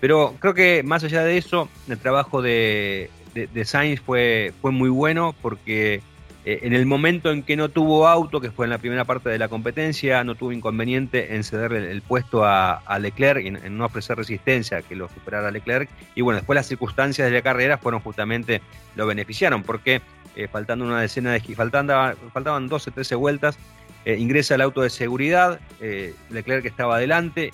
Pero 0.00 0.36
creo 0.38 0.54
que 0.54 0.82
más 0.84 1.02
allá 1.04 1.24
de 1.24 1.38
eso, 1.38 1.68
el 1.88 1.98
trabajo 1.98 2.42
de, 2.42 3.10
de, 3.34 3.64
Sainz 3.64 4.00
fue, 4.00 4.52
fue 4.60 4.70
muy 4.70 4.90
bueno 4.90 5.34
porque 5.40 6.02
eh, 6.44 6.60
en 6.62 6.72
el 6.72 6.86
momento 6.86 7.30
en 7.30 7.42
que 7.42 7.56
no 7.56 7.68
tuvo 7.68 8.08
auto, 8.08 8.40
que 8.40 8.50
fue 8.50 8.66
en 8.66 8.70
la 8.70 8.78
primera 8.78 9.04
parte 9.04 9.30
de 9.30 9.38
la 9.38 9.48
competencia, 9.48 10.24
no 10.24 10.34
tuvo 10.34 10.52
inconveniente 10.52 11.36
en 11.36 11.44
ceder 11.44 11.72
el, 11.72 12.02
puesto 12.02 12.44
a, 12.44 12.82
Leclerc, 13.00 13.46
en, 13.46 13.56
en, 13.56 13.78
no 13.78 13.86
ofrecer 13.86 14.16
resistencia 14.16 14.82
que 14.82 14.96
lo 14.96 15.08
superara 15.08 15.50
Leclerc. 15.50 15.88
Y 16.14 16.22
bueno, 16.22 16.38
después 16.38 16.56
las 16.56 16.66
circunstancias 16.66 17.28
de 17.28 17.34
la 17.34 17.42
carrera 17.42 17.78
fueron 17.78 18.00
justamente, 18.00 18.60
lo 18.96 19.06
beneficiaron, 19.06 19.62
porque 19.62 20.02
eh, 20.34 20.48
faltando 20.48 20.84
una 20.84 21.00
decena 21.00 21.32
de 21.32 21.40
faltando, 21.40 21.94
faltaban 22.32 22.68
12, 22.68 22.90
13 22.90 23.14
vueltas, 23.14 23.56
eh, 24.04 24.16
ingresa 24.18 24.56
el 24.56 24.62
auto 24.62 24.82
de 24.82 24.90
seguridad, 24.90 25.60
Leclerc 26.30 26.64
estaba 26.64 26.96
adelante 26.96 27.52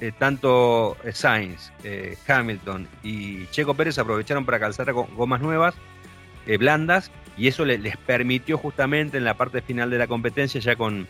eh, 0.00 0.12
tanto 0.16 0.96
eh, 1.04 1.12
Sainz, 1.12 1.72
eh, 1.82 2.16
Hamilton 2.26 2.86
y 3.02 3.46
Checo 3.46 3.74
Pérez 3.74 3.98
aprovecharon 3.98 4.44
para 4.44 4.60
calzar 4.60 4.92
gomas 4.92 5.40
nuevas 5.40 5.74
blandas 6.58 7.10
y 7.36 7.48
eso 7.48 7.66
les 7.66 7.98
permitió 7.98 8.56
justamente 8.56 9.18
en 9.18 9.24
la 9.24 9.34
parte 9.34 9.60
final 9.60 9.90
de 9.90 9.98
la 9.98 10.06
competencia, 10.06 10.62
ya 10.62 10.76
con 10.76 11.06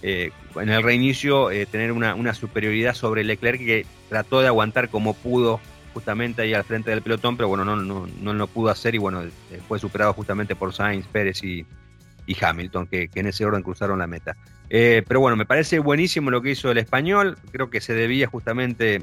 en 0.00 0.68
el 0.70 0.82
reinicio, 0.82 1.50
tener 1.70 1.92
una, 1.92 2.14
una, 2.14 2.32
superioridad 2.32 2.94
sobre 2.94 3.22
Leclerc 3.22 3.58
que 3.58 3.84
trató 4.08 4.40
de 4.40 4.46
aguantar 4.46 4.88
como 4.88 5.12
pudo 5.12 5.60
justamente 5.92 6.40
ahí 6.40 6.54
al 6.54 6.64
frente 6.64 6.90
del 6.90 7.02
pelotón, 7.02 7.36
pero 7.36 7.48
bueno, 7.48 7.66
no, 7.66 7.76
no, 7.76 8.06
no 8.06 8.32
lo 8.32 8.46
pudo 8.46 8.70
hacer 8.70 8.94
y 8.94 8.98
bueno, 8.98 9.24
fue 9.66 9.78
superado 9.78 10.14
justamente 10.14 10.56
por 10.56 10.72
Sainz, 10.72 11.06
Pérez 11.06 11.44
y, 11.44 11.66
y 12.28 12.36
Hamilton, 12.40 12.86
que, 12.86 13.08
en 13.12 13.26
ese 13.26 13.44
orden 13.44 13.62
cruzaron 13.62 13.98
la 13.98 14.06
meta. 14.06 14.36
Eh, 14.68 15.02
pero 15.08 15.18
bueno, 15.18 15.36
me 15.36 15.46
parece 15.46 15.78
buenísimo 15.78 16.30
lo 16.30 16.42
que 16.42 16.50
hizo 16.50 16.70
el 16.70 16.78
español, 16.78 17.38
creo 17.50 17.70
que 17.70 17.80
se 17.80 17.94
debía 17.94 18.28
justamente 18.28 19.02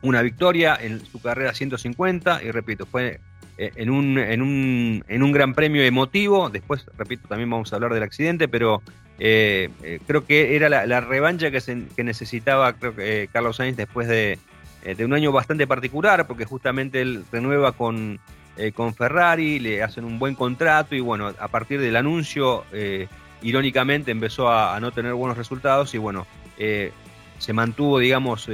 una 0.00 0.22
victoria 0.22 0.78
en 0.80 1.04
su 1.04 1.20
carrera 1.20 1.52
150 1.52 2.42
y 2.42 2.50
repito, 2.50 2.86
fue 2.86 3.20
eh, 3.58 3.70
en 3.76 3.90
un, 3.90 4.16
en 4.16 4.40
un, 4.40 5.04
en 5.08 5.22
un 5.22 5.32
gran 5.32 5.52
premio 5.52 5.82
emotivo, 5.84 6.48
después, 6.48 6.86
repito, 6.96 7.28
también 7.28 7.50
vamos 7.50 7.72
a 7.72 7.76
hablar 7.76 7.92
del 7.92 8.02
accidente, 8.02 8.48
pero 8.48 8.82
eh, 9.18 9.68
creo 10.06 10.24
que 10.24 10.56
era 10.56 10.70
la, 10.70 11.00
revancha 11.02 11.50
que, 11.50 11.60
se, 11.60 11.84
que 11.94 12.02
necesitaba 12.02 12.72
creo 12.72 12.96
que, 12.96 13.28
Carlos 13.30 13.56
Sainz 13.56 13.76
después 13.76 14.08
de, 14.08 14.38
de 14.84 15.04
un 15.04 15.12
año 15.12 15.32
bastante 15.32 15.66
particular, 15.66 16.26
porque 16.26 16.46
justamente 16.46 17.02
él 17.02 17.24
renueva 17.30 17.72
con 17.72 18.20
eh, 18.56 18.72
con 18.72 18.94
Ferrari, 18.94 19.58
le 19.58 19.82
hacen 19.82 20.04
un 20.04 20.18
buen 20.18 20.34
contrato 20.34 20.94
y 20.94 21.00
bueno, 21.00 21.32
a 21.38 21.48
partir 21.48 21.80
del 21.80 21.96
anuncio, 21.96 22.64
eh, 22.72 23.08
irónicamente 23.42 24.10
empezó 24.10 24.50
a, 24.50 24.78
no 24.80 24.92
tener 24.92 25.12
buenos 25.14 25.36
resultados 25.36 25.94
y 25.94 25.98
bueno, 25.98 26.26
eh, 26.56 26.92
se 27.38 27.52
mantuvo, 27.52 27.98
digamos, 27.98 28.48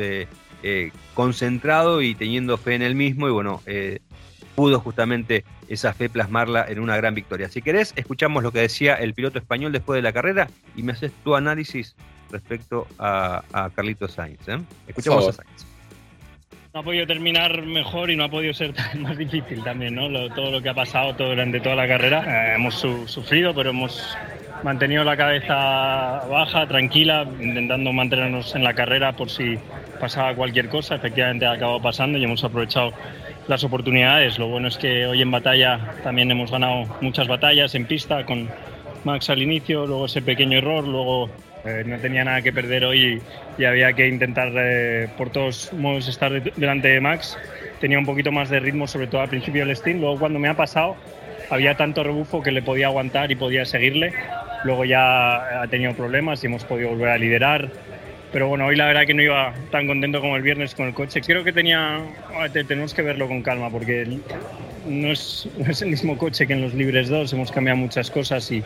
concentrado 1.15 2.03
y 2.03 2.15
teniendo 2.15 2.57
fe 2.57 2.75
en 2.75 2.83
él 2.83 2.95
mismo 2.95 3.29
y 3.29 3.31
bueno, 3.31 3.63
pudo 4.57 4.81
justamente 4.81 5.45
esa 5.69 5.93
fe 5.95 6.09
plasmarla 6.09 6.67
en 6.69 6.81
una 6.81 6.97
gran 6.97 7.15
victoria. 7.15 7.49
Si 7.49 7.63
querés, 7.63 7.93
escuchamos 7.97 8.43
lo 8.43 8.53
que 8.53 8.61
decía 8.61 8.95
el 8.95 9.15
piloto 9.15 9.39
español 9.39 9.73
después 9.73 9.99
de 9.99 10.03
la 10.03 10.13
carrera 10.13 10.49
y 10.77 10.83
me 10.83 10.93
haces 10.93 11.13
tu 11.25 11.37
análisis 11.37 11.95
respecto 12.31 12.87
a, 12.99 13.45
a 13.53 13.71
Carlitos 13.71 14.13
Sainz. 14.13 14.41
Escuchamos 14.89 15.29
a 15.29 15.33
Sainz 15.33 15.72
no 16.75 16.81
ha 16.81 16.83
podido 16.83 17.07
terminar 17.07 17.63
mejor 17.63 18.11
y 18.11 18.17
no 18.17 18.25
ha 18.25 18.31
podido 18.31 18.55
ser 18.55 18.73
más 18.99 19.19
difícil 19.19 19.63
también, 19.63 19.95
¿no? 19.95 20.09
todo 20.35 20.51
lo 20.51 20.63
que 20.63 20.71
ha 20.71 20.75
pasado 20.75 21.15
todo, 21.15 21.29
durante 21.29 21.61
toda 21.61 21.75
la 21.75 21.87
carrera. 21.87 22.53
Eh, 22.53 22.55
hemos 22.55 22.75
sufrido, 23.07 23.55
pero 23.55 23.71
hemos 23.71 24.17
mantenido 24.63 25.05
la 25.05 25.17
cabeza 25.17 26.25
baja, 26.31 26.67
tranquila, 26.67 27.27
intentando 27.41 27.93
mantenernos 27.93 28.55
en 28.55 28.65
la 28.65 28.73
carrera 28.75 29.13
por 29.15 29.29
si 29.29 29.59
pasaba 30.01 30.35
cualquier 30.35 30.69
cosa. 30.71 30.95
Efectivamente 30.95 31.45
ha 31.45 31.53
acabado 31.53 31.83
pasando 31.83 32.17
y 32.17 32.25
hemos 32.25 32.43
aprovechado 32.43 32.93
las 33.49 33.63
oportunidades. 33.65 34.39
Lo 34.39 34.49
bueno 34.49 34.69
es 34.69 34.79
que 34.79 35.07
hoy 35.07 35.21
en 35.21 35.31
batalla 35.31 35.97
también 36.03 36.31
hemos 36.31 36.51
ganado 36.51 36.87
muchas 37.03 37.29
batallas 37.29 37.75
en 37.75 37.85
pista 37.87 38.25
con 38.25 38.49
Max 39.05 39.29
al 39.29 39.43
inicio, 39.43 39.87
luego 39.87 40.07
ese 40.07 40.23
pequeño 40.23 40.59
error, 40.59 40.87
luego 40.87 41.29
eh, 41.65 41.85
no 41.87 41.99
tenía 41.99 42.25
nada 42.25 42.43
que 42.43 42.53
perder 42.53 42.85
hoy 42.85 43.23
y, 43.59 43.65
había 43.65 43.93
que 43.93 44.09
intentar 44.09 44.53
eh, 44.57 45.09
por 45.17 45.31
todos 45.31 45.73
modos 45.73 46.09
estar 46.09 46.43
delante 46.55 46.89
de 46.89 47.01
Max. 47.01 47.39
Tenía 47.81 47.99
un 47.99 48.07
poquito 48.07 48.33
más 48.33 48.49
de 48.51 48.61
ritmo, 48.61 48.87
sobre 48.87 49.07
todo 49.07 49.21
al 49.21 49.29
principio 49.29 49.65
del 49.65 49.77
Steam. 49.77 50.01
Luego 50.01 50.19
cuando 50.19 50.39
me 50.39 50.49
ha 50.49 50.55
pasado 50.55 50.97
había 51.51 51.77
tanto 51.77 52.03
rebufo 52.03 52.43
que 52.43 52.51
le 52.51 52.63
podía 52.63 52.87
aguantar 52.87 53.31
y 53.31 53.37
podía 53.37 53.65
seguirle. 53.65 54.13
Luego 54.65 54.85
ya 54.85 55.63
ha 55.63 55.67
tenido 55.69 55.93
problemas 55.95 56.43
y 56.43 56.47
hemos 56.47 56.65
podido 56.65 56.91
volver 56.91 57.11
a 57.11 57.19
liderar. 57.19 57.69
Pero 58.33 58.49
bueno, 58.49 58.67
hoy 58.67 58.77
la 58.77 58.87
verdad 58.87 59.05
que 59.07 59.15
no 59.15 59.23
iba 59.23 59.53
tan 59.71 59.87
contento 59.87 60.21
como 60.21 60.37
el 60.37 60.43
viernes 60.43 60.75
con 60.75 60.87
el 60.87 60.95
coche. 60.95 61.21
Creo 61.21 61.45
que 61.45 61.53
tenía, 61.53 62.01
tenemos 62.53 62.95
que 62.95 63.03
verlo 63.03 63.29
con 63.29 63.43
calma 63.43 63.69
porque 63.71 64.07
no 64.87 65.13
es, 65.13 65.49
el 65.81 65.89
mismo 65.89 66.19
coche 66.19 66.47
que 66.47 66.53
en 66.53 66.63
los 66.63 66.75
Libres 66.75 67.09
2, 67.09 67.33
hemos 67.33 67.53
cambiado 67.53 67.77
muchas 67.77 68.11
cosas 68.11 68.51
y, 68.51 68.63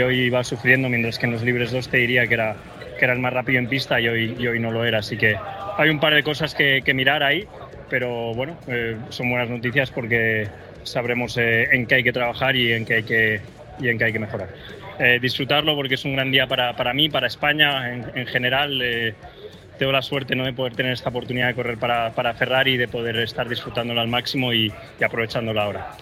hoy 0.00 0.20
iba 0.22 0.42
sufriendo, 0.44 0.88
mientras 0.88 1.18
que 1.18 1.26
en 1.26 1.32
los 1.32 1.42
Libres 1.42 1.72
2 1.72 1.88
te 1.88 1.98
diría 1.98 2.26
que 2.26 2.34
era, 2.34 2.56
que 2.98 3.04
era 3.04 3.14
el 3.14 3.20
más 3.20 3.32
rápido 3.32 3.58
en 3.58 3.68
pista 3.68 4.00
y 4.00 4.08
hoy, 4.08 4.36
y 4.38 4.46
hoy 4.46 4.60
no 4.60 4.70
lo 4.70 4.84
era. 4.84 4.98
Así 4.98 5.16
que 5.16 5.36
hay 5.76 5.90
un 5.90 6.00
par 6.00 6.14
de 6.14 6.22
cosas 6.22 6.54
que, 6.54 6.82
mirar 6.94 7.22
ahí, 7.22 7.46
pero 7.88 8.34
bueno, 8.34 8.58
eh, 8.68 8.96
son 9.10 9.30
buenas 9.30 9.48
noticias 9.48 9.90
porque 9.90 10.48
sabremos 10.82 11.36
eh, 11.36 11.68
en 11.72 11.86
qué 11.86 11.96
hay 11.96 12.02
que 12.02 12.12
trabajar 12.12 12.56
y 12.56 12.72
en 12.72 12.84
qué 12.84 12.94
hay 12.94 13.02
que, 13.02 13.40
y 13.80 13.88
en 13.88 13.98
qué 13.98 14.04
hay 14.04 14.12
que 14.12 14.18
mejorar. 14.18 14.48
Eh, 14.98 15.18
disfrutarlo 15.20 15.74
porque 15.76 15.94
es 15.94 16.04
un 16.04 16.14
gran 16.14 16.30
día 16.30 16.46
para, 16.46 16.76
para 16.76 16.92
mí, 16.92 17.08
para 17.08 17.26
España 17.26 17.92
en, 17.92 18.04
en 18.14 18.26
general 18.26 18.82
tengo 19.80 19.92
la 19.92 20.02
suerte 20.02 20.36
¿no? 20.36 20.44
de 20.44 20.52
poder 20.52 20.74
tener 20.74 20.92
esta 20.92 21.08
oportunidad 21.08 21.48
de 21.48 21.54
correr 21.54 21.78
para, 21.78 22.12
para 22.12 22.34
Ferrari 22.34 22.74
y 22.74 22.76
de 22.76 22.86
poder 22.86 23.16
estar 23.16 23.48
disfrutándolo 23.48 24.02
al 24.02 24.08
máximo 24.08 24.52
y, 24.52 24.70
aprovechándolo 25.02 25.58
ahora. 25.58 25.96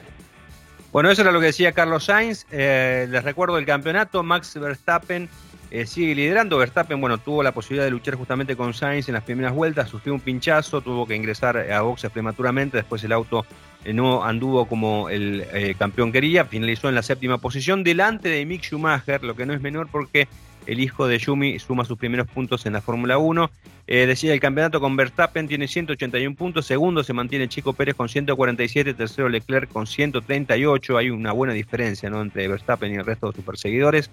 Bueno, 0.90 1.12
eso 1.12 1.22
era 1.22 1.30
lo 1.30 1.38
que 1.38 1.46
decía 1.46 1.70
Carlos 1.70 2.06
Sainz. 2.06 2.44
Eh, 2.50 3.06
les 3.08 3.22
recuerdo 3.22 3.56
el 3.56 3.64
campeonato. 3.64 4.24
Max 4.24 4.58
Verstappen 4.58 5.28
eh, 5.70 5.86
sigue 5.86 6.16
liderando. 6.16 6.58
Verstappen, 6.58 7.00
bueno, 7.00 7.18
tuvo 7.18 7.44
la 7.44 7.52
posibilidad 7.52 7.84
de 7.84 7.92
luchar 7.92 8.16
justamente 8.16 8.56
con 8.56 8.74
Sainz 8.74 9.06
en 9.06 9.14
las 9.14 9.22
primeras 9.22 9.54
vueltas. 9.54 9.88
Sufrió 9.88 10.12
un 10.12 10.20
pinchazo, 10.20 10.80
tuvo 10.80 11.06
que 11.06 11.14
ingresar 11.14 11.56
a 11.56 11.80
boxes 11.82 12.10
prematuramente. 12.10 12.78
Después 12.78 13.04
el 13.04 13.12
auto 13.12 13.46
eh, 13.84 13.92
no 13.92 14.24
anduvo 14.24 14.66
como 14.66 15.08
el 15.08 15.76
campeón 15.78 16.10
quería. 16.10 16.44
Finalizó 16.46 16.88
en 16.88 16.96
la 16.96 17.02
séptima 17.02 17.38
posición 17.38 17.84
delante 17.84 18.28
de 18.28 18.44
Mick 18.44 18.64
Schumacher, 18.64 19.22
lo 19.22 19.36
que 19.36 19.46
no 19.46 19.52
es 19.52 19.60
menor 19.60 19.86
porque 19.88 20.26
el 20.68 20.80
hijo 20.80 21.08
de 21.08 21.18
Yumi 21.18 21.58
suma 21.58 21.84
sus 21.84 21.98
primeros 21.98 22.28
puntos 22.28 22.66
en 22.66 22.74
la 22.74 22.82
Fórmula 22.82 23.16
1. 23.16 23.50
Eh, 23.86 24.06
decía 24.06 24.34
el 24.34 24.40
campeonato 24.40 24.80
con 24.80 24.96
Verstappen 24.96 25.48
tiene 25.48 25.66
181 25.66 26.36
puntos, 26.36 26.66
segundo 26.66 27.02
se 27.02 27.14
mantiene 27.14 27.48
Chico 27.48 27.72
Pérez 27.72 27.96
con 27.96 28.10
147, 28.10 28.92
tercero 28.92 29.30
Leclerc 29.30 29.72
con 29.72 29.86
138, 29.86 30.98
hay 30.98 31.08
una 31.08 31.32
buena 31.32 31.54
diferencia 31.54 32.10
¿no? 32.10 32.20
entre 32.20 32.46
Verstappen 32.48 32.92
y 32.92 32.96
el 32.96 33.06
resto 33.06 33.28
de 33.28 33.36
sus 33.36 33.44
perseguidores. 33.44 34.10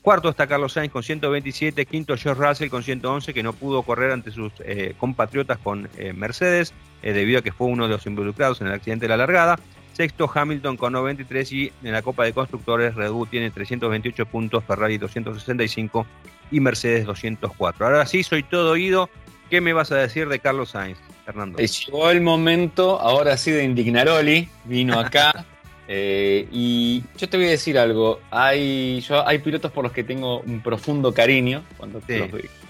Cuarto 0.00 0.30
está 0.30 0.46
Carlos 0.46 0.72
Sainz 0.72 0.90
con 0.90 1.02
127, 1.02 1.84
quinto 1.84 2.16
George 2.16 2.42
Russell 2.42 2.70
con 2.70 2.82
111, 2.82 3.34
que 3.34 3.42
no 3.42 3.52
pudo 3.52 3.82
correr 3.82 4.12
ante 4.12 4.30
sus 4.30 4.52
eh, 4.60 4.94
compatriotas 4.96 5.58
con 5.58 5.90
eh, 5.98 6.14
Mercedes, 6.14 6.72
debido 7.02 7.40
a 7.40 7.42
que 7.42 7.52
fue 7.52 7.66
uno 7.66 7.84
de 7.84 7.90
los 7.90 8.06
involucrados 8.06 8.62
en 8.62 8.68
el 8.68 8.72
accidente 8.72 9.04
de 9.04 9.08
la 9.10 9.18
largada. 9.18 9.58
Sexto 10.00 10.30
Hamilton 10.34 10.78
con 10.78 10.94
93 10.94 11.52
y 11.52 11.72
en 11.84 11.92
la 11.92 12.00
Copa 12.00 12.24
de 12.24 12.32
Constructores 12.32 12.94
Red 12.94 13.10
Bull 13.10 13.28
tiene 13.28 13.50
328 13.50 14.24
puntos, 14.24 14.64
Ferrari 14.64 14.96
265 14.96 16.06
y 16.50 16.58
Mercedes 16.58 17.04
204. 17.04 17.84
Ahora 17.84 18.06
sí, 18.06 18.22
soy 18.22 18.42
todo 18.42 18.70
oído. 18.70 19.10
¿Qué 19.50 19.60
me 19.60 19.74
vas 19.74 19.92
a 19.92 19.96
decir 19.96 20.26
de 20.30 20.38
Carlos 20.38 20.70
Sainz, 20.70 20.96
Fernando? 21.26 21.58
Eh, 21.58 21.66
llegó 21.66 22.10
el 22.10 22.22
momento, 22.22 22.98
ahora 22.98 23.36
sí, 23.36 23.50
de 23.50 23.62
Indignaroli. 23.62 24.48
Vino 24.64 24.98
acá. 24.98 25.44
Eh, 25.92 26.46
y 26.52 27.02
yo 27.18 27.28
te 27.28 27.36
voy 27.36 27.46
a 27.46 27.50
decir 27.50 27.76
algo. 27.76 28.20
Hay, 28.30 29.00
yo, 29.00 29.26
hay 29.26 29.40
pilotos 29.40 29.72
por 29.72 29.82
los 29.82 29.92
que 29.92 30.04
tengo 30.04 30.38
un 30.38 30.60
profundo 30.60 31.12
cariño 31.12 31.64
cuando 31.76 32.00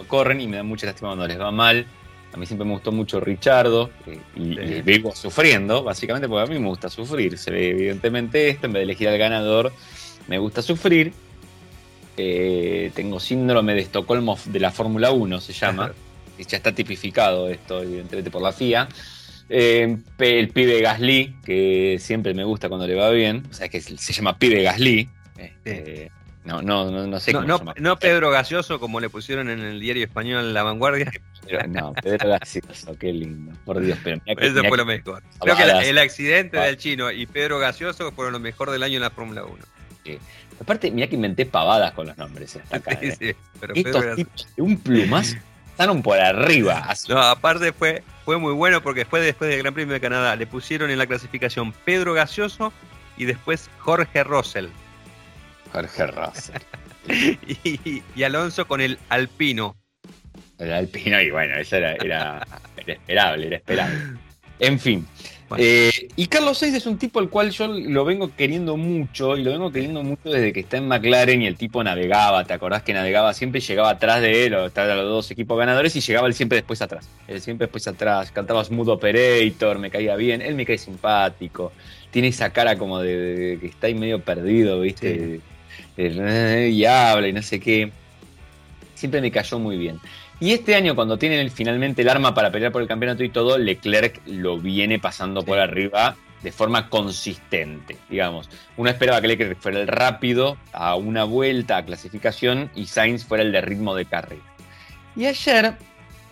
corren 0.07 0.41
y 0.41 0.49
me 0.49 0.57
da 0.57 0.63
mucha 0.63 0.87
lástima 0.87 1.11
cuando 1.11 1.29
les 1.29 1.39
va 1.39 1.51
mal. 1.51 1.85
A 2.33 2.37
mí 2.37 2.47
siempre 2.47 2.65
me 2.65 2.73
gustó 2.73 2.93
mucho 2.93 3.19
Richardo 3.19 3.91
eh, 4.07 4.21
y, 4.37 4.83
vivo 4.83 5.15
sufriendo, 5.15 5.83
básicamente 5.83 6.29
porque 6.29 6.51
a 6.51 6.55
mí 6.55 6.61
me 6.61 6.69
gusta 6.69 6.89
sufrir. 6.89 7.37
Se 7.37 7.51
ve 7.51 7.71
evidentemente 7.71 8.49
esto, 8.49 8.67
en 8.67 8.73
vez 8.73 8.81
de 8.81 8.85
elegir 8.85 9.09
al 9.09 9.19
ganador, 9.19 9.73
me 10.29 10.39
gusta 10.39 10.63
sufrir. 10.63 11.13
Eh, 12.17 12.93
tengo 12.95 13.19
síndrome 13.19 13.75
de 13.75 13.81
Estocolmo 13.81 14.39
de 14.45 14.61
la 14.61 14.71
Fórmula 14.71 15.11
1, 15.11 15.41
se 15.41 15.53
llama. 15.53 15.93
y 16.39 16.45
ya 16.45 16.57
está 16.57 16.73
tipificado 16.73 17.49
esto, 17.49 17.83
evidentemente, 17.83 18.31
por 18.31 18.43
la 18.43 18.53
FIA. 18.53 18.89
Eh, 19.49 19.99
el 20.19 20.49
pibe 20.51 20.81
Gasly, 20.81 21.35
que 21.45 21.99
siempre 21.99 22.33
me 22.33 22.45
gusta 22.45 22.69
cuando 22.69 22.87
le 22.87 22.95
va 22.95 23.11
bien, 23.11 23.45
o 23.51 23.55
sea, 23.55 23.69
que 23.69 23.81
se 23.81 24.13
llama 24.13 24.39
pibe 24.39 24.63
Gasly. 24.63 25.09
no, 26.45 26.63
no, 26.63 26.91
no, 26.91 27.07
no 27.09 27.21
sé 27.21 27.33
cómo 27.33 27.47
no, 27.47 27.61
no 27.77 27.99
Pedro 27.99 28.31
Gaseoso, 28.31 28.79
como 28.79 29.01
le 29.01 29.11
pusieron 29.11 29.51
en 29.51 29.59
el 29.59 29.81
diario 29.81 30.05
español 30.05 30.55
La 30.55 30.63
Vanguardia. 30.63 31.11
No, 31.69 31.93
Pedro 31.95 32.31
Gaseoso, 32.31 32.97
qué 32.99 33.13
lindo. 33.13 33.53
Por 33.65 33.81
Dios, 33.81 33.99
pero 34.03 34.21
Eso 34.27 34.63
fue 34.65 34.77
lo 34.77 34.85
mejor. 34.85 35.23
Creo 35.41 35.57
que 35.57 35.89
el 35.89 35.99
accidente 35.99 36.59
del 36.59 36.77
chino 36.77 37.11
y 37.11 37.27
Pedro 37.27 37.59
Gaseoso 37.59 38.13
fueron 38.13 38.33
lo 38.33 38.41
mejor 38.41 38.71
del 38.71 38.83
año 38.83 38.97
en 38.97 39.03
la 39.03 39.11
Fórmula 39.11 39.45
1. 39.45 39.57
Aparte, 40.61 40.91
mira 40.91 41.07
que 41.07 41.15
inventé 41.15 41.47
pavadas 41.47 41.93
con 41.93 42.07
los 42.07 42.17
nombres. 42.19 42.59
Acá, 42.71 42.99
sí, 43.01 43.13
¿eh? 43.21 43.37
pero 43.59 43.75
Estos 43.75 44.17
tipos 44.17 44.49
de 44.57 44.63
un 44.63 44.77
plumas 44.77 45.37
estaban 45.71 46.03
por 46.03 46.19
arriba. 46.19 46.95
No, 47.09 47.19
aparte 47.19 47.73
fue, 47.73 48.03
fue 48.25 48.39
muy 48.39 48.53
bueno 48.53 48.83
porque 48.83 49.07
fue 49.07 49.21
después 49.21 49.51
del 49.51 49.61
Gran 49.61 49.73
Premio 49.73 49.95
de 49.95 50.01
Canadá. 50.01 50.37
Le 50.37 50.47
pusieron 50.47 50.91
en 50.91 50.99
la 50.99 51.07
clasificación 51.07 51.73
Pedro 51.85 52.13
Gaseoso 52.13 52.73
y 53.17 53.25
después 53.25 53.71
Jorge 53.79 54.23
Russell. 54.23 54.67
Jorge 55.73 56.07
Russell. 56.09 56.61
y 58.15 58.23
Alonso 58.23 58.67
con 58.67 58.83
el 58.83 58.99
Alpino. 59.09 59.80
El 60.61 60.73
alpino, 60.73 61.21
y 61.21 61.31
bueno, 61.31 61.57
eso 61.57 61.77
era, 61.77 61.95
era, 61.95 62.47
esperable, 62.87 63.47
era 63.47 63.57
esperable. 63.57 63.97
En 64.59 64.79
fin, 64.79 65.07
Eh, 65.57 66.09
y 66.15 66.27
Carlos 66.27 66.59
Sainz 66.59 66.77
es 66.77 66.87
un 66.87 66.97
tipo 66.97 67.19
al 67.19 67.29
cual 67.29 67.51
yo 67.51 67.67
lo 67.67 68.05
vengo 68.05 68.31
queriendo 68.37 68.77
mucho 68.77 69.37
y 69.37 69.43
lo 69.43 69.51
vengo 69.51 69.73
queriendo 69.73 70.03
mucho 70.03 70.31
desde 70.31 70.53
que 70.53 70.61
está 70.61 70.77
en 70.77 70.87
McLaren 70.87 71.43
y 71.43 71.47
el 71.47 71.57
tipo 71.57 71.83
navegaba, 71.83 72.45
¿te 72.45 72.53
acordás 72.53 72.83
que 72.83 72.93
navegaba 72.93 73.35
siempre 73.35 73.61
llegaba 73.61 73.91
atrás 73.91 74.21
de 74.21 74.47
él 74.47 74.55
o 74.55 74.67
estaba 74.67 74.95
los 74.95 75.07
dos 75.07 75.31
equipos 75.33 75.59
ganadores 75.59 75.97
y 75.97 76.01
llegaba 76.01 76.29
él 76.29 76.35
siempre 76.35 76.57
después 76.57 76.81
atrás? 76.83 77.09
Él 77.27 77.41
siempre 77.41 77.67
después 77.67 77.89
atrás, 77.89 78.31
cantaba 78.31 78.63
Smooth 78.63 78.91
Operator, 78.91 79.79
me 79.79 79.91
caía 79.91 80.15
bien, 80.15 80.41
él 80.41 80.55
me 80.55 80.65
cae 80.65 80.79
simpático, 80.79 81.73
tiene 82.13 82.29
esa 82.29 82.51
cara 82.51 82.79
como 82.79 83.01
de, 83.01 83.59
que 83.61 83.67
está 83.67 83.89
ahí 83.89 83.95
medio 83.95 84.21
perdido, 84.21 84.81
¿viste? 84.81 85.41
y 85.97 86.85
habla 86.85 87.29
y 87.29 87.33
no 87.33 87.43
sé 87.43 87.59
qué. 87.61 87.91
Siempre 88.95 89.21
me 89.21 89.31
cayó 89.31 89.59
muy 89.59 89.77
bien. 89.77 89.99
Y 90.41 90.53
este 90.53 90.75
año, 90.75 90.95
cuando 90.95 91.19
tienen 91.19 91.51
finalmente 91.51 92.01
el 92.01 92.09
arma 92.09 92.33
para 92.33 92.51
pelear 92.51 92.73
por 92.73 92.81
el 92.81 92.89
campeonato 92.89 93.23
y 93.23 93.29
todo, 93.29 93.59
Leclerc 93.59 94.23
lo 94.27 94.59
viene 94.59 94.99
pasando 94.99 95.43
por 95.45 95.59
arriba 95.59 96.17
de 96.43 96.51
forma 96.51 96.89
consistente, 96.89 97.99
digamos. 98.09 98.49
Uno 98.79 98.89
esperaba 98.89 99.21
que 99.21 99.29
Leclerc 99.29 99.59
fuera 99.61 99.81
el 99.81 99.87
rápido 99.87 100.57
a 100.73 100.97
una 100.97 101.25
vuelta 101.25 101.77
a 101.77 101.85
clasificación 101.85 102.71
y 102.75 102.87
Sainz 102.87 103.27
fuera 103.27 103.43
el 103.43 103.53
de 103.53 103.61
ritmo 103.61 103.95
de 103.95 104.07
carrera. 104.07 104.41
Y 105.15 105.27
ayer, 105.27 105.75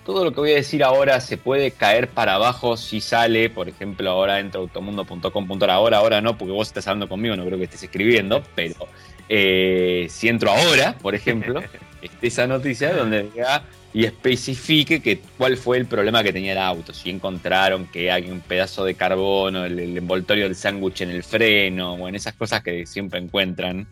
todo 0.07 0.25
lo 0.25 0.33
que 0.33 0.41
voy 0.41 0.53
a 0.53 0.57
decir 0.57 0.83
ahora 0.83 1.21
se 1.21 1.37
puede 1.37 1.73
caer 1.73 2.09
para 2.09 2.37
abajo 2.37 2.79
si 2.79 3.03
sale, 3.03 3.51
por 3.51 3.69
ejemplo, 3.69 4.09
ahora 4.09 4.41
entra 4.41 4.59
automundo.com.ar, 4.59 5.71
ahora, 5.71 5.99
ahora 5.99 6.23
no, 6.23 6.39
porque 6.39 6.53
vos 6.53 6.69
estás 6.69 6.89
hablando 6.89 7.11
conmigo, 7.11 7.37
no 7.37 7.45
creo 7.45 7.59
que 7.59 7.65
estés 7.65 7.83
escribiendo, 7.83 8.43
pero 8.55 8.89
eh, 9.29 10.07
si 10.09 10.29
entro 10.29 10.51
ahora, 10.51 10.97
por 10.97 11.15
ejemplo, 11.15 11.61
esa 12.23 12.47
noticia 12.47 12.95
donde 12.95 13.25
diga 13.25 13.65
y 13.93 14.05
especifique 14.05 15.01
que, 15.01 15.21
cuál 15.39 15.57
fue 15.57 15.79
el 15.79 15.87
problema 15.87 16.23
que 16.23 16.33
tenía 16.33 16.53
el 16.53 16.59
auto. 16.59 16.93
Si 16.93 17.11
encontraron 17.11 17.87
que 17.87 18.11
hay 18.11 18.31
un 18.31 18.41
pedazo 18.41 18.85
de 18.85 18.95
carbono, 18.95 19.65
el, 19.65 19.97
envoltorio 19.97 20.45
del 20.45 20.55
sándwich 20.55 21.01
en 21.03 21.11
el 21.11 21.23
freno, 21.23 21.95
o 21.95 22.09
en 22.09 22.15
esas 22.15 22.35
cosas 22.35 22.63
que 22.63 22.87
siempre 22.87 23.19
encuentran 23.19 23.87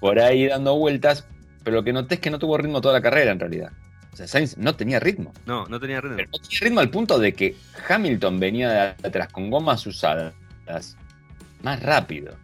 por 0.00 0.18
ahí 0.18 0.46
dando 0.46 0.76
vueltas. 0.76 1.26
Pero 1.62 1.76
lo 1.76 1.84
que 1.84 1.92
noté 1.92 2.16
es 2.16 2.20
que 2.20 2.30
no 2.30 2.38
tuvo 2.38 2.56
ritmo 2.56 2.80
toda 2.80 2.94
la 2.94 3.00
carrera 3.00 3.32
en 3.32 3.40
realidad. 3.40 3.72
O 4.12 4.16
sea, 4.16 4.28
Sainz 4.28 4.56
no 4.56 4.76
tenía 4.76 5.00
ritmo. 5.00 5.32
No, 5.44 5.66
no 5.66 5.80
tenía 5.80 6.00
ritmo. 6.00 6.16
no 6.16 6.38
tenía 6.38 6.60
ritmo 6.60 6.80
al 6.80 6.90
punto 6.90 7.18
de 7.18 7.32
que 7.32 7.56
Hamilton 7.88 8.38
venía 8.38 8.70
de 8.70 9.08
atrás 9.08 9.28
con 9.28 9.50
gomas 9.50 9.86
usadas 9.86 10.34
más 11.62 11.82
rápido. 11.82 12.34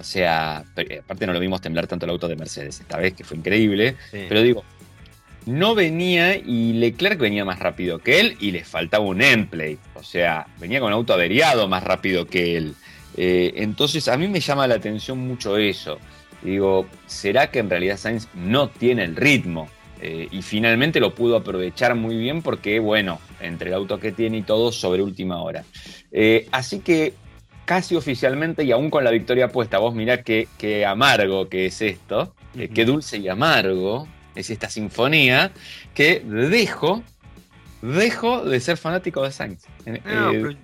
O 0.00 0.04
sea, 0.04 0.58
aparte 0.58 1.26
no 1.26 1.32
lo 1.32 1.40
vimos 1.40 1.60
temblar 1.60 1.86
tanto 1.86 2.06
el 2.06 2.10
auto 2.10 2.28
de 2.28 2.36
Mercedes 2.36 2.80
esta 2.80 2.96
vez, 2.96 3.14
que 3.14 3.24
fue 3.24 3.36
increíble. 3.36 3.96
Pero 4.12 4.42
digo, 4.42 4.64
no 5.48 5.74
venía 5.74 6.36
y 6.36 6.74
Leclerc 6.74 7.18
venía 7.18 7.44
más 7.44 7.58
rápido 7.58 7.98
que 7.98 8.20
él 8.20 8.36
y 8.38 8.50
le 8.50 8.64
faltaba 8.64 9.04
un 9.04 9.22
endplate. 9.22 9.78
O 9.94 10.02
sea, 10.02 10.46
venía 10.60 10.78
con 10.78 10.92
auto 10.92 11.14
averiado 11.14 11.66
más 11.68 11.82
rápido 11.82 12.26
que 12.26 12.56
él. 12.56 12.74
Eh, 13.16 13.54
entonces 13.56 14.08
a 14.08 14.16
mí 14.16 14.28
me 14.28 14.40
llama 14.40 14.66
la 14.66 14.74
atención 14.74 15.18
mucho 15.18 15.56
eso. 15.56 15.98
Digo, 16.42 16.86
¿será 17.06 17.50
que 17.50 17.60
en 17.60 17.70
realidad 17.70 17.96
Sainz 17.96 18.28
no 18.34 18.68
tiene 18.68 19.04
el 19.04 19.16
ritmo? 19.16 19.68
Eh, 20.00 20.28
y 20.30 20.42
finalmente 20.42 21.00
lo 21.00 21.14
pudo 21.14 21.36
aprovechar 21.36 21.94
muy 21.94 22.16
bien 22.16 22.42
porque, 22.42 22.78
bueno, 22.78 23.18
entre 23.40 23.70
el 23.70 23.74
auto 23.74 23.98
que 23.98 24.12
tiene 24.12 24.38
y 24.38 24.42
todo, 24.42 24.70
sobre 24.70 25.02
última 25.02 25.42
hora. 25.42 25.64
Eh, 26.12 26.46
así 26.52 26.80
que 26.80 27.14
casi 27.64 27.96
oficialmente 27.96 28.64
y 28.64 28.70
aún 28.70 28.90
con 28.90 29.02
la 29.02 29.10
victoria 29.10 29.48
puesta, 29.48 29.78
vos 29.78 29.94
mirá 29.94 30.22
qué, 30.22 30.46
amargo 30.86 31.48
que 31.48 31.66
es 31.66 31.80
esto, 31.80 32.34
qué 32.54 32.84
dulce 32.84 33.18
y 33.18 33.28
amargo 33.28 34.06
es 34.38 34.50
esta 34.50 34.70
sinfonía 34.70 35.50
que 35.94 36.20
dejo, 36.24 37.02
dejo 37.82 38.44
de 38.44 38.60
ser 38.60 38.76
fanático 38.76 39.22
de 39.24 39.32
Sainz. 39.32 39.64
Eh, 39.84 40.56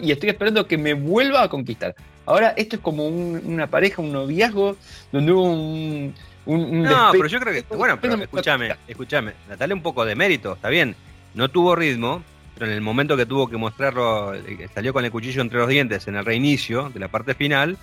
y 0.00 0.12
estoy 0.12 0.30
esperando 0.30 0.66
que 0.66 0.78
me 0.78 0.94
vuelva 0.94 1.42
a 1.42 1.48
conquistar. 1.48 1.94
Ahora, 2.24 2.54
esto 2.56 2.76
es 2.76 2.82
como 2.82 3.08
una 3.08 3.66
pareja, 3.66 4.00
un 4.00 4.12
noviazgo, 4.12 4.76
donde 5.10 5.32
hubo 5.32 5.42
un. 5.42 6.14
no, 6.46 7.10
pero 7.10 7.26
yo 7.26 7.40
creo 7.40 7.52
que. 7.52 7.74
Bueno, 7.74 7.98
pero 8.00 8.14
escúchame, 8.14 8.76
escúchame. 8.86 9.32
Dale 9.58 9.74
un 9.74 9.82
poco 9.82 10.04
de 10.04 10.14
mérito, 10.14 10.52
está 10.52 10.68
bien. 10.68 10.94
No 11.34 11.48
tuvo 11.48 11.74
ritmo, 11.74 12.22
pero 12.54 12.66
en 12.66 12.72
el 12.72 12.80
momento 12.80 13.16
que 13.16 13.26
tuvo 13.26 13.48
que 13.48 13.56
mostrarlo, 13.56 14.34
eh, 14.34 14.68
salió 14.72 14.92
con 14.92 15.04
el 15.04 15.10
cuchillo 15.10 15.42
entre 15.42 15.58
los 15.58 15.68
dientes 15.68 16.06
en 16.06 16.14
el 16.14 16.24
reinicio 16.24 16.90
de 16.90 17.00
la 17.00 17.08
parte 17.08 17.34
final, 17.34 17.76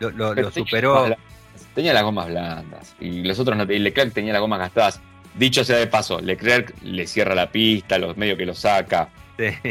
lo 0.00 0.50
superó. 0.50 1.14
Tenía 1.76 1.92
las 1.92 2.04
gomas 2.04 2.26
blandas. 2.28 2.96
Y 2.98 3.22
los 3.22 3.38
otros 3.38 3.54
no. 3.54 3.70
Y 3.70 3.78
Leclerc 3.78 4.14
tenía 4.14 4.32
las 4.32 4.40
gomas 4.40 4.58
gastadas. 4.58 5.00
Dicho 5.34 5.62
sea 5.62 5.76
de 5.76 5.86
paso, 5.86 6.18
Leclerc 6.20 6.74
le 6.82 7.06
cierra 7.06 7.34
la 7.34 7.52
pista, 7.52 7.98
los 7.98 8.16
medios 8.16 8.38
que 8.38 8.46
lo 8.46 8.54
saca. 8.54 9.10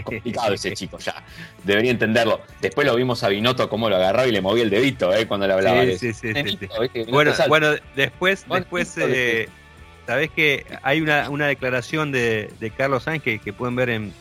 Complicado 0.04 0.54
ese 0.54 0.74
chico, 0.76 1.00
ya. 1.00 1.16
Debería 1.64 1.90
entenderlo. 1.90 2.42
Después 2.62 2.86
lo 2.86 2.96
vimos 2.96 3.24
a 3.24 3.30
Binotto 3.30 3.68
cómo 3.68 3.90
lo 3.90 3.96
agarraba 3.96 4.28
y 4.28 4.32
le 4.32 4.40
movía 4.40 4.62
el 4.62 4.70
dedito, 4.70 5.12
¿eh? 5.16 5.26
Cuando 5.26 5.48
le 5.48 5.54
hablaba. 5.54 5.84
Sí, 5.98 5.98
sí, 5.98 6.14
sí, 6.14 6.34
bueno, 7.10 7.34
bueno, 7.48 7.70
después, 7.96 8.46
después 8.48 8.96
eh, 9.00 9.50
sabés 10.06 10.30
que 10.30 10.64
hay 10.84 11.02
una, 11.02 11.32
una 11.32 11.48
declaración 11.48 12.12
de, 12.12 12.54
de 12.60 12.70
Carlos 12.70 13.02
Sainz 13.02 13.24
que, 13.24 13.40
que 13.40 13.52
pueden 13.52 13.76
ver 13.76 13.90
en, 13.90 14.14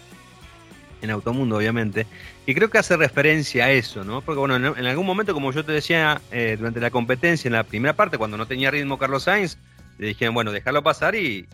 en 1.05 1.11
Automundo, 1.11 1.57
obviamente, 1.57 2.07
y 2.47 2.55
creo 2.55 2.71
que 2.71 2.79
hace 2.79 2.97
referencia 2.97 3.67
a 3.67 3.71
eso, 3.71 4.05
¿no? 4.05 4.21
Porque, 4.23 4.39
bueno, 4.39 4.57
en, 4.57 4.87
algún 4.87 5.07
momento, 5.07 5.33
como 5.33 5.53
yo 5.53 5.65
te 5.65 5.73
decía, 5.73 6.21
eh, 6.33 6.57
durante 6.59 6.81
la 6.81 6.91
competencia, 6.91 7.49
en 7.49 7.53
la 7.53 7.63
primera 7.63 7.95
parte, 7.95 8.19
cuando 8.19 8.37
no 8.37 8.47
tenía 8.47 8.71
ritmo 8.71 8.99
Carlos 8.99 9.25
Sainz, 9.25 9.59
le 9.99 10.09
dijeron, 10.09 10.35
bueno, 10.35 10.51
dejarlo 10.51 10.83
pasar 10.83 11.15
y, 11.15 11.47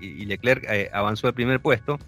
Leclerc 0.00 0.64
eh, 0.68 0.90
avanzó 0.92 1.26
al 1.26 1.34
primer 1.34 1.60
puesto. 1.60 1.98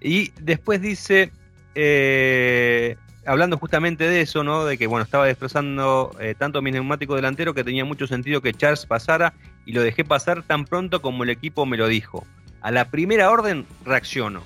Y 0.00 0.30
después 0.40 0.80
dice, 0.80 1.32
eh, 1.74 2.96
hablando 3.26 3.58
justamente 3.58 4.06
de 4.06 4.20
eso, 4.20 4.44
¿no? 4.44 4.64
De 4.64 4.78
que, 4.78 4.86
bueno, 4.86 5.04
estaba 5.04 5.26
destrozando 5.26 6.16
tanto 6.38 6.62
mi 6.62 6.70
neumático 6.70 7.16
delantero 7.16 7.54
que 7.54 7.64
tenía 7.64 7.84
mucho 7.84 8.06
sentido 8.06 8.40
que 8.40 8.52
Charles 8.52 8.86
pasara 8.86 9.32
y 9.66 9.72
lo 9.72 9.82
dejé 9.82 10.04
pasar 10.04 10.42
tan 10.42 10.66
pronto 10.66 11.02
como 11.02 11.24
el 11.24 11.30
equipo 11.30 11.66
me 11.66 11.76
lo 11.76 11.88
dijo. 11.88 12.24
A 12.60 12.70
la 12.70 12.90
primera 12.90 13.30
orden 13.30 13.66
reacciono 13.84 14.42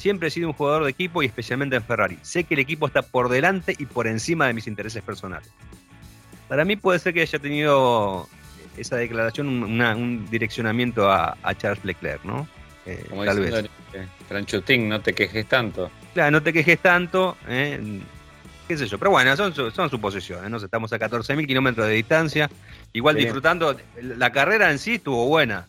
Siempre 0.00 0.28
he 0.28 0.30
sido 0.30 0.48
un 0.48 0.54
jugador 0.54 0.84
de 0.84 0.90
equipo 0.90 1.22
y 1.22 1.26
especialmente 1.26 1.76
en 1.76 1.84
Ferrari. 1.84 2.18
Sé 2.22 2.44
que 2.44 2.54
el 2.54 2.60
equipo 2.60 2.86
está 2.86 3.02
por 3.02 3.28
delante 3.28 3.76
y 3.78 3.84
por 3.84 4.06
encima 4.06 4.46
de 4.46 4.54
mis 4.54 4.66
intereses 4.66 5.02
personales. 5.02 5.50
Para 6.48 6.64
mí 6.64 6.74
puede 6.76 6.98
ser 6.98 7.12
que 7.12 7.20
haya 7.20 7.38
tenido 7.38 8.26
esa 8.78 8.96
declaración 8.96 9.46
un 9.46 10.26
direccionamiento 10.30 11.12
a, 11.12 11.36
Charles 11.58 11.84
Leclerc, 11.84 12.24
¿no? 12.24 12.48
Eh, 12.86 13.04
Como 13.10 13.26
tal 13.26 13.40
vez. 13.40 13.68
Franchutín, 14.26 14.88
no 14.88 15.02
te 15.02 15.12
quejes 15.12 15.46
tanto. 15.46 15.90
Claro, 16.14 16.30
no 16.30 16.42
te 16.42 16.54
quejes 16.54 16.78
tanto. 16.78 17.36
Eh, 17.46 18.00
qué 18.66 18.78
sé 18.78 18.86
yo. 18.86 18.98
Pero 18.98 19.10
bueno, 19.10 19.36
son, 19.36 19.54
son 19.54 19.90
suposiciones. 19.90 20.50
¿no? 20.50 20.56
Estamos 20.56 20.94
a 20.94 20.98
14.000 20.98 21.46
kilómetros 21.46 21.86
de 21.86 21.92
distancia. 21.92 22.50
Igual 22.94 23.16
disfrutando. 23.16 23.76
La 24.00 24.32
carrera 24.32 24.70
en 24.70 24.78
sí 24.78 24.94
estuvo 24.94 25.26
buena. 25.26 25.68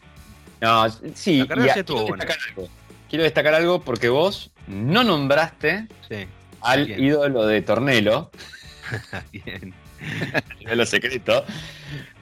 No, 0.61 0.89
sí. 1.15 1.39
La 1.39 1.47
carrera 1.47 1.73
sí 1.73 1.79
estuvo 1.81 2.07
buena 2.07 2.25
quiero 3.11 3.25
destacar 3.25 3.53
algo 3.53 3.81
porque 3.81 4.07
vos 4.07 4.51
no 4.67 5.03
nombraste 5.03 5.87
al 6.61 6.89
ídolo 6.89 7.45
de 7.45 7.61
Tornelo. 7.61 8.31
Bien. 9.33 9.73
lo 10.73 10.85
secreto. 10.85 11.43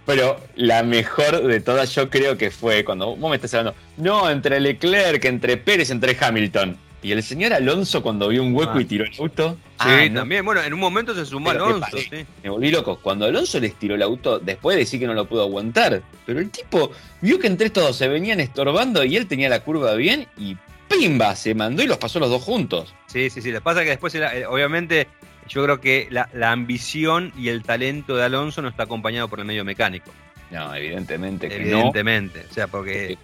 Pero 0.07 0.41
la 0.55 0.81
mejor 0.81 1.43
de 1.43 1.61
todas 1.61 1.93
yo 1.93 2.09
creo 2.09 2.37
que 2.37 2.49
fue 2.49 2.83
cuando 2.83 3.15
vos 3.15 3.29
me 3.29 3.35
estás 3.35 3.53
hablando, 3.53 3.79
no, 3.97 4.27
entre 4.31 4.59
Leclerc, 4.59 5.23
entre 5.25 5.57
Pérez, 5.57 5.91
entre 5.91 6.17
Hamilton. 6.19 6.75
Y 7.03 7.11
el 7.11 7.21
señor 7.21 7.53
Alonso 7.53 8.01
cuando 8.01 8.27
vio 8.27 8.41
un 8.41 8.53
hueco 8.53 8.79
y 8.79 8.85
tiró 8.85 9.05
el 9.05 9.11
auto. 9.19 9.57
Sí, 9.79 9.87
ah, 9.87 10.09
también. 10.13 10.43
Bueno, 10.43 10.61
en 10.63 10.73
un 10.73 10.79
momento 10.79 11.13
se 11.13 11.25
sumó 11.25 11.51
Alonso. 11.51 11.97
Me 12.43 12.49
volví 12.49 12.71
loco. 12.71 12.99
Cuando 13.01 13.25
Alonso 13.25 13.59
les 13.59 13.75
tiró 13.75 13.95
el 13.95 14.01
auto, 14.01 14.39
después 14.39 14.75
de 14.75 14.81
decir 14.81 14.99
que 14.99 15.07
no 15.07 15.13
lo 15.13 15.25
pudo 15.25 15.43
aguantar. 15.43 16.01
Pero 16.25 16.39
el 16.39 16.49
tipo 16.49 16.91
vio 17.21 17.39
que 17.39 17.47
entre 17.47 17.69
todos 17.69 17.95
se 17.95 18.07
venían 18.09 18.41
estorbando 18.41 19.03
y 19.05 19.15
él 19.15 19.27
tenía 19.27 19.47
la 19.47 19.61
curva 19.61 19.93
bien 19.93 20.27
y 20.37 20.57
¡pimba! 20.89 21.35
Se 21.35 21.55
mandó 21.55 21.83
y 21.83 21.87
los 21.87 21.97
pasó 21.97 22.19
los 22.19 22.29
dos 22.29 22.43
juntos. 22.43 22.93
Sí, 23.07 23.29
sí, 23.29 23.41
sí. 23.41 23.51
Lo 23.51 23.59
que 23.59 23.63
pasa 23.63 23.81
es 23.81 23.85
que 23.85 23.91
después, 23.91 24.15
eh, 24.15 24.45
obviamente, 24.45 25.07
yo 25.47 25.63
creo 25.63 25.79
que 25.79 26.07
la, 26.11 26.51
ambición 26.51 27.31
y 27.37 27.49
el 27.49 27.63
talento 27.63 28.17
de 28.17 28.25
Alonso 28.25 28.61
no 28.61 28.67
está 28.67 28.83
acompañado 28.83 29.27
por 29.27 29.39
el 29.39 29.45
medio 29.45 29.63
mecánico. 29.63 30.11
No, 30.51 30.73
evidentemente 30.73 31.47
que 31.47 31.55
Evidentemente. 31.55 32.45
O 32.49 32.53
sea, 32.53 32.67
porque 32.67 33.17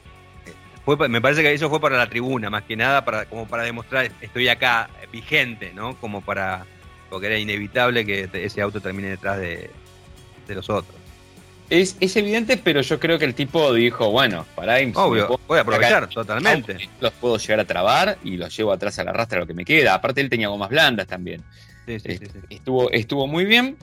fue, 0.85 1.09
me 1.09 1.21
parece 1.21 1.41
que 1.41 1.51
eso 1.51 1.69
fue 1.69 1.81
para 1.81 1.97
la 1.97 2.07
tribuna, 2.07 2.49
más 2.49 2.63
que 2.63 2.75
nada, 2.75 3.03
para, 3.03 3.25
como 3.25 3.47
para 3.47 3.63
demostrar 3.63 4.11
estoy 4.21 4.47
acá 4.47 4.89
vigente, 5.11 5.73
¿no? 5.73 5.95
Como 5.97 6.21
para. 6.21 6.65
Porque 7.09 7.27
era 7.27 7.37
inevitable 7.37 8.05
que 8.05 8.29
ese 8.33 8.61
auto 8.61 8.79
termine 8.81 9.09
detrás 9.09 9.39
de 9.39 9.69
los 10.47 10.69
otros. 10.69 11.04
Es, 11.69 12.15
evidente, 12.15 12.57
pero 12.57 12.81
yo 12.81 12.99
creo 12.99 13.17
que 13.17 13.25
el 13.25 13.33
tipo 13.33 13.73
dijo, 13.73 14.11
bueno, 14.11 14.45
para 14.55 14.75
Obvio, 14.93 15.39
voy 15.47 15.57
a 15.57 15.61
aprovechar 15.61 16.07
totalmente. 16.07 16.89
Los 16.99 17.11
puedo 17.13 17.37
llegar 17.37 17.59
a 17.59 17.65
trabar 17.65 18.17
y 18.23 18.37
los 18.37 18.55
llevo 18.55 18.71
atrás 18.71 18.99
a 18.99 19.03
la 19.03 19.11
rastra 19.11 19.39
lo 19.39 19.47
que 19.47 19.53
me 19.53 19.65
queda. 19.65 19.95
Aparte 19.95 20.21
él 20.21 20.29
tenía 20.29 20.47
gomas 20.47 20.69
blandas 20.69 21.07
también. 21.07 21.43
Sí, 21.87 21.99
sí, 21.99 22.17
sí, 22.17 22.27
estuvo, 22.49 22.91
estuvo 22.91 23.25
muy 23.27 23.45
bien. 23.45 23.77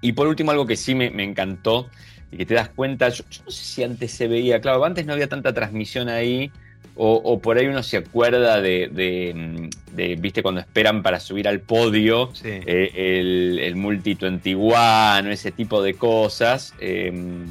Y 0.00 0.12
por 0.12 0.26
último, 0.26 0.50
algo 0.50 0.66
que 0.66 0.76
sí 0.76 0.94
me, 0.94 1.06
encantó 1.22 1.88
y 2.30 2.38
que 2.38 2.46
te 2.46 2.54
das 2.54 2.70
cuenta, 2.70 3.08
yo, 3.10 3.24
no 3.44 3.50
sé 3.50 3.64
si 3.64 3.82
antes 3.84 4.10
se 4.10 4.26
veía, 4.26 4.60
claro, 4.60 4.84
antes 4.84 5.06
no 5.06 5.12
había 5.12 5.28
tanta 5.28 5.52
transmisión 5.52 6.08
ahí, 6.08 6.50
O, 6.94 7.40
por 7.40 7.56
ahí 7.56 7.66
uno 7.66 7.82
se 7.82 7.96
acuerda 7.96 8.60
de, 8.60 9.70
viste, 10.18 10.42
cuando 10.42 10.60
esperan 10.60 11.02
para 11.02 11.20
subir 11.20 11.48
al 11.48 11.60
podio 11.60 12.30
eh, 12.44 12.90
el, 12.94 13.58
el 13.60 13.76
Multi 13.76 14.14
21, 14.14 15.30
ese 15.30 15.52
tipo 15.52 15.82
de 15.82 15.94
cosas. 15.94 16.74
Em, 16.80 17.46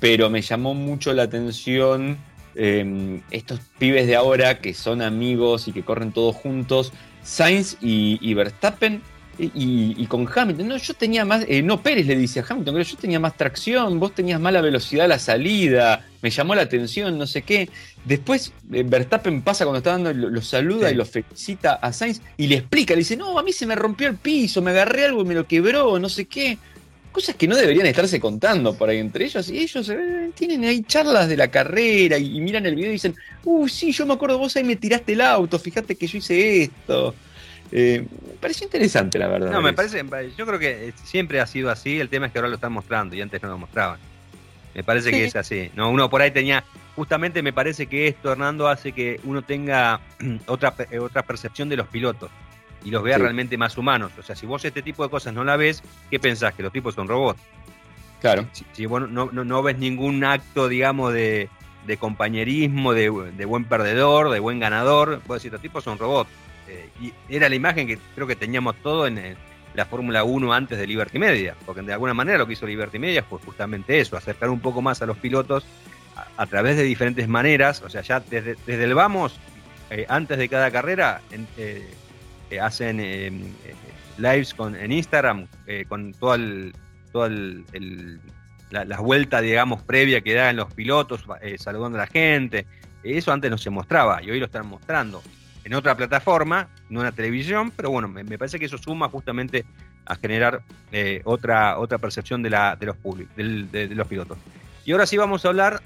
pero 0.00 0.30
me 0.30 0.42
llamó 0.42 0.74
mucho 0.74 1.12
la 1.12 1.22
atención 1.22 2.18
em, 2.56 3.20
estos 3.30 3.60
pibes 3.78 4.08
de 4.08 4.16
ahora 4.16 4.58
que 4.58 4.74
son 4.74 5.00
amigos 5.00 5.68
y 5.68 5.72
que 5.72 5.82
corren 5.82 6.10
todos 6.10 6.34
juntos. 6.34 6.92
Sainz 7.22 7.76
y 7.80 8.34
Verstappen 8.34 9.00
y, 9.38 10.06
con 10.06 10.28
Hamilton, 10.32 10.68
no, 10.68 10.76
yo 10.76 10.94
tenía 10.94 11.24
más, 11.24 11.44
eh, 11.48 11.62
no, 11.62 11.82
Pérez 11.82 12.06
le 12.06 12.16
dice 12.16 12.40
a 12.40 12.44
Hamilton, 12.48 12.74
pero 12.74 12.84
yo 12.84 12.96
tenía 12.96 13.18
más 13.18 13.36
tracción, 13.36 13.98
vos 13.98 14.14
tenías 14.14 14.38
mala 14.38 14.60
velocidad 14.60 15.06
a 15.06 15.08
la 15.08 15.18
salida, 15.18 16.04
me 16.20 16.30
llamó 16.30 16.54
la 16.54 16.62
atención, 16.62 17.16
no 17.16 17.26
sé 17.26 17.42
qué. 17.42 17.68
Después 18.04 18.52
eh, 18.72 18.84
Verstappen 18.86 19.42
pasa 19.42 19.64
cuando 19.64 19.78
está 19.78 19.92
dando, 19.92 20.12
lo, 20.12 20.42
saluda 20.42 20.90
y 20.90 20.94
lo 20.94 21.06
felicita 21.06 21.74
a 21.74 21.92
Sainz 21.92 22.20
y 22.36 22.46
le 22.46 22.56
explica, 22.56 22.94
le 22.94 22.98
dice, 22.98 23.16
no, 23.16 23.38
a 23.38 23.42
mí 23.42 23.52
se 23.52 23.66
me 23.66 23.74
rompió 23.74 24.08
el 24.08 24.16
piso, 24.16 24.60
me 24.60 24.70
agarré 24.70 25.06
algo 25.06 25.22
y 25.22 25.24
me 25.24 25.34
lo 25.34 25.46
quebró, 25.46 25.98
no 25.98 26.08
sé 26.08 26.26
qué. 26.26 26.58
Cosas 27.10 27.36
que 27.36 27.46
no 27.46 27.56
deberían 27.56 27.86
estarse 27.86 28.18
contando 28.18 28.74
por 28.74 28.88
ahí 28.88 28.96
entre 28.96 29.26
ellos. 29.26 29.50
Y 29.50 29.58
ellos 29.58 29.86
eh, 29.90 30.30
tienen 30.34 30.64
ahí 30.64 30.82
charlas 30.82 31.28
de 31.28 31.36
la 31.36 31.50
carrera 31.50 32.16
y, 32.16 32.36
y, 32.36 32.40
miran 32.40 32.64
el 32.64 32.74
video 32.74 32.88
y 32.88 32.94
dicen, 32.94 33.14
uh, 33.44 33.68
sí, 33.68 33.92
yo 33.92 34.06
me 34.06 34.14
acuerdo, 34.14 34.38
vos 34.38 34.56
ahí 34.56 34.64
me 34.64 34.76
tiraste 34.76 35.12
el 35.12 35.20
auto, 35.20 35.58
fíjate 35.58 35.94
que 35.96 36.06
yo 36.06 36.18
hice 36.18 36.62
esto. 36.62 37.14
Eh, 37.72 38.06
me 38.26 38.34
pareció 38.34 38.66
interesante, 38.66 39.18
la 39.18 39.28
verdad. 39.28 39.50
No, 39.50 39.62
me 39.62 39.72
parece, 39.72 40.04
yo 40.36 40.46
creo 40.46 40.58
que 40.58 40.88
eh, 40.88 40.92
siempre 41.04 41.40
ha 41.40 41.46
sido 41.46 41.70
así, 41.70 41.98
el 41.98 42.10
tema 42.10 42.26
es 42.26 42.32
que 42.32 42.38
ahora 42.38 42.48
lo 42.48 42.56
están 42.56 42.72
mostrando 42.72 43.16
y 43.16 43.22
antes 43.22 43.42
no 43.42 43.48
lo 43.48 43.58
mostraban. 43.58 43.98
Me 44.74 44.84
parece 44.84 45.10
que 45.10 45.24
es 45.24 45.36
así. 45.36 45.70
No, 45.74 45.90
uno 45.90 46.08
por 46.08 46.22
ahí 46.22 46.30
tenía, 46.30 46.64
justamente 46.94 47.42
me 47.42 47.52
parece 47.52 47.86
que 47.86 48.08
esto, 48.08 48.32
Hernando, 48.32 48.68
hace 48.68 48.92
que 48.92 49.20
uno 49.24 49.42
tenga 49.42 50.00
otra, 50.46 50.74
eh, 50.90 50.98
otra 50.98 51.22
percepción 51.22 51.68
de 51.68 51.76
los 51.76 51.88
pilotos 51.88 52.30
y 52.84 52.90
los 52.90 53.02
vea 53.02 53.18
realmente 53.18 53.56
más 53.56 53.76
humanos. 53.78 54.12
O 54.18 54.22
sea, 54.22 54.36
si 54.36 54.44
vos 54.44 54.64
este 54.64 54.82
tipo 54.82 55.02
de 55.02 55.10
cosas 55.10 55.32
no 55.32 55.44
la 55.44 55.56
ves, 55.56 55.82
¿qué 56.10 56.18
pensás? 56.18 56.54
Que 56.54 56.62
los 56.62 56.72
tipos 56.72 56.94
son 56.94 57.08
robots. 57.08 57.40
Claro. 58.20 58.46
Si, 58.72 58.86
vos 58.86 59.08
no, 59.08 59.26
no, 59.32 59.62
ves 59.62 59.78
ningún 59.78 60.22
acto, 60.22 60.68
digamos, 60.68 61.12
de, 61.12 61.48
compañerismo, 61.98 62.92
de, 62.94 63.10
de, 63.36 63.44
buen 63.44 63.64
perdedor, 63.64 64.30
de 64.30 64.38
buen 64.38 64.60
ganador, 64.60 65.20
vos 65.26 65.38
decís, 65.38 65.50
los 65.50 65.60
tipos 65.60 65.82
son 65.82 65.98
robots. 65.98 66.30
Eh, 66.72 66.88
y 67.00 67.12
era 67.28 67.48
la 67.48 67.54
imagen 67.54 67.86
que 67.86 67.98
creo 68.14 68.26
que 68.26 68.36
teníamos 68.36 68.76
todo 68.82 69.06
en 69.06 69.36
la 69.74 69.84
Fórmula 69.84 70.24
1 70.24 70.52
antes 70.52 70.78
de 70.78 70.86
Liberty 70.86 71.18
Media, 71.18 71.54
porque 71.66 71.82
de 71.82 71.92
alguna 71.92 72.14
manera 72.14 72.38
lo 72.38 72.46
que 72.46 72.54
hizo 72.54 72.66
Liberty 72.66 72.98
Media 72.98 73.22
fue 73.22 73.38
justamente 73.40 74.00
eso, 74.00 74.16
acercar 74.16 74.48
un 74.48 74.60
poco 74.60 74.80
más 74.80 75.02
a 75.02 75.06
los 75.06 75.18
pilotos 75.18 75.64
a, 76.36 76.46
través 76.46 76.76
de 76.76 76.82
diferentes 76.82 77.28
maneras, 77.28 77.82
o 77.82 77.88
sea, 77.88 78.02
ya 78.02 78.20
desde, 78.20 78.56
el 78.66 78.94
vamos, 78.94 79.38
eh, 79.90 80.06
antes 80.08 80.38
de 80.38 80.48
cada 80.48 80.70
carrera, 80.70 81.20
eh, 81.56 81.90
hacen 82.60 83.54
lives 84.18 84.52
con, 84.52 84.76
en 84.76 84.92
Instagram 84.92 85.48
con 85.88 86.12
toda 86.12 86.36
el, 86.36 86.74
toda 87.12 87.30
la, 88.70 89.00
vuelta, 89.00 89.40
digamos, 89.40 89.82
previa 89.82 90.20
que 90.20 90.34
dan 90.34 90.56
los 90.56 90.72
pilotos, 90.74 91.24
saludando 91.56 91.96
a 91.96 92.02
la 92.02 92.06
gente. 92.06 92.66
Eso 93.02 93.32
antes 93.32 93.50
no 93.50 93.56
se 93.56 93.70
mostraba 93.70 94.22
y 94.22 94.30
hoy 94.30 94.38
lo 94.38 94.46
están 94.46 94.66
mostrando 94.66 95.22
en 95.64 95.74
otra 95.74 95.96
plataforma, 95.96 96.68
no 96.88 97.00
en 97.00 97.06
la 97.06 97.12
televisión, 97.12 97.72
pero 97.74 97.90
bueno, 97.90 98.08
me, 98.08 98.24
parece 98.38 98.58
que 98.58 98.66
eso 98.66 98.78
suma 98.78 99.08
justamente 99.08 99.64
a 100.04 100.16
generar 100.16 100.62
eh, 100.90 101.22
otra, 101.24 101.78
otra 101.78 101.98
percepción 101.98 102.42
de, 102.42 102.50
la, 102.50 102.76
de, 102.76 102.86
los 102.86 102.96
públicos, 102.96 103.34
de, 103.36 103.88
los 103.94 104.06
pilotos. 104.08 104.38
Y 104.84 104.92
ahora 104.92 105.06
sí 105.06 105.16
vamos 105.16 105.44
a 105.44 105.48
hablar 105.48 105.80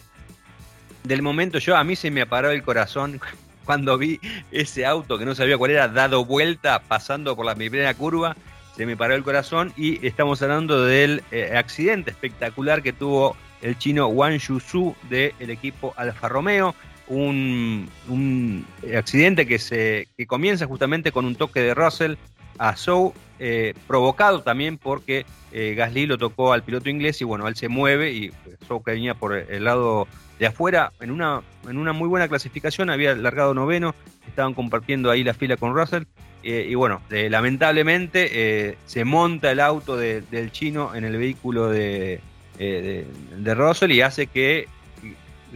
del 1.05 1.23
momento, 1.23 1.59
yo 1.59 1.77
a 1.77 1.85
mí 1.85 1.95
se 1.95 2.11
me 2.11 2.23
apagó 2.23 2.49
el 2.49 2.63
corazón 2.63 3.21
cuando 3.65 3.99
vi 3.99 4.21
ese 4.51 4.87
auto 4.87 5.19
que 5.19 5.25
no 5.25 5.35
sabía 5.35 5.59
cuál 5.59 5.73
era, 5.73 5.89
dado 5.89 6.25
vuelta, 6.25 6.81
pasando 6.81 7.37
por 7.37 7.45
la 7.45 7.55
primera 7.55 7.93
curva, 7.95 8.37
se 8.77 8.87
me 8.87 8.97
paró 8.97 9.15
el 9.15 9.23
corazón 9.23 9.73
y 9.77 10.05
estamos 10.07 10.43
hablando 10.43 10.85
del 10.85 11.23
eh, 11.31 11.57
accidente 11.57 12.11
espectacular 12.11 12.83
que 12.83 12.93
tuvo 12.93 13.37
el 13.63 13.79
chino 13.79 14.07
Wang 14.09 14.39
Yusu 14.39 14.95
del 15.09 15.51
equipo 15.51 15.95
Alfa 15.97 16.29
Romeo 16.29 16.75
un, 17.09 18.65
accidente 18.97 19.47
que, 19.47 19.59
se, 19.59 20.09
que 20.17 20.27
comienza 20.27 20.67
justamente 20.67 21.13
con 21.13 21.25
un 21.25 21.37
toque 21.37 21.61
de 21.61 21.75
Russell 21.75 22.15
a 22.59 22.77
Zhou, 22.77 23.13
eh, 23.39 23.75
provocado 23.87 24.43
también 24.43 24.79
porque 24.79 25.27
eh, 25.53 25.75
Gasly 25.77 26.07
lo 26.07 26.17
tocó 26.17 26.53
al 26.53 26.63
piloto 26.63 26.89
inglés 26.89 27.21
y 27.21 27.25
bueno, 27.25 27.47
él 27.49 27.57
se 27.57 27.69
mueve 27.69 28.13
y 28.13 28.33
Zhou 28.67 28.83
que 28.83 28.93
venía 28.93 29.15
por 29.15 29.35
el 29.35 29.65
lado 29.65 30.09
de 30.39 30.47
afuera. 30.47 30.93
En 31.01 31.11
una, 31.11 31.43
en 31.69 31.79
una 31.79 31.93
muy 31.93 32.09
buena 32.09 32.29
clasificación, 32.29 32.91
había 32.91 33.15
largado 33.15 33.55
noveno, 33.55 33.95
estaban 34.27 34.55
compartiendo 34.55 35.11
ahí 35.11 35.23
la 35.23 35.35
fila 35.35 35.57
con 35.57 35.75
Russell 35.75 36.05
eh, 36.43 36.67
y 36.69 36.75
bueno, 36.75 37.03
lamentablemente 37.11 38.77
se 38.87 39.05
monta 39.05 39.51
el 39.51 39.61
auto 39.61 39.97
del 39.97 40.53
chino 40.53 40.95
en 40.95 41.05
el 41.05 41.17
vehículo 41.17 41.69
de, 41.69 42.21
de 42.59 43.55
Russell 43.55 43.91
y 43.93 44.01
hace 44.01 44.27
que 44.27 44.69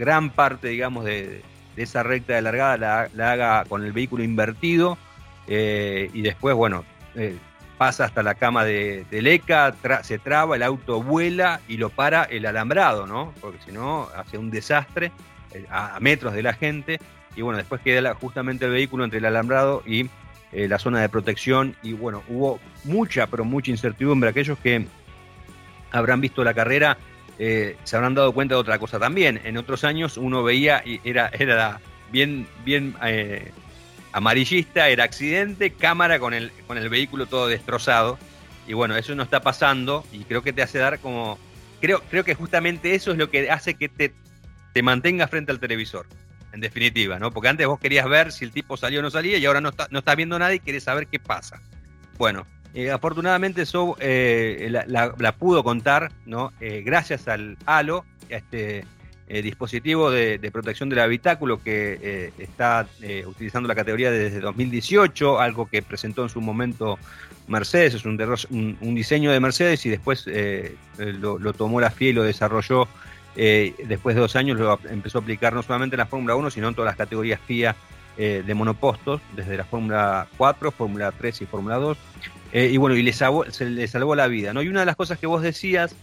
gran 0.01 0.31
parte, 0.31 0.69
digamos, 0.69 1.05
de, 1.05 1.43
esa 1.77 2.01
recta 2.01 2.33
de 2.33 2.41
largada 2.41 3.07
la, 3.13 3.31
haga 3.31 3.65
con 3.65 3.83
el 3.85 3.91
vehículo 3.91 4.23
invertido 4.23 4.97
eh, 5.47 6.09
y 6.11 6.23
después, 6.23 6.55
bueno, 6.55 6.83
eh, 7.13 7.37
pasa 7.77 8.05
hasta 8.05 8.23
la 8.23 8.33
cama 8.33 8.65
de, 8.65 9.05
Leca, 9.11 9.75
se 10.01 10.17
traba, 10.17 10.55
el 10.55 10.63
auto 10.63 11.03
vuela 11.03 11.61
y 11.67 11.77
lo 11.77 11.89
para 11.89 12.23
el 12.23 12.47
alambrado, 12.47 13.05
¿no? 13.05 13.31
Porque 13.41 13.59
si 13.63 13.71
no, 13.71 14.07
hace 14.15 14.39
un 14.39 14.49
desastre 14.49 15.11
eh, 15.53 15.67
a, 15.69 15.99
metros 15.99 16.33
de 16.33 16.41
la 16.41 16.53
gente 16.53 16.99
y 17.35 17.43
bueno, 17.43 17.59
después 17.59 17.79
queda 17.81 18.15
justamente 18.15 18.65
el 18.65 18.71
vehículo 18.71 19.03
entre 19.03 19.19
el 19.19 19.25
alambrado 19.25 19.83
y 19.85 20.09
la 20.51 20.79
zona 20.79 20.99
de 20.99 21.07
protección 21.07 21.77
y 21.81 21.93
bueno, 21.93 22.23
hubo 22.27 22.59
mucha, 22.83 23.27
pero 23.27 23.45
mucha 23.45 23.71
incertidumbre. 23.71 24.31
Aquellos 24.31 24.57
que 24.57 24.85
habrán 25.91 26.19
visto 26.19 26.43
la 26.43 26.53
carrera 26.53 26.97
eh, 27.39 27.77
se 27.83 27.95
habrán 27.95 28.13
dado 28.13 28.31
cuenta 28.33 28.55
de 28.55 28.61
otra 28.61 28.79
cosa 28.79 28.99
también. 28.99 29.41
En 29.43 29.57
otros 29.57 29.83
años 29.83 30.17
uno 30.17 30.43
veía 30.43 30.83
y 30.85 30.99
era, 31.03 31.29
era 31.33 31.79
bien, 32.11 32.47
bien 32.63 32.95
eh, 33.03 33.51
amarillista, 34.11 34.89
era 34.89 35.03
accidente, 35.03 35.71
cámara 35.71 36.19
con 36.19 36.33
el, 36.33 36.51
con 36.67 36.77
el 36.77 36.89
vehículo 36.89 37.25
todo 37.25 37.47
destrozado. 37.47 38.17
Y 38.67 38.73
bueno, 38.73 38.95
eso 38.95 39.15
no 39.15 39.23
está 39.23 39.41
pasando 39.41 40.05
y 40.11 40.19
creo 40.23 40.43
que 40.43 40.53
te 40.53 40.61
hace 40.61 40.77
dar 40.77 40.99
como... 40.99 41.39
Creo, 41.79 42.01
creo 42.11 42.23
que 42.23 42.35
justamente 42.35 42.93
eso 42.93 43.11
es 43.11 43.17
lo 43.17 43.31
que 43.31 43.49
hace 43.49 43.73
que 43.73 43.89
te, 43.89 44.13
te 44.71 44.83
mantengas 44.83 45.31
frente 45.31 45.51
al 45.51 45.59
televisor, 45.59 46.05
en 46.53 46.59
definitiva, 46.61 47.17
¿no? 47.17 47.31
Porque 47.31 47.49
antes 47.49 47.65
vos 47.65 47.79
querías 47.79 48.07
ver 48.07 48.31
si 48.31 48.45
el 48.45 48.51
tipo 48.51 48.77
salió 48.77 48.99
o 48.99 49.03
no 49.03 49.09
salía 49.09 49.39
y 49.39 49.45
ahora 49.45 49.61
no, 49.61 49.69
está, 49.69 49.87
no 49.89 49.99
estás 49.99 50.15
viendo 50.15 50.37
nada 50.37 50.53
y 50.53 50.59
querés 50.59 50.83
saber 50.83 51.07
qué 51.07 51.19
pasa. 51.19 51.59
Bueno, 52.19 52.45
eh, 52.73 52.89
afortunadamente 52.89 53.63
eso 53.63 53.97
eh, 53.99 54.69
la, 54.87 55.31
pudo 55.33 55.63
contar. 55.63 56.11
Eh, 56.59 56.83
gracias 56.85 57.27
al 57.27 57.57
halo, 57.65 58.05
este 58.29 58.85
dispositivo 59.27 60.11
de, 60.11 60.49
protección 60.51 60.89
del 60.89 60.99
habitáculo 60.99 61.63
que 61.63 62.33
está 62.37 62.85
utilizando 63.25 63.69
la 63.69 63.75
categoría 63.75 64.11
desde 64.11 64.41
2018, 64.41 65.39
algo 65.39 65.69
que 65.69 65.81
presentó 65.81 66.23
en 66.23 66.29
su 66.29 66.41
momento 66.41 66.99
Mercedes, 67.47 67.93
es 67.93 68.03
un, 68.03 68.77
un, 68.81 68.93
diseño 68.93 69.31
de 69.31 69.39
Mercedes 69.39 69.85
y 69.85 69.89
después 69.89 70.25
lo, 70.97 71.53
tomó 71.53 71.79
la 71.79 71.91
FIA 71.91 72.09
y 72.09 72.13
lo 72.13 72.23
desarrolló. 72.23 72.89
después 73.33 74.15
de 74.15 74.21
dos 74.21 74.35
años 74.35 74.59
lo 74.59 74.77
empezó 74.89 75.19
a 75.19 75.21
aplicar 75.21 75.53
no 75.53 75.63
solamente 75.63 75.95
en 75.95 75.99
la 75.99 76.07
Fórmula 76.07 76.35
1, 76.35 76.49
sino 76.49 76.67
en 76.67 76.75
todas 76.75 76.89
las 76.89 76.97
categorías 76.97 77.39
FIA 77.39 77.73
de 78.17 78.53
monopostos, 78.53 79.21
desde 79.33 79.55
la 79.55 79.63
Fórmula 79.63 80.27
4, 80.35 80.71
Fórmula 80.71 81.13
3 81.13 81.43
y 81.43 81.45
Fórmula 81.45 81.77
2. 81.77 81.97
Eh, 82.53 82.69
y 82.71 82.77
bueno, 82.77 82.95
y 82.95 83.03
le 83.03 83.13
salvó, 83.13 83.45
se 83.49 83.69
le 83.69 83.87
salvó 83.87 84.15
la 84.15 84.27
vida, 84.27 84.53
¿no? 84.53 84.61
Y 84.61 84.67
una 84.67 84.81
de 84.81 84.85
las 84.85 84.95
cosas 84.95 85.17
que 85.17 85.27
vos 85.27 85.41
decías 85.41 85.95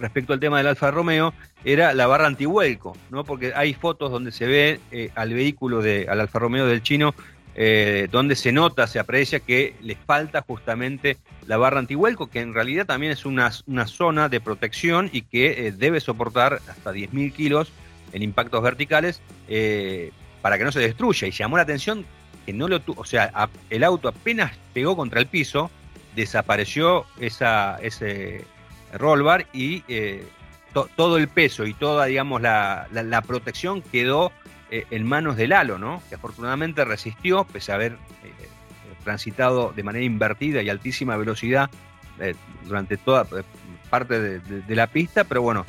respecto 0.00 0.32
al 0.32 0.40
tema 0.40 0.58
del 0.58 0.68
Alfa 0.68 0.90
Romeo 0.90 1.34
era 1.64 1.92
la 1.92 2.06
barra 2.06 2.26
antihuelco, 2.26 2.96
¿no? 3.10 3.24
Porque 3.24 3.52
hay 3.54 3.74
fotos 3.74 4.10
donde 4.10 4.32
se 4.32 4.46
ve 4.46 4.80
eh, 4.90 5.10
al 5.14 5.34
vehículo 5.34 5.82
de, 5.82 6.06
al 6.08 6.20
Alfa 6.20 6.38
Romeo 6.38 6.66
del 6.66 6.82
chino, 6.82 7.14
eh, 7.56 8.08
donde 8.10 8.36
se 8.36 8.52
nota, 8.52 8.86
se 8.86 9.00
aprecia 9.00 9.40
que 9.40 9.74
le 9.82 9.96
falta 9.96 10.42
justamente 10.42 11.18
la 11.46 11.56
barra 11.56 11.80
antihuelco, 11.80 12.28
que 12.28 12.40
en 12.40 12.54
realidad 12.54 12.86
también 12.86 13.12
es 13.12 13.26
una, 13.26 13.50
una 13.66 13.86
zona 13.86 14.28
de 14.28 14.40
protección 14.40 15.10
y 15.12 15.22
que 15.22 15.72
debe 15.76 16.00
soportar 16.00 16.60
hasta 16.68 16.92
10.000 16.92 17.32
kilos 17.32 17.72
en 18.12 18.22
impactos 18.22 18.62
verticales 18.62 19.20
para 20.40 20.56
que 20.56 20.64
no 20.64 20.70
se 20.70 20.80
destruya. 20.80 21.26
Y 21.26 21.32
llamó 21.32 21.56
la 21.56 21.64
atención 21.64 22.06
que 22.48 22.54
no 22.54 22.66
lo 22.66 22.80
tuvo, 22.80 23.02
o 23.02 23.04
sea, 23.04 23.30
el 23.68 23.84
auto 23.84 24.08
apenas 24.08 24.52
pegó 24.72 24.96
contra 24.96 25.20
el 25.20 25.26
piso, 25.26 25.70
desapareció 26.16 27.04
esa, 27.20 27.76
ese 27.82 28.42
roll 28.94 29.22
bar 29.22 29.44
y 29.52 29.84
eh, 29.86 30.26
todo 30.96 31.18
el 31.18 31.28
peso 31.28 31.66
y 31.66 31.74
toda, 31.74 32.06
digamos, 32.06 32.40
la, 32.40 33.22
protección 33.26 33.82
quedó 33.82 34.32
eh, 34.70 34.86
en 34.90 35.04
manos 35.04 35.36
del 35.36 35.52
halo, 35.52 35.76
¿no? 35.76 36.02
Que 36.08 36.14
afortunadamente 36.14 36.86
resistió, 36.86 37.44
pese 37.44 37.72
a 37.72 37.74
haber 37.74 37.92
eh, 38.24 38.48
transitado 39.04 39.74
de 39.76 39.82
manera 39.82 40.06
invertida 40.06 40.62
y 40.62 40.70
altísima 40.70 41.18
velocidad 41.18 41.68
durante 42.64 42.96
toda 42.96 43.26
parte 43.90 44.40
de, 44.40 44.74
la 44.74 44.86
pista, 44.86 45.24
pero 45.24 45.42
bueno, 45.42 45.66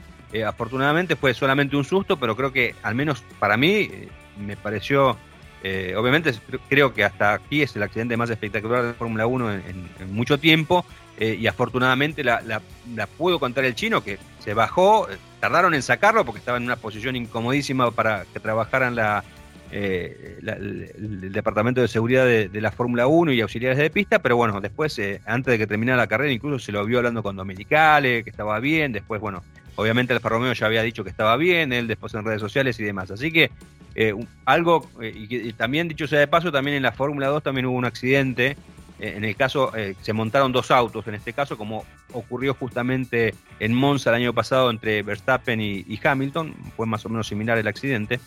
afortunadamente 0.47 1.17
fue 1.17 1.33
solamente 1.33 1.75
un 1.75 1.83
susto, 1.83 2.17
pero 2.17 2.37
creo 2.37 2.53
que 2.53 2.73
al 2.83 2.95
menos 2.95 3.21
para 3.37 3.57
mí 3.57 3.91
me 4.39 4.55
pareció, 4.55 5.17
eh, 5.63 5.93
obviamente 5.97 6.33
creo 6.69 6.93
que 6.93 7.03
hasta 7.03 7.33
aquí 7.33 7.61
es 7.61 7.75
el 7.75 7.83
accidente 7.83 8.17
más 8.17 8.29
espectacular 8.29 8.83
de 8.83 8.93
Fórmula 8.93 9.27
1 9.27 9.53
en, 9.53 9.89
mucho 10.11 10.37
tiempo, 10.37 10.85
eh, 11.17 11.37
y 11.39 11.47
afortunadamente 11.47 12.23
la, 12.23 12.41
la, 12.41 13.07
puedo 13.07 13.39
contar 13.39 13.65
el 13.65 13.75
chino, 13.75 14.01
que 14.03 14.17
se 14.39 14.53
bajó, 14.53 15.07
tardaron 15.39 15.73
en 15.73 15.81
sacarlo 15.81 16.23
porque 16.25 16.39
estaba 16.39 16.57
en 16.57 16.63
una 16.63 16.77
posición 16.77 17.15
incomodísima 17.15 17.91
para 17.91 18.25
que 18.31 18.39
trabajaran 18.39 18.95
la, 18.95 19.23
eh, 19.71 20.39
el, 20.41 21.31
departamento 21.31 21.81
de 21.81 21.87
seguridad 21.87 22.25
de, 22.25 22.61
la 22.61 22.71
Fórmula 22.71 23.05
1 23.07 23.33
y 23.33 23.41
auxiliares 23.41 23.77
de 23.77 23.89
pista, 23.89 24.19
pero 24.19 24.35
bueno, 24.35 24.59
después, 24.61 24.97
eh, 24.97 25.21
antes 25.25 25.51
de 25.51 25.57
que 25.57 25.67
terminara 25.67 25.97
la 25.97 26.07
carrera, 26.07 26.31
incluso 26.31 26.57
se 26.57 26.71
lo 26.71 26.83
vio 26.85 26.97
hablando 26.97 27.21
con 27.21 27.35
Dominicale, 27.35 28.23
que 28.23 28.29
estaba 28.31 28.59
bien, 28.59 28.91
después, 28.91 29.21
bueno, 29.21 29.43
obviamente 29.79 30.13
Alfa 30.13 30.29
Romeo 30.29 30.53
ya 30.53 30.65
había 30.65 30.83
dicho 30.83 31.03
que 31.03 31.09
estaba 31.09 31.35
bien, 31.37 31.73
él 31.73 31.87
después 31.87 32.13
en 32.13 32.25
redes 32.25 32.41
sociales 32.41 32.79
y 32.79 32.83
demás, 32.83 33.11
así 33.11 33.31
que 33.31 33.51
eh, 33.95 34.13
algo, 34.45 34.89
y, 35.01 35.51
también 35.53 35.87
dicho 35.87 36.07
sea 36.07 36.19
de 36.19 36.27
paso, 36.27 36.51
también 36.51 36.77
en 36.77 36.83
la 36.83 36.91
Fórmula 36.91 37.27
2 37.27 37.43
también 37.43 37.65
hubo 37.65 37.77
un 37.77 37.85
accidente, 37.85 38.55
en 38.99 39.23
el 39.23 39.37
caso, 39.37 39.71
se 40.01 40.11
montaron 40.11 40.51
dos 40.51 40.71
autos, 40.71 41.07
en 41.07 41.15
este 41.15 41.31
caso, 41.31 41.57
como 41.57 41.85
ocurrió 42.11 42.53
justamente 42.53 43.33
en 43.61 43.73
Monza 43.73 44.09
el 44.09 44.17
año 44.17 44.33
pasado 44.33 44.69
entre 44.69 45.03
Verstappen 45.03 45.61
y 45.61 45.99
Hamilton, 46.03 46.53
fue 46.75 46.85
más 46.85 47.05
o 47.05 47.09
menos 47.09 47.25
similar 47.25 47.57
el 47.57 47.67
accidente, 47.69 48.19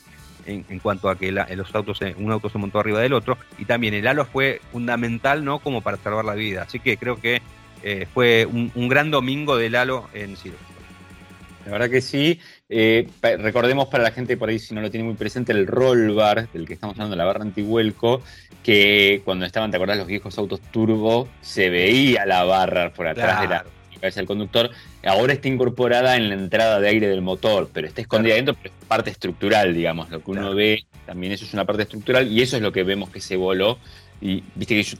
en, 0.46 0.78
cuanto 0.80 1.08
a 1.08 1.16
que 1.16 1.32
los 1.32 1.74
autos, 1.74 2.00
un 2.16 2.32
auto 2.32 2.48
se 2.48 2.58
montó 2.58 2.78
arriba 2.78 3.00
del 3.00 3.12
otro, 3.12 3.38
y 3.58 3.64
también 3.64 3.94
el 3.94 4.06
halo 4.06 4.24
fue 4.24 4.60
fundamental, 4.72 5.44
¿no? 5.44 5.58
Como 5.58 5.80
para 5.80 5.96
salvar 5.96 6.24
la 6.24 6.34
vida. 6.34 6.62
Así 6.62 6.80
que 6.80 6.96
creo 6.96 7.16
que 7.20 7.42
eh, 7.82 8.06
fue 8.12 8.46
un, 8.46 8.88
gran 8.88 9.10
domingo 9.10 9.56
del 9.56 9.74
halo 9.76 10.08
en 10.12 10.36
Silverstone. 10.36 10.71
La 11.64 11.72
verdad 11.72 11.90
que 11.90 12.00
sí. 12.00 12.40
Eh, 12.68 13.08
recordemos 13.22 13.88
para 13.88 14.02
la 14.02 14.10
gente 14.10 14.36
por 14.36 14.48
ahí, 14.48 14.58
si 14.58 14.74
no 14.74 14.80
lo 14.80 14.90
tiene 14.90 15.04
muy 15.04 15.14
presente, 15.14 15.52
el 15.52 15.66
roll 15.66 16.14
bar, 16.14 16.48
del 16.52 16.66
que 16.66 16.74
estamos 16.74 16.94
hablando, 16.94 17.16
la 17.16 17.24
barra 17.24 17.42
antihuelco, 17.42 18.22
que 18.62 19.22
cuando 19.24 19.44
estaban, 19.44 19.70
¿te 19.70 19.76
acordás? 19.76 19.98
Los 19.98 20.06
viejos 20.06 20.36
autos 20.38 20.60
turbo, 20.72 21.28
se 21.40 21.70
veía 21.70 22.26
la 22.26 22.44
barra 22.44 22.92
por 22.92 23.06
atrás 23.06 23.42
de 23.42 23.48
la 23.48 23.64
cabeza 24.00 24.20
del 24.20 24.26
conductor. 24.26 24.70
Ahora 25.04 25.32
está 25.32 25.48
incorporada 25.48 26.16
en 26.16 26.28
la 26.28 26.34
entrada 26.34 26.80
de 26.80 26.88
aire 26.88 27.08
del 27.08 27.22
motor, 27.22 27.70
pero 27.72 27.86
está 27.86 28.00
escondida 28.00 28.34
adentro, 28.34 28.56
pero 28.60 28.74
es 28.78 28.86
parte 28.86 29.10
estructural, 29.10 29.74
digamos. 29.74 30.10
Lo 30.10 30.22
que 30.22 30.30
uno 30.30 30.54
ve, 30.54 30.84
también 31.06 31.32
eso 31.32 31.44
es 31.44 31.54
una 31.54 31.64
parte 31.64 31.82
estructural, 31.82 32.30
y 32.30 32.42
eso 32.42 32.56
es 32.56 32.62
lo 32.62 32.72
que 32.72 32.82
vemos 32.82 33.10
que 33.10 33.20
se 33.20 33.36
voló. 33.36 33.78
Y 34.22 34.44
viste 34.54 34.76
que 34.76 34.82
yo 34.84 34.96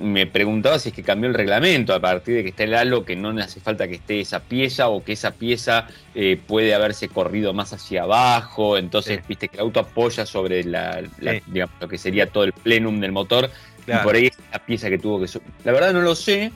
me 0.00 0.26
preguntaba 0.26 0.80
si 0.80 0.88
es 0.88 0.94
que 0.94 1.04
cambió 1.04 1.28
el 1.28 1.34
reglamento 1.34 1.94
a 1.94 2.00
partir 2.00 2.34
de 2.34 2.42
que 2.42 2.48
está 2.48 2.64
el 2.64 2.74
halo, 2.74 3.04
que 3.04 3.14
no 3.14 3.30
hace 3.40 3.60
falta 3.60 3.86
que 3.86 3.94
esté 3.94 4.20
esa 4.20 4.40
pieza 4.40 4.88
o 4.88 5.04
que 5.04 5.12
esa 5.12 5.30
pieza 5.30 5.86
eh, 6.16 6.40
puede 6.44 6.74
haberse 6.74 7.08
corrido 7.08 7.52
más 7.54 7.72
hacia 7.72 8.02
abajo. 8.02 8.76
Entonces, 8.76 9.20
viste 9.28 9.46
que 9.46 9.58
el 9.58 9.60
auto 9.60 9.78
apoya 9.78 10.26
sobre 10.26 10.64
la, 10.64 11.02
digamos, 11.46 11.76
lo 11.80 11.86
que 11.86 11.98
sería 11.98 12.26
todo 12.26 12.42
el 12.42 12.52
plenum 12.52 12.98
del 12.98 13.12
motor. 13.12 13.48
Y 13.86 13.92
por 14.02 14.16
ahí 14.16 14.26
es 14.26 14.38
la 14.52 14.58
pieza 14.58 14.90
que 14.90 14.98
tuvo 14.98 15.20
que. 15.20 15.26
La 15.64 15.70
verdad 15.70 15.92
no 15.92 16.00
lo 16.02 16.16
sé. 16.16 16.50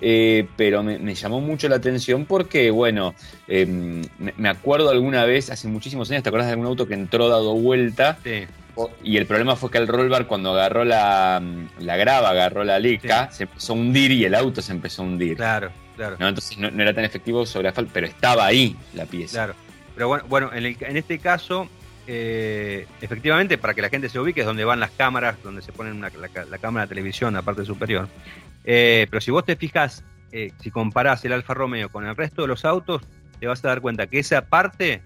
Eh, 0.00 0.46
pero 0.56 0.82
me, 0.82 1.14
llamó 1.14 1.40
mucho 1.40 1.68
la 1.68 1.76
atención 1.76 2.26
porque, 2.26 2.70
bueno, 2.70 3.14
em, 3.48 4.02
me, 4.18 4.48
acuerdo 4.48 4.90
alguna 4.90 5.24
vez, 5.24 5.50
hace 5.50 5.68
muchísimos 5.68 6.10
años, 6.10 6.22
¿te 6.22 6.28
acuerdas 6.28 6.48
de 6.48 6.52
algún 6.52 6.66
auto 6.66 6.86
que 6.86 6.94
entró 6.94 7.28
dado 7.28 7.54
vuelta? 7.54 8.18
Y 9.02 9.16
el 9.16 9.24
problema 9.24 9.56
fue 9.56 9.70
que 9.70 9.78
el 9.78 9.88
rollbar 9.88 10.26
cuando 10.26 10.50
agarró 10.52 10.84
la, 10.84 11.42
la 11.78 11.96
grava, 11.96 12.30
agarró 12.30 12.62
la 12.62 12.78
lica, 12.78 13.30
se 13.30 13.44
empezó 13.44 13.72
a 13.72 13.76
hundir 13.76 14.12
y 14.12 14.24
el 14.26 14.34
auto 14.34 14.60
se 14.60 14.72
empezó 14.72 15.02
a 15.02 15.06
hundir. 15.06 15.36
Claro, 15.36 15.70
claro. 15.96 16.16
Entonces 16.20 16.58
no, 16.58 16.68
era 16.68 16.92
tan 16.92 17.04
efectivo 17.04 17.46
sobre 17.46 17.68
asfalto, 17.68 17.90
pero 17.94 18.06
estaba 18.06 18.44
ahí 18.44 18.76
la 18.92 19.06
pieza. 19.06 19.32
Claro. 19.32 19.54
Pero 19.94 20.08
bueno, 20.08 20.24
bueno 20.28 20.50
en, 20.52 20.66
en 20.66 20.96
este 20.98 21.18
caso, 21.18 21.70
eh, 22.06 22.86
efectivamente, 23.00 23.58
para 23.58 23.74
que 23.74 23.82
la 23.82 23.88
gente 23.88 24.08
se 24.08 24.20
ubique, 24.20 24.40
es 24.40 24.46
donde 24.46 24.64
van 24.64 24.78
las 24.78 24.92
cámaras, 24.92 25.42
donde 25.42 25.62
se 25.62 25.72
ponen 25.72 26.00
la, 26.00 26.58
cámara 26.58 26.86
de 26.86 26.88
televisión, 26.88 27.34
la 27.34 27.42
parte 27.42 27.64
superior. 27.64 28.08
Eh, 28.64 29.06
pero 29.10 29.20
si 29.20 29.30
vos 29.30 29.44
te 29.44 29.56
fijas, 29.56 30.04
eh, 30.30 30.52
si 30.60 30.70
comparás 30.70 31.24
el 31.24 31.32
Alfa 31.32 31.54
Romeo 31.54 31.88
con 31.88 32.06
el 32.06 32.14
resto 32.14 32.42
de 32.42 32.48
los 32.48 32.64
autos, 32.64 33.02
te 33.40 33.46
vas 33.46 33.64
a 33.64 33.68
dar 33.68 33.80
cuenta 33.80 34.06
que 34.06 34.20
esa 34.20 34.42
parte 34.42 35.02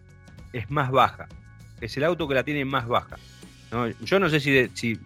es 0.53 0.70
más 0.70 0.90
baja. 0.90 1.26
Es 1.80 1.96
el 1.96 2.05
auto 2.05 2.28
que 2.28 2.34
la 2.34 2.44
tiene 2.44 2.64
más 2.64 2.86
baja. 2.86 3.16
Yo 4.03 4.18
no 4.18 4.28
sé 4.28 4.40
si 4.40 4.51
de, 4.51 4.70
si 4.74 4.98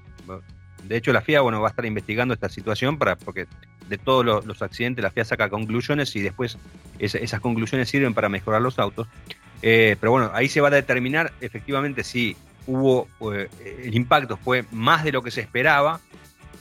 de, 0.84 0.96
hecho 0.96 1.12
la 1.12 1.20
FIA 1.20 1.42
bueno, 1.42 1.60
va 1.60 1.68
a 1.68 1.70
estar 1.70 1.84
investigando 1.84 2.32
esta 2.34 2.48
situación 2.48 2.98
para, 2.98 3.14
porque 3.16 3.46
de 3.88 3.98
todos 3.98 4.24
los, 4.24 4.62
accidentes 4.62 5.02
la 5.02 5.10
FIA 5.10 5.26
saca 5.26 5.50
conclusiones 5.50 6.16
y 6.16 6.22
después 6.22 6.58
esas 6.98 7.40
conclusiones 7.40 7.88
sirven 7.88 8.14
para 8.14 8.28
mejorar 8.28 8.62
los 8.62 8.78
autos. 8.78 9.06
Eh, 9.66 9.96
pero 9.98 10.12
bueno, 10.12 10.30
ahí 10.34 10.46
se 10.50 10.60
va 10.60 10.68
a 10.68 10.70
determinar 10.70 11.32
efectivamente 11.40 12.04
si 12.04 12.36
hubo, 12.66 13.08
eh, 13.32 13.48
el 13.82 13.94
impacto 13.94 14.36
fue 14.36 14.66
más 14.70 15.04
de 15.04 15.10
lo 15.10 15.22
que 15.22 15.30
se 15.30 15.40
esperaba, 15.40 16.00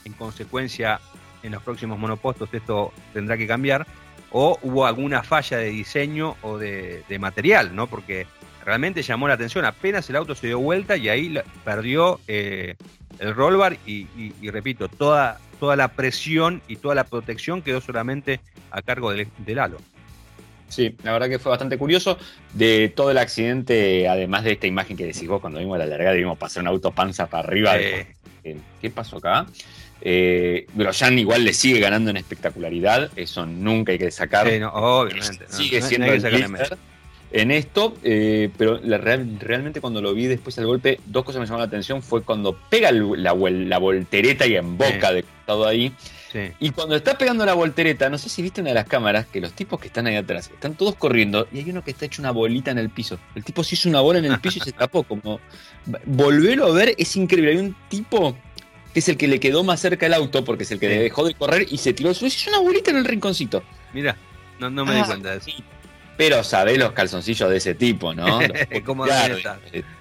en 0.06 0.14
consecuencia 0.14 1.00
en 1.42 1.52
los 1.52 1.62
próximos 1.62 1.98
monopostos 1.98 2.48
esto 2.54 2.94
tendrá 3.12 3.36
que 3.36 3.46
cambiar, 3.46 3.86
o 4.30 4.58
hubo 4.62 4.86
alguna 4.86 5.22
falla 5.22 5.58
de 5.58 5.66
diseño 5.66 6.36
o 6.40 6.56
de, 6.56 7.04
material, 7.20 7.76
¿no? 7.76 7.88
Porque 7.88 8.26
realmente 8.64 9.02
llamó 9.02 9.28
la 9.28 9.34
atención, 9.34 9.66
apenas 9.66 10.08
el 10.08 10.16
auto 10.16 10.34
se 10.34 10.46
dio 10.46 10.58
vuelta 10.58 10.96
y 10.96 11.10
ahí 11.10 11.38
perdió 11.62 12.20
eh, 12.26 12.76
el 13.18 13.34
rollbar 13.34 13.76
y, 13.84 14.06
y, 14.16 14.48
repito, 14.48 14.88
toda, 14.88 15.40
toda 15.60 15.76
la 15.76 15.88
presión 15.88 16.62
y 16.68 16.76
toda 16.76 16.94
la 16.94 17.04
protección 17.04 17.60
quedó 17.60 17.82
solamente 17.82 18.40
a 18.70 18.80
cargo 18.80 19.12
del 19.12 19.58
halo. 19.58 19.76
Sí, 20.68 20.94
la 21.02 21.12
verdad 21.12 21.28
que 21.28 21.38
fue 21.38 21.50
bastante 21.50 21.78
curioso. 21.78 22.18
De 22.52 22.92
todo 22.94 23.10
el 23.10 23.18
accidente, 23.18 24.08
además 24.08 24.44
de 24.44 24.52
esta 24.52 24.66
imagen 24.66 24.96
que 24.96 25.06
decís 25.06 25.26
vos, 25.28 25.40
cuando 25.40 25.60
vimos 25.60 25.78
la 25.78 25.86
largada, 25.86 26.14
vimos 26.14 26.38
pasar 26.38 26.62
un 26.62 26.68
auto 26.68 26.90
panza 26.90 27.26
para 27.26 27.46
arriba. 27.46 27.76
¿Qué 28.42 28.90
pasó 28.90 29.18
acá? 29.18 29.46
Eh, 30.00 30.66
Grosjean 30.74 31.18
igual 31.18 31.44
le 31.44 31.54
sigue 31.54 31.80
ganando 31.80 32.10
en 32.10 32.18
espectacularidad, 32.18 33.10
eso 33.16 33.46
nunca 33.46 33.92
hay 33.92 33.98
que 33.98 34.10
sacar. 34.10 34.46
obviamente. 34.46 35.46
Sigue 35.48 35.80
siendo 35.80 36.12
el 36.12 36.22
líder 36.22 36.76
en 37.32 37.50
esto, 37.50 37.96
eh, 38.04 38.50
pero 38.56 38.78
realmente 38.78 39.80
cuando 39.80 40.00
lo 40.00 40.14
vi 40.14 40.26
después 40.26 40.54
del 40.54 40.66
golpe, 40.66 41.00
dos 41.06 41.24
cosas 41.24 41.40
me 41.40 41.46
llamaron 41.46 41.62
la 41.62 41.66
atención. 41.66 42.02
Fue 42.02 42.22
cuando 42.22 42.56
pega 42.70 42.92
la, 42.92 43.34
la 43.34 43.78
voltereta 43.78 44.46
y 44.46 44.56
en 44.56 44.76
boca 44.78 45.12
de 45.12 45.24
todo 45.46 45.66
ahí. 45.66 45.92
Y 46.58 46.70
cuando 46.70 46.96
está 46.96 47.16
pegando 47.16 47.44
la 47.44 47.54
voltereta, 47.54 48.08
no 48.08 48.18
sé 48.18 48.28
si 48.28 48.42
viste 48.42 48.60
una 48.60 48.70
de 48.70 48.74
las 48.74 48.86
cámaras, 48.86 49.26
que 49.26 49.40
los 49.40 49.52
tipos 49.52 49.80
que 49.80 49.86
están 49.86 50.06
ahí 50.06 50.16
atrás 50.16 50.50
están 50.52 50.74
todos 50.74 50.96
corriendo 50.96 51.46
y 51.52 51.58
hay 51.58 51.70
uno 51.70 51.82
que 51.84 51.92
está 51.92 52.06
hecho 52.06 52.22
una 52.22 52.30
bolita 52.30 52.70
en 52.70 52.78
el 52.78 52.90
piso. 52.90 53.18
El 53.34 53.44
tipo 53.44 53.62
se 53.62 53.74
hizo 53.74 53.88
una 53.88 54.00
bola 54.00 54.18
en 54.18 54.26
el 54.26 54.40
piso 54.40 54.58
y 54.58 54.62
se 54.62 54.72
tapó. 54.72 55.02
Como 55.04 55.40
volverlo 56.06 56.66
a 56.66 56.72
ver 56.72 56.94
es 56.98 57.14
increíble. 57.16 57.52
Hay 57.52 57.58
un 57.58 57.76
tipo 57.88 58.36
que 58.92 59.00
es 59.00 59.08
el 59.08 59.16
que 59.16 59.28
le 59.28 59.40
quedó 59.40 59.64
más 59.64 59.80
cerca 59.80 60.06
el 60.06 60.14
auto 60.14 60.44
porque 60.44 60.64
es 60.64 60.70
el 60.70 60.80
que 60.80 60.88
dejó 60.88 61.24
de 61.24 61.34
correr 61.34 61.66
y 61.70 61.78
se 61.78 61.92
tiró 61.92 62.14
suelo 62.14 62.32
y 62.32 62.36
hizo 62.36 62.50
una 62.50 62.60
bolita 62.60 62.90
en 62.90 62.98
el 62.98 63.04
rinconcito. 63.04 63.62
Mira, 63.92 64.16
no, 64.58 64.70
me 64.70 64.94
di 64.94 65.00
ah, 65.00 65.06
cuenta 65.06 65.30
de 65.30 65.38
eso. 65.38 65.50
Pero 66.16 66.44
sabe 66.44 66.76
los 66.78 66.92
calzoncillos 66.92 67.50
de 67.50 67.56
ese 67.56 67.74
tipo, 67.74 68.14
¿no? 68.14 68.38
¿Cómo 68.84 69.04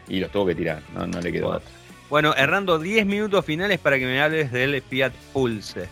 y 0.07 0.19
los 0.19 0.31
tuvo 0.31 0.47
que 0.47 0.55
tirar, 0.55 0.81
no, 0.93 1.21
le 1.21 1.31
quedó. 1.31 1.61
Bueno, 2.09 2.35
errando 2.35 2.77
10 2.77 3.05
minutos 3.07 3.43
finales 3.43 3.79
para 3.79 3.97
que 3.97 4.05
me 4.05 4.21
hables 4.21 4.51
del 4.51 4.81
Fiat 4.83 5.13
Pulse. 5.31 5.89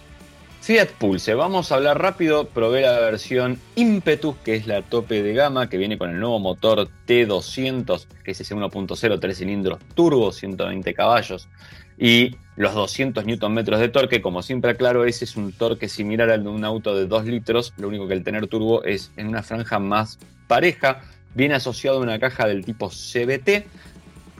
Fiat 0.62 0.90
Pulse, 0.92 1.34
vamos 1.34 1.72
a 1.72 1.76
hablar 1.76 2.00
rápido, 2.00 2.48
probé 2.48 2.82
la 2.82 3.00
versión 3.00 3.60
Impetus, 3.76 4.36
que 4.44 4.54
es 4.54 4.68
la 4.68 4.84
tope 4.84 5.24
de 5.24 5.34
gama, 5.34 5.68
que 5.68 5.78
viene 5.78 5.98
con 5.98 6.12
el 6.12 6.20
nuevo 6.20 6.38
motor 6.38 6.88
T200, 7.08 8.06
que 8.24 8.30
es 8.30 8.42
ese 8.42 8.56
1.0, 8.56 9.20
3 9.20 9.38
cilindros 9.38 9.80
turbo, 9.96 10.32
120 10.32 10.94
caballos, 10.94 11.50
y 11.98 12.36
los 12.58 12.76
200 12.76 13.26
Nm 13.26 13.64
de 13.64 13.90
torque, 13.90 14.22
como 14.22 14.44
siempre 14.44 14.70
aclaro, 14.70 15.04
ese 15.04 15.26
es 15.26 15.36
un 15.36 15.52
torque 15.52 15.90
similar 15.90 16.30
al 16.30 16.44
de 16.44 16.50
un 16.50 16.64
auto 16.64 16.96
de 16.96 17.08
2 17.08 17.26
litros, 17.26 17.74
lo 17.78 17.88
único 17.88 18.08
que 18.08 18.14
el 18.14 18.24
tener 18.24 18.46
turbo 18.46 18.84
es 18.84 19.12
en 19.18 19.30
una 19.30 19.42
franja 19.42 19.80
más 19.80 20.20
pareja, 20.48 21.02
viene 21.34 21.56
asociado 21.56 21.98
a 21.98 22.02
una 22.02 22.20
caja 22.20 22.46
del 22.46 22.64
tipo 22.64 22.90
CBT, 22.90 23.66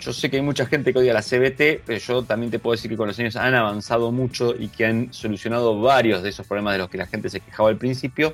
yo 0.02 0.12
sé 0.12 0.30
que 0.30 0.38
hay 0.38 0.42
mucha 0.42 0.66
gente 0.66 0.92
que 0.92 1.00
odia 1.00 1.14
la 1.14 1.22
CBT, 1.22 1.84
pero 1.86 2.00
yo 2.00 2.24
también 2.24 2.52
te 2.52 2.58
puedo 2.58 2.74
decir 2.74 2.90
que 2.90 2.98
con 2.98 3.08
los 3.08 3.18
años 3.20 3.36
han 3.36 3.54
avanzado 3.54 4.12
mucho 4.12 4.56
y 4.58 4.68
que 4.68 4.86
han 4.86 5.14
solucionado 5.14 5.80
varios 5.80 6.24
de 6.24 6.30
esos 6.30 6.48
problemas 6.48 6.74
de 6.74 6.80
los 6.80 6.90
que 6.90 6.98
la 6.98 7.06
gente 7.06 7.30
se 7.30 7.40
quejaba 7.40 7.70
al 7.70 7.78
principio. 7.78 8.34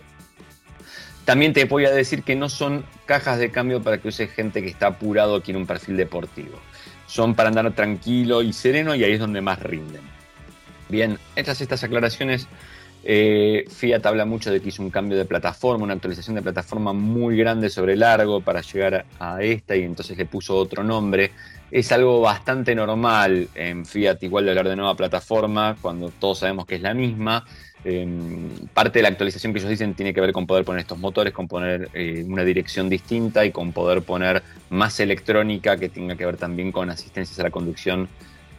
También 1.26 1.52
te 1.52 1.66
voy 1.66 1.84
a 1.84 1.92
decir 1.92 2.24
que 2.24 2.38
no 2.38 2.48
son 2.48 2.86
cajas 3.06 3.38
de 3.38 3.52
cambio 3.52 3.84
para 3.84 3.98
que 3.98 4.08
use 4.08 4.28
gente 4.28 4.64
que 4.64 4.70
está 4.70 4.88
apurado 4.88 5.36
o 5.36 5.42
quiere 5.42 5.60
un 5.60 5.68
perfil 5.68 5.98
deportivo. 5.98 6.58
Son 7.06 7.36
para 7.36 7.50
andar 7.50 7.70
tranquilo 7.74 8.42
y 8.42 8.54
sereno 8.54 8.96
y 8.96 9.04
ahí 9.04 9.12
es 9.12 9.20
donde 9.20 9.42
más 9.42 9.62
rinden. 9.62 10.02
Bien, 10.88 11.20
hechas 11.36 11.60
estas 11.60 11.84
aclaraciones, 11.84 12.48
Eh, 13.10 13.64
Fiat 13.70 14.06
habla 14.06 14.26
mucho 14.26 14.52
de 14.52 14.60
que 14.60 14.68
hizo 14.68 14.84
un 14.84 14.90
cambio 14.90 15.18
de 15.18 15.24
plataforma, 15.24 15.86
una 15.86 15.94
actualización 15.94 16.36
de 16.36 16.42
plataforma 16.42 16.92
muy 16.92 17.38
grande 17.38 17.70
sobre 17.70 17.96
largo 17.96 18.42
para 18.42 18.60
llegar 18.60 19.06
a 19.18 19.42
esta 19.42 19.78
y 19.78 19.84
entonces 19.84 20.18
le 20.18 20.26
puso 20.26 20.58
otro 20.58 20.84
nombre. 20.84 21.32
Es 21.72 21.94
algo 21.94 22.20
bastante 22.20 22.76
normal 22.76 23.48
en 23.56 23.86
Fiat 23.86 24.22
igual 24.24 24.44
de 24.44 24.52
hablar 24.52 24.68
de 24.68 24.76
nueva 24.76 24.96
plataforma 24.96 25.78
cuando 25.82 26.10
todos 26.10 26.40
sabemos 26.40 26.66
que 26.66 26.76
es 26.76 26.82
la 26.82 26.94
misma. 26.94 27.46
Em, 27.86 28.50
parte 28.74 29.00
de 29.00 29.04
la 29.04 29.08
actualización 29.08 29.54
que 29.54 29.60
ellos 29.60 29.70
dicen 29.70 29.94
tiene 29.94 30.14
que 30.14 30.20
ver 30.20 30.34
con 30.34 30.46
poder 30.46 30.66
poner 30.66 30.82
estos 30.82 30.98
motores, 30.98 31.32
con 31.32 31.48
poner 31.48 31.90
eh, 31.94 32.26
una 32.28 32.44
dirección 32.44 32.90
distinta 32.90 33.46
y 33.46 33.52
con 33.52 33.72
poder 33.72 34.02
poner 34.02 34.44
más 34.70 35.00
electrónica 35.00 35.78
que 35.78 35.88
tenga 35.88 36.18
que 36.18 36.26
ver 36.26 36.36
también 36.36 36.74
con 36.74 36.90
asistencias 36.90 37.40
a 37.40 37.44
la 37.44 37.52
conducción 37.52 38.10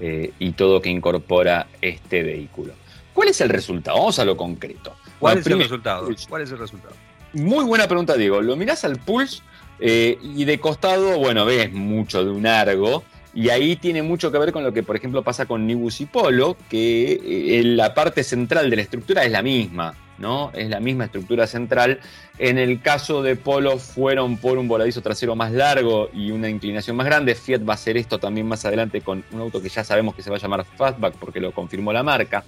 eh, 0.00 0.32
y 0.38 0.52
todo 0.52 0.80
que 0.80 0.88
incorpora 0.88 1.66
este 1.82 2.22
vehículo. 2.22 2.72
¿Cuál 3.18 3.30
es 3.30 3.40
el 3.40 3.48
resultado? 3.48 3.98
Vamos 3.98 4.16
a 4.20 4.24
lo 4.24 4.36
concreto. 4.36 4.94
¿Cuál 5.18 5.38
es 5.38 5.46
el 5.48 5.58
resultado? 5.58 6.08
¿Cuál 6.28 6.42
es 6.42 6.52
el 6.52 6.58
resultado? 6.58 6.94
Muy 7.32 7.64
buena 7.64 7.88
pregunta, 7.88 8.14
Diego. 8.14 8.40
Lo 8.40 8.54
mirás 8.54 8.84
al 8.84 8.96
Pulse 8.96 9.42
eh, 9.80 10.16
y 10.22 10.44
de 10.44 10.60
costado, 10.60 11.18
bueno, 11.18 11.44
ves 11.44 11.72
mucho 11.72 12.24
de 12.24 12.30
un 12.30 12.46
Argo. 12.46 13.02
Y 13.34 13.48
ahí 13.48 13.74
tiene 13.74 14.02
mucho 14.02 14.30
que 14.30 14.38
ver 14.38 14.52
con 14.52 14.62
lo 14.62 14.72
que, 14.72 14.84
por 14.84 14.94
ejemplo, 14.94 15.24
pasa 15.24 15.46
con 15.46 15.66
Nibus 15.66 16.00
y 16.00 16.06
Polo, 16.06 16.56
que 16.70 17.58
eh, 17.58 17.64
la 17.64 17.92
parte 17.92 18.22
central 18.22 18.70
de 18.70 18.76
la 18.76 18.82
estructura 18.82 19.24
es 19.24 19.32
la 19.32 19.42
misma, 19.42 19.96
¿no? 20.18 20.52
Es 20.54 20.68
la 20.68 20.78
misma 20.78 21.06
estructura 21.06 21.48
central. 21.48 21.98
En 22.38 22.56
el 22.56 22.80
caso 22.80 23.20
de 23.20 23.34
Polo 23.34 23.78
fueron 23.78 24.36
por 24.36 24.58
un 24.58 24.68
voladizo 24.68 25.02
trasero 25.02 25.34
más 25.34 25.50
largo 25.50 26.08
y 26.14 26.30
una 26.30 26.48
inclinación 26.48 26.94
más 26.94 27.06
grande. 27.06 27.34
Fiat 27.34 27.68
va 27.68 27.72
a 27.72 27.74
hacer 27.74 27.96
esto 27.96 28.20
también 28.20 28.46
más 28.46 28.64
adelante 28.64 29.00
con 29.00 29.24
un 29.32 29.40
auto 29.40 29.60
que 29.60 29.70
ya 29.70 29.82
sabemos 29.82 30.14
que 30.14 30.22
se 30.22 30.30
va 30.30 30.36
a 30.36 30.38
llamar 30.38 30.64
Fastback 30.64 31.14
porque 31.14 31.40
lo 31.40 31.50
confirmó 31.50 31.92
la 31.92 32.04
marca. 32.04 32.44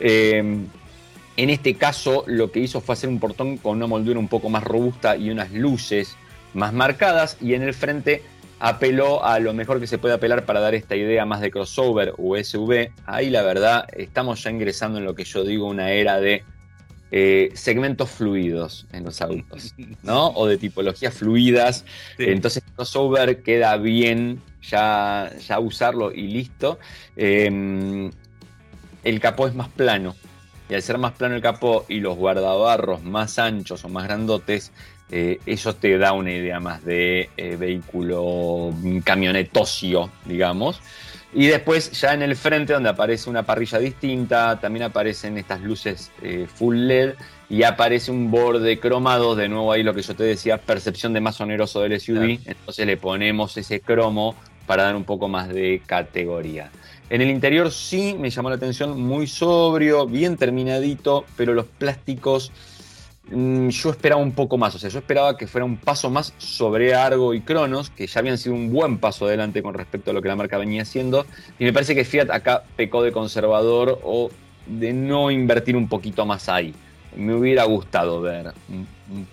Em, 0.00 0.66
en 1.36 1.50
este 1.50 1.74
caso, 1.74 2.24
lo 2.26 2.50
que 2.50 2.60
hizo 2.60 2.80
fue 2.80 2.94
hacer 2.94 3.08
un 3.08 3.20
portón 3.20 3.58
con 3.58 3.76
una 3.76 3.86
moldura 3.86 4.18
un 4.18 4.28
poco 4.28 4.48
más 4.48 4.64
robusta 4.64 5.16
y 5.16 5.30
unas 5.30 5.52
luces 5.52 6.16
más 6.54 6.72
marcadas. 6.72 7.36
Y 7.40 7.54
en 7.54 7.62
el 7.62 7.74
frente 7.74 8.22
apeló 8.58 9.24
a 9.24 9.38
lo 9.38 9.52
mejor 9.52 9.80
que 9.80 9.86
se 9.86 9.98
puede 9.98 10.14
apelar 10.14 10.46
para 10.46 10.60
dar 10.60 10.74
esta 10.74 10.96
idea 10.96 11.26
más 11.26 11.40
de 11.40 11.50
crossover 11.50 12.14
o 12.16 12.36
SUV. 12.42 12.90
Ahí 13.04 13.30
la 13.30 13.42
verdad, 13.42 13.86
estamos 13.92 14.42
ya 14.42 14.50
ingresando 14.50 14.98
en 14.98 15.04
lo 15.04 15.14
que 15.14 15.24
yo 15.24 15.44
digo 15.44 15.66
una 15.66 15.90
era 15.90 16.20
de 16.20 16.42
eh, 17.12 17.50
segmentos 17.54 18.10
fluidos 18.10 18.86
en 18.92 19.04
los 19.04 19.20
autos, 19.20 19.74
¿no? 20.02 20.28
O 20.30 20.46
de 20.46 20.56
tipologías 20.56 21.14
fluidas. 21.14 21.84
Entonces, 22.18 22.64
crossover 22.74 23.42
queda 23.42 23.76
bien 23.76 24.42
ya, 24.62 25.30
ya 25.46 25.60
usarlo 25.60 26.12
y 26.12 26.22
listo. 26.22 26.78
Em, 27.14 28.10
el 29.06 29.20
capó 29.20 29.46
es 29.46 29.54
más 29.54 29.68
plano. 29.68 30.14
Y 30.68 30.74
al 30.74 30.82
ser 30.82 30.98
más 30.98 31.12
plano 31.12 31.36
el 31.36 31.42
capó 31.42 31.86
y 31.88 32.00
los 32.00 32.16
guardabarros 32.16 33.04
más 33.04 33.38
anchos 33.38 33.84
o 33.84 33.88
más 33.88 34.04
grandotes, 34.04 34.72
eh, 35.10 35.38
eso 35.46 35.76
te 35.76 35.96
da 35.96 36.12
una 36.12 36.32
idea 36.32 36.58
más 36.58 36.84
de 36.84 37.30
eh, 37.36 37.56
vehículo 37.56 38.74
camionetosio, 39.04 40.10
digamos. 40.24 40.80
Y 41.32 41.46
después 41.46 41.92
ya 42.00 42.14
en 42.14 42.22
el 42.22 42.34
frente 42.34 42.72
donde 42.72 42.88
aparece 42.88 43.30
una 43.30 43.44
parrilla 43.44 43.78
distinta, 43.78 44.58
también 44.58 44.84
aparecen 44.84 45.38
estas 45.38 45.60
luces 45.60 46.10
eh, 46.22 46.46
full 46.52 46.76
LED 46.76 47.14
y 47.48 47.62
aparece 47.62 48.10
un 48.10 48.30
borde 48.30 48.80
cromado, 48.80 49.36
de 49.36 49.48
nuevo 49.48 49.70
ahí 49.70 49.84
lo 49.84 49.94
que 49.94 50.02
yo 50.02 50.16
te 50.16 50.24
decía, 50.24 50.58
percepción 50.58 51.12
de 51.12 51.20
más 51.20 51.40
oneroso 51.40 51.80
del 51.82 52.00
SUV, 52.00 52.40
entonces 52.44 52.86
le 52.86 52.96
ponemos 52.96 53.56
ese 53.56 53.80
cromo 53.80 54.34
para 54.66 54.84
dar 54.84 54.96
un 54.96 55.04
poco 55.04 55.28
más 55.28 55.48
de 55.48 55.80
categoría. 55.86 56.70
En 57.08 57.22
el 57.22 57.30
interior 57.30 57.70
sí 57.70 58.16
me 58.18 58.30
llamó 58.30 58.50
la 58.50 58.56
atención, 58.56 59.00
muy 59.00 59.28
sobrio, 59.28 60.06
bien 60.06 60.36
terminadito, 60.36 61.24
pero 61.36 61.54
los 61.54 61.66
plásticos 61.66 62.50
mm, 63.30 63.68
yo 63.68 63.90
esperaba 63.90 64.20
un 64.20 64.32
poco 64.32 64.58
más, 64.58 64.74
o 64.74 64.78
sea, 64.80 64.90
yo 64.90 64.98
esperaba 64.98 65.36
que 65.36 65.46
fuera 65.46 65.64
un 65.64 65.76
paso 65.76 66.10
más 66.10 66.34
sobre 66.38 66.96
Argo 66.96 67.32
y 67.32 67.42
Cronos, 67.42 67.90
que 67.90 68.08
ya 68.08 68.18
habían 68.18 68.38
sido 68.38 68.56
un 68.56 68.72
buen 68.72 68.98
paso 68.98 69.26
adelante 69.26 69.62
con 69.62 69.74
respecto 69.74 70.10
a 70.10 70.14
lo 70.14 70.20
que 70.20 70.28
la 70.28 70.34
marca 70.34 70.58
venía 70.58 70.82
haciendo, 70.82 71.26
y 71.60 71.64
me 71.64 71.72
parece 71.72 71.94
que 71.94 72.04
Fiat 72.04 72.28
acá 72.30 72.64
pecó 72.74 73.04
de 73.04 73.12
conservador 73.12 74.00
o 74.02 74.30
de 74.66 74.92
no 74.92 75.30
invertir 75.30 75.76
un 75.76 75.88
poquito 75.88 76.26
más 76.26 76.48
ahí. 76.48 76.74
Me 77.16 77.34
hubiera 77.34 77.64
gustado 77.64 78.20
ver 78.20 78.52
un, 78.68 78.86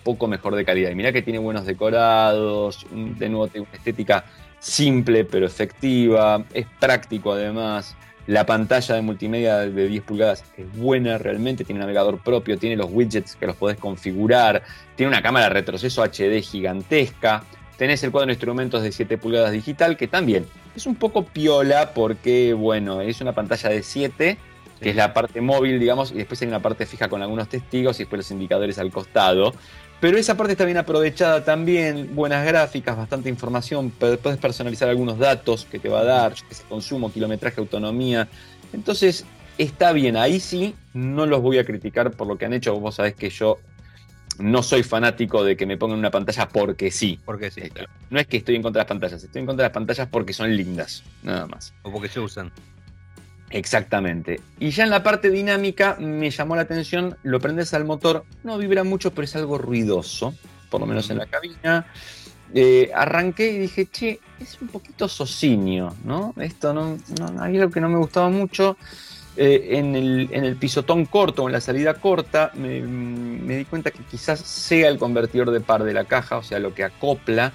poco 0.04 0.28
mejor 0.28 0.56
de 0.56 0.64
calidad. 0.64 0.92
Y 0.92 0.96
mirá 0.96 1.12
que 1.12 1.22
tiene 1.22 1.40
buenos 1.40 1.66
decorados, 1.66 2.86
de 2.92 3.28
nuevo 3.28 3.48
tiene 3.48 3.68
una 3.68 3.78
estética 3.78 4.24
simple 4.64 5.26
pero 5.26 5.46
efectiva, 5.46 6.44
es 6.54 6.66
práctico 6.80 7.34
además. 7.34 7.96
La 8.26 8.46
pantalla 8.46 8.96
de 8.96 9.02
multimedia 9.02 9.58
de 9.58 9.88
10 9.88 10.04
pulgadas 10.04 10.46
es 10.58 10.78
buena 10.78 11.18
realmente, 11.18 11.66
tiene 11.66 11.80
un 11.80 11.82
navegador 11.82 12.20
propio, 12.20 12.58
tiene 12.58 12.78
los 12.78 12.88
widgets 12.90 13.36
que 13.36 13.46
los 13.46 13.58
podés 13.58 13.78
configurar, 13.78 14.64
tiene 14.96 15.10
una 15.10 15.22
cámara 15.22 15.48
de 15.48 15.54
retroceso 15.56 16.02
HD 16.02 16.42
gigantesca, 16.42 17.44
tenés 17.78 18.02
el 18.04 18.12
cuadro 18.12 18.28
de 18.28 18.34
instrumentos 18.34 18.82
de 18.82 18.94
7 18.94 19.18
pulgadas 19.18 19.52
digital 19.52 19.98
que 19.98 20.08
también 20.08 20.46
es 20.74 20.86
un 20.86 20.96
poco 20.96 21.26
piola 21.26 21.94
porque, 21.94 22.54
bueno, 22.54 23.02
es 23.02 23.20
una 23.20 23.34
pantalla 23.34 23.70
de 23.70 23.84
7 23.84 24.38
que 24.80 24.90
es 24.90 24.96
la 24.96 25.14
parte 25.14 25.40
móvil, 25.42 25.80
digamos, 25.80 26.12
y 26.12 26.16
después 26.16 26.42
hay 26.42 26.50
una 26.50 26.60
parte 26.60 26.86
fija 26.86 27.08
con 27.08 27.22
algunos 27.22 27.48
testigos 27.48 28.00
y 28.00 28.04
después 28.04 28.18
los 28.18 28.32
indicadores 28.32 28.78
al 28.80 28.92
costado. 28.92 29.54
Pero 30.04 30.18
esa 30.18 30.36
parte 30.36 30.52
está 30.52 30.66
bien 30.66 30.76
aprovechada 30.76 31.46
también, 31.46 32.14
buenas 32.14 32.46
gráficas, 32.46 32.98
bastante 32.98 33.30
información, 33.30 33.90
puedes 33.90 34.38
personalizar 34.38 34.90
algunos 34.90 35.18
datos 35.18 35.64
que 35.64 35.80
te 35.80 35.88
va 35.88 36.02
a 36.02 36.04
dar, 36.04 36.34
ese 36.52 36.64
consumo, 36.66 37.10
kilometraje, 37.10 37.62
autonomía. 37.62 38.28
Entonces, 38.74 39.24
está 39.58 39.94
bien, 39.94 40.18
ahí 40.18 40.42
sí, 40.42 40.76
no 40.94 41.26
los 41.26 41.42
voy 41.42 41.58
a 41.58 41.64
criticar 41.64 42.12
por 42.12 42.28
lo 42.28 42.38
que 42.38 42.44
han 42.44 42.52
hecho, 42.52 42.78
vos 42.82 42.96
sabés 42.96 43.16
que 43.16 43.30
yo 43.30 43.60
no 44.40 44.62
soy 44.62 44.84
fanático 44.84 45.42
de 45.42 45.56
que 45.56 45.66
me 45.66 45.78
pongan 45.78 46.00
una 46.00 46.12
pantalla 46.12 46.50
porque 46.50 46.92
sí. 46.92 47.18
Porque 47.24 47.50
sí. 47.50 47.62
No 48.10 48.20
es 48.20 48.28
que 48.28 48.36
estoy 48.36 48.58
en 48.58 48.62
contra 48.62 48.82
de 48.82 48.84
las 48.84 48.90
pantallas, 48.90 49.24
estoy 49.24 49.40
en 49.40 49.46
contra 49.46 49.64
de 49.64 49.70
las 49.70 49.74
pantallas 49.74 50.10
porque 50.12 50.34
son 50.34 50.54
lindas, 50.54 51.02
nada 51.22 51.48
más. 51.48 51.74
O 51.82 51.90
porque 51.90 52.10
se 52.10 52.20
usan. 52.20 52.52
Exactamente. 53.54 54.42
Y 54.60 54.72
ya 54.72 54.84
en 54.84 54.90
la 54.90 55.04
parte 55.04 55.30
dinámica 55.30 55.96
me 56.00 56.32
llamó 56.32 56.56
la 56.56 56.64
atención, 56.64 57.16
lo 57.22 57.40
prendes 57.40 57.74
al 57.76 57.86
motor, 57.86 58.26
no 58.44 58.58
vibra 58.58 58.84
mucho, 58.84 59.12
pero 59.12 59.26
es 59.26 59.36
algo 59.36 59.60
ruidoso, 59.60 60.34
por 60.72 60.82
lo 60.82 60.88
menos 60.88 61.12
en 61.12 61.20
la 61.20 61.28
cabina. 61.28 61.86
Eh, 62.56 62.90
arranqué 62.96 63.52
y 63.52 63.60
dije, 63.60 63.86
che, 63.86 64.20
es 64.40 64.60
un 64.60 64.70
poquito 64.70 65.08
socinio, 65.08 65.96
¿no? 66.04 66.34
Esto 66.38 66.74
no, 66.74 66.98
no 67.20 67.44
había 67.44 67.62
algo 67.62 67.72
que 67.72 67.80
no 67.80 67.90
me 67.90 68.00
gustaba 68.00 68.30
mucho. 68.30 68.76
Eh, 69.38 69.78
en, 69.78 69.96
el, 69.96 70.30
en, 70.32 70.46
el, 70.46 70.56
pisotón 70.56 71.06
corto, 71.06 71.46
en 71.48 71.54
la 71.54 71.62
salida 71.62 71.94
corta, 71.96 72.52
me, 72.56 72.82
me, 72.82 73.58
di 73.58 73.66
cuenta 73.66 73.92
que 73.92 74.04
quizás 74.04 74.40
sea 74.40 74.90
el 74.90 74.98
convertidor 74.98 75.52
de 75.52 75.60
par 75.60 75.84
de 75.84 75.94
la 75.94 76.06
caja, 76.06 76.38
o 76.38 76.44
sea, 76.44 76.60
lo 76.60 76.74
que 76.74 76.84
acopla 76.84 77.52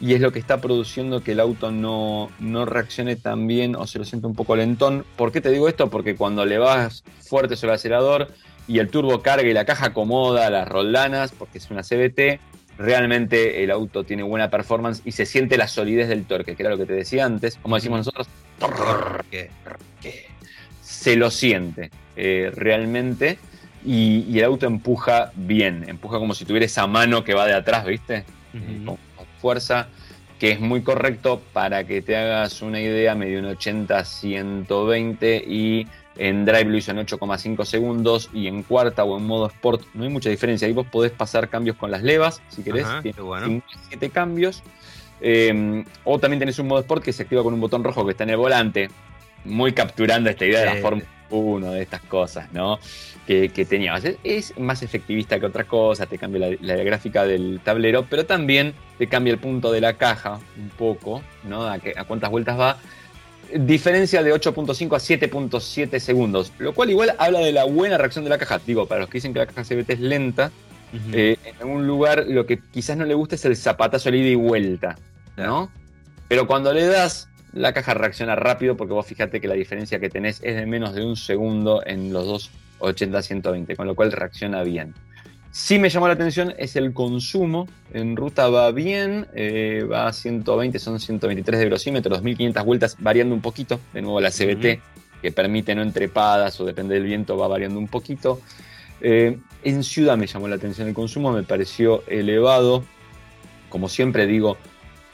y 0.00 0.14
es 0.14 0.20
lo 0.20 0.32
que 0.32 0.38
está 0.38 0.60
produciendo 0.60 1.22
que 1.22 1.32
el 1.32 1.40
auto 1.40 1.70
no, 1.72 2.30
reaccione 2.66 3.16
tan 3.16 3.46
bien 3.46 3.74
o 3.74 3.86
se 3.86 3.98
lo 3.98 4.04
siente 4.04 4.26
un 4.26 4.34
poco 4.34 4.56
lentón. 4.56 5.04
¿Por 5.16 5.32
qué 5.32 5.40
te 5.40 5.50
digo 5.50 5.68
esto? 5.68 5.90
Porque 5.90 6.14
cuando 6.14 6.44
le 6.44 6.58
vas 6.58 7.02
fuerte 7.20 7.56
sobre 7.56 7.72
el 7.72 7.76
acelerador 7.76 8.28
y 8.66 8.78
el 8.78 8.90
turbo 8.90 9.22
carga 9.22 9.48
y 9.48 9.52
la 9.52 9.64
caja 9.64 9.86
acomoda 9.86 10.50
las 10.50 10.68
roldanas, 10.68 11.32
porque 11.32 11.58
es 11.58 11.70
una 11.70 11.82
CBT, 11.82 12.40
realmente 12.78 13.64
el 13.64 13.70
auto 13.70 14.04
tiene 14.04 14.22
buena 14.22 14.50
performance 14.50 15.02
y 15.04 15.12
se 15.12 15.26
siente 15.26 15.56
la 15.56 15.66
solidez 15.66 16.08
del 16.08 16.24
torque, 16.26 16.54
que 16.54 16.62
era 16.62 16.70
lo 16.70 16.78
que 16.78 16.86
te 16.86 16.92
decía 16.92 17.24
antes. 17.24 17.56
Como 17.60 17.74
decimos 17.74 17.98
nosotros, 17.98 18.28
se 20.80 21.16
lo 21.16 21.30
siente 21.30 21.90
eh, 22.16 22.52
realmente. 22.54 23.38
Y, 23.84 24.36
el 24.36 24.44
auto 24.44 24.66
empuja 24.66 25.32
bien, 25.36 25.88
empuja 25.88 26.18
como 26.18 26.34
si 26.34 26.44
tuviera 26.44 26.66
esa 26.66 26.86
mano 26.86 27.24
que 27.24 27.32
va 27.32 27.46
de 27.46 27.54
atrás, 27.54 27.86
¿viste? 27.86 28.24
Fuerza, 29.40 29.88
que 30.38 30.52
es 30.52 30.60
muy 30.60 30.82
correcto 30.82 31.40
para 31.52 31.84
que 31.84 32.02
te 32.02 32.16
hagas 32.16 32.62
una 32.62 32.80
idea, 32.80 33.14
medio 33.14 33.40
un 33.40 33.46
80 33.46 34.04
120 34.04 35.44
y 35.46 35.86
en 36.16 36.44
Drive 36.44 36.64
lo 36.64 36.76
hizo 36.76 36.90
en 36.90 36.98
8,5 36.98 37.64
segundos 37.64 38.30
y 38.32 38.48
en 38.48 38.62
cuarta 38.62 39.04
o 39.04 39.16
en 39.18 39.24
modo 39.24 39.46
Sport 39.46 39.82
no 39.94 40.04
hay 40.04 40.10
mucha 40.10 40.30
diferencia. 40.30 40.66
Ahí 40.66 40.74
vos 40.74 40.86
podés 40.86 41.12
pasar 41.12 41.48
cambios 41.48 41.76
con 41.76 41.90
las 41.90 42.02
levas, 42.02 42.42
si 42.48 42.62
querés. 42.62 42.86
7 43.88 44.10
cambios. 44.10 44.62
Eh, 45.20 45.84
o 46.04 46.18
también 46.18 46.38
tenés 46.38 46.58
un 46.58 46.68
modo 46.68 46.80
Sport 46.80 47.04
que 47.04 47.12
se 47.12 47.22
activa 47.22 47.42
con 47.42 47.54
un 47.54 47.60
botón 47.60 47.82
rojo 47.82 48.04
que 48.04 48.12
está 48.12 48.24
en 48.24 48.30
el 48.30 48.36
volante. 48.36 48.88
Muy 49.44 49.72
capturando 49.72 50.28
esta 50.30 50.44
idea 50.44 50.60
de 50.60 50.66
la 50.66 50.76
Fórmula 50.76 51.06
1, 51.30 51.72
de 51.72 51.82
estas 51.82 52.00
cosas, 52.02 52.52
¿no? 52.52 52.78
Que, 53.26 53.50
que 53.50 53.64
teníamos. 53.64 54.02
Es, 54.24 54.58
más 54.58 54.82
efectivista 54.82 55.38
que 55.38 55.46
otra 55.46 55.64
cosa, 55.64 56.06
te 56.06 56.18
cambia 56.18 56.56
la, 56.60 56.76
gráfica 56.76 57.24
del 57.24 57.60
tablero, 57.62 58.06
pero 58.08 58.26
también 58.26 58.74
te 58.98 59.06
cambia 59.06 59.32
el 59.32 59.38
punto 59.38 59.70
de 59.70 59.80
la 59.80 59.94
caja 59.94 60.40
un 60.56 60.70
poco, 60.70 61.22
¿no? 61.44 61.64
A, 61.64 61.74
a 61.74 62.04
cuántas 62.04 62.30
vueltas 62.30 62.58
va. 62.58 62.78
Diferencia 63.54 64.22
de 64.22 64.34
8.5 64.34 64.94
a 64.94 64.98
7.7 64.98 65.98
segundos, 66.00 66.52
lo 66.58 66.74
cual 66.74 66.90
igual 66.90 67.14
habla 67.18 67.40
de 67.40 67.52
la 67.52 67.64
buena 67.64 67.96
reacción 67.96 68.24
de 68.24 68.30
la 68.30 68.38
caja. 68.38 68.60
Digo, 68.66 68.86
para 68.86 69.00
los 69.00 69.08
que 69.08 69.18
dicen 69.18 69.32
que 69.32 69.38
la 69.38 69.46
caja 69.46 69.62
CBT 69.62 69.90
es 69.90 70.00
lenta, 70.00 70.50
eh, 71.12 71.36
en 71.44 71.54
algún 71.60 71.86
lugar 71.86 72.24
lo 72.28 72.46
que 72.46 72.58
quizás 72.58 72.96
no 72.96 73.04
le 73.04 73.14
gusta 73.14 73.34
es 73.34 73.44
el 73.44 73.56
zapatazo 73.56 74.10
de 74.10 74.18
ida 74.18 74.28
y 74.28 74.34
vuelta, 74.34 74.96
¿no? 75.36 75.70
Pero 76.28 76.46
cuando 76.46 76.72
le 76.72 76.86
das 76.86 77.27
la 77.52 77.72
caja 77.72 77.94
reacciona 77.94 78.36
rápido 78.36 78.76
porque 78.76 78.94
vos 78.94 79.06
fíjate 79.06 79.40
que 79.40 79.48
la 79.48 79.54
diferencia 79.54 79.98
que 79.98 80.10
tenés 80.10 80.40
es 80.42 80.56
de 80.56 80.66
menos 80.66 80.94
de 80.94 81.04
un 81.04 81.16
segundo 81.16 81.82
en 81.84 82.12
los 82.12 82.26
dos 82.26 82.50
80-120, 82.80 83.76
con 83.76 83.86
lo 83.86 83.94
cual 83.94 84.12
reacciona 84.12 84.62
bien. 84.62 84.94
Sí 85.50 85.78
me 85.78 85.88
llamó 85.88 86.06
la 86.06 86.14
atención 86.14 86.54
es 86.58 86.76
el 86.76 86.92
consumo. 86.92 87.68
En 87.92 88.16
ruta 88.16 88.48
va 88.48 88.70
bien, 88.70 89.26
eh, 89.34 89.84
va 89.90 90.08
a 90.08 90.12
120, 90.12 90.78
son 90.78 91.00
123 91.00 91.58
de 91.58 91.64
velocímetro, 91.64 92.10
2500 92.10 92.64
vueltas, 92.64 92.96
variando 92.98 93.34
un 93.34 93.40
poquito. 93.40 93.80
De 93.92 94.02
nuevo 94.02 94.20
la 94.20 94.30
CBT, 94.30 94.80
que 95.22 95.32
permite 95.32 95.74
no 95.74 95.82
entrepadas 95.82 96.60
o 96.60 96.64
depende 96.64 96.94
del 96.94 97.04
viento, 97.04 97.36
va 97.36 97.48
variando 97.48 97.78
un 97.78 97.88
poquito. 97.88 98.40
Eh, 99.00 99.38
en 99.64 99.84
ciudad 99.84 100.16
me 100.16 100.26
llamó 100.26 100.48
la 100.48 100.56
atención 100.56 100.86
el 100.86 100.94
consumo, 100.94 101.32
me 101.32 101.42
pareció 101.42 102.04
elevado. 102.06 102.84
Como 103.70 103.88
siempre 103.88 104.26
digo, 104.26 104.58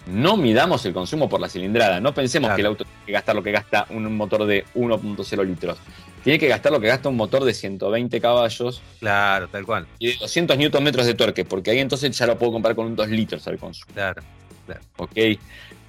no 0.07 0.37
midamos 0.37 0.85
el 0.87 0.93
consumo 0.93 1.29
por 1.29 1.41
la 1.41 1.49
cilindrada. 1.49 2.01
No 2.01 2.15
pensemos 2.15 2.53
que 2.55 2.61
el 2.61 2.67
auto 2.67 2.85
tiene 2.85 3.07
que 3.07 3.13
gastar 3.13 3.35
lo 3.35 3.43
que 3.43 3.53
gasta 3.53 3.87
un 3.91 4.17
motor 4.17 4.47
de 4.47 4.65
1.0 4.75 5.45
litros. 5.45 5.79
Tiene 6.23 6.39
que 6.39 6.49
gastar 6.49 6.73
lo 6.73 6.81
que 6.81 6.87
gasta 6.87 7.09
un 7.09 7.17
motor 7.17 7.45
de 7.45 7.53
120 7.53 8.21
caballos. 8.21 8.83
Claro, 9.01 9.49
tal 9.49 9.67
cual. 9.67 9.87
Y 9.99 10.09
de 10.09 10.17
200 10.21 10.57
Nm 10.57 10.93
de 10.93 11.15
torque, 11.15 11.45
porque 11.45 11.71
ahí 11.71 11.81
entonces 11.81 12.17
ya 12.17 12.27
lo 12.27 12.39
puedo 12.39 12.53
comprar 12.53 12.75
con 12.75 12.87
un 12.87 12.97
2 12.97 13.09
litros 13.11 13.47
al 13.47 13.59
consumo. 13.59 13.93
Claro, 13.95 14.23
claro. 14.67 14.81
Ok. 14.97 15.17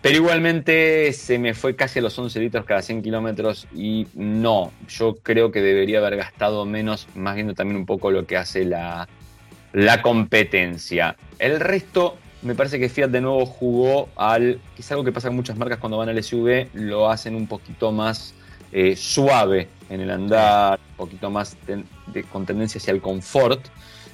Pero 0.01 0.17
igualmente 0.17 1.13
se 1.13 1.39
me 1.39 1.55
fue 1.55 1.75
casi 1.75 1.97
a 1.97 2.01
los 2.03 2.19
11 2.19 2.39
litros 2.39 2.65
cada 2.65 2.83
100 2.83 3.01
kilómetros 3.01 3.67
y 3.73 4.05
no, 4.13 4.71
yo 4.87 5.15
creo 5.15 5.51
que 5.51 5.61
debería 5.61 5.97
haber 5.97 6.15
gastado 6.17 6.63
menos, 6.63 7.07
más 7.15 7.33
viendo 7.33 7.55
también 7.55 7.77
un 7.77 7.87
poco 7.87 8.11
lo 8.11 8.27
que 8.27 8.37
hace 8.37 8.65
la, 8.65 9.07
la 9.73 10.03
competencia. 10.03 11.15
El 11.39 11.59
resto 11.59 12.17
me 12.41 12.55
parece 12.55 12.79
que 12.79 12.89
Fiat 12.89 13.09
de 13.09 13.21
nuevo 13.21 13.45
jugó 13.45 14.09
al, 14.15 14.59
que 14.75 14.81
es 14.81 14.91
algo 14.91 15.03
que 15.03 15.11
pasa 15.11 15.29
con 15.29 15.35
muchas 15.35 15.57
marcas 15.57 15.79
cuando 15.79 15.97
van 15.97 16.09
al 16.09 16.23
SUV, 16.23 16.67
lo 16.73 17.09
hacen 17.09 17.35
un 17.35 17.47
poquito 17.47 17.91
más 17.91 18.33
eh, 18.71 18.95
suave 18.95 19.67
en 19.89 20.01
el 20.01 20.11
andar, 20.11 20.79
un 20.91 20.95
poquito 20.97 21.29
más 21.29 21.57
con 22.31 22.45
tendencia 22.45 22.79
hacia 22.79 22.91
el 22.91 23.01
confort. 23.01 23.67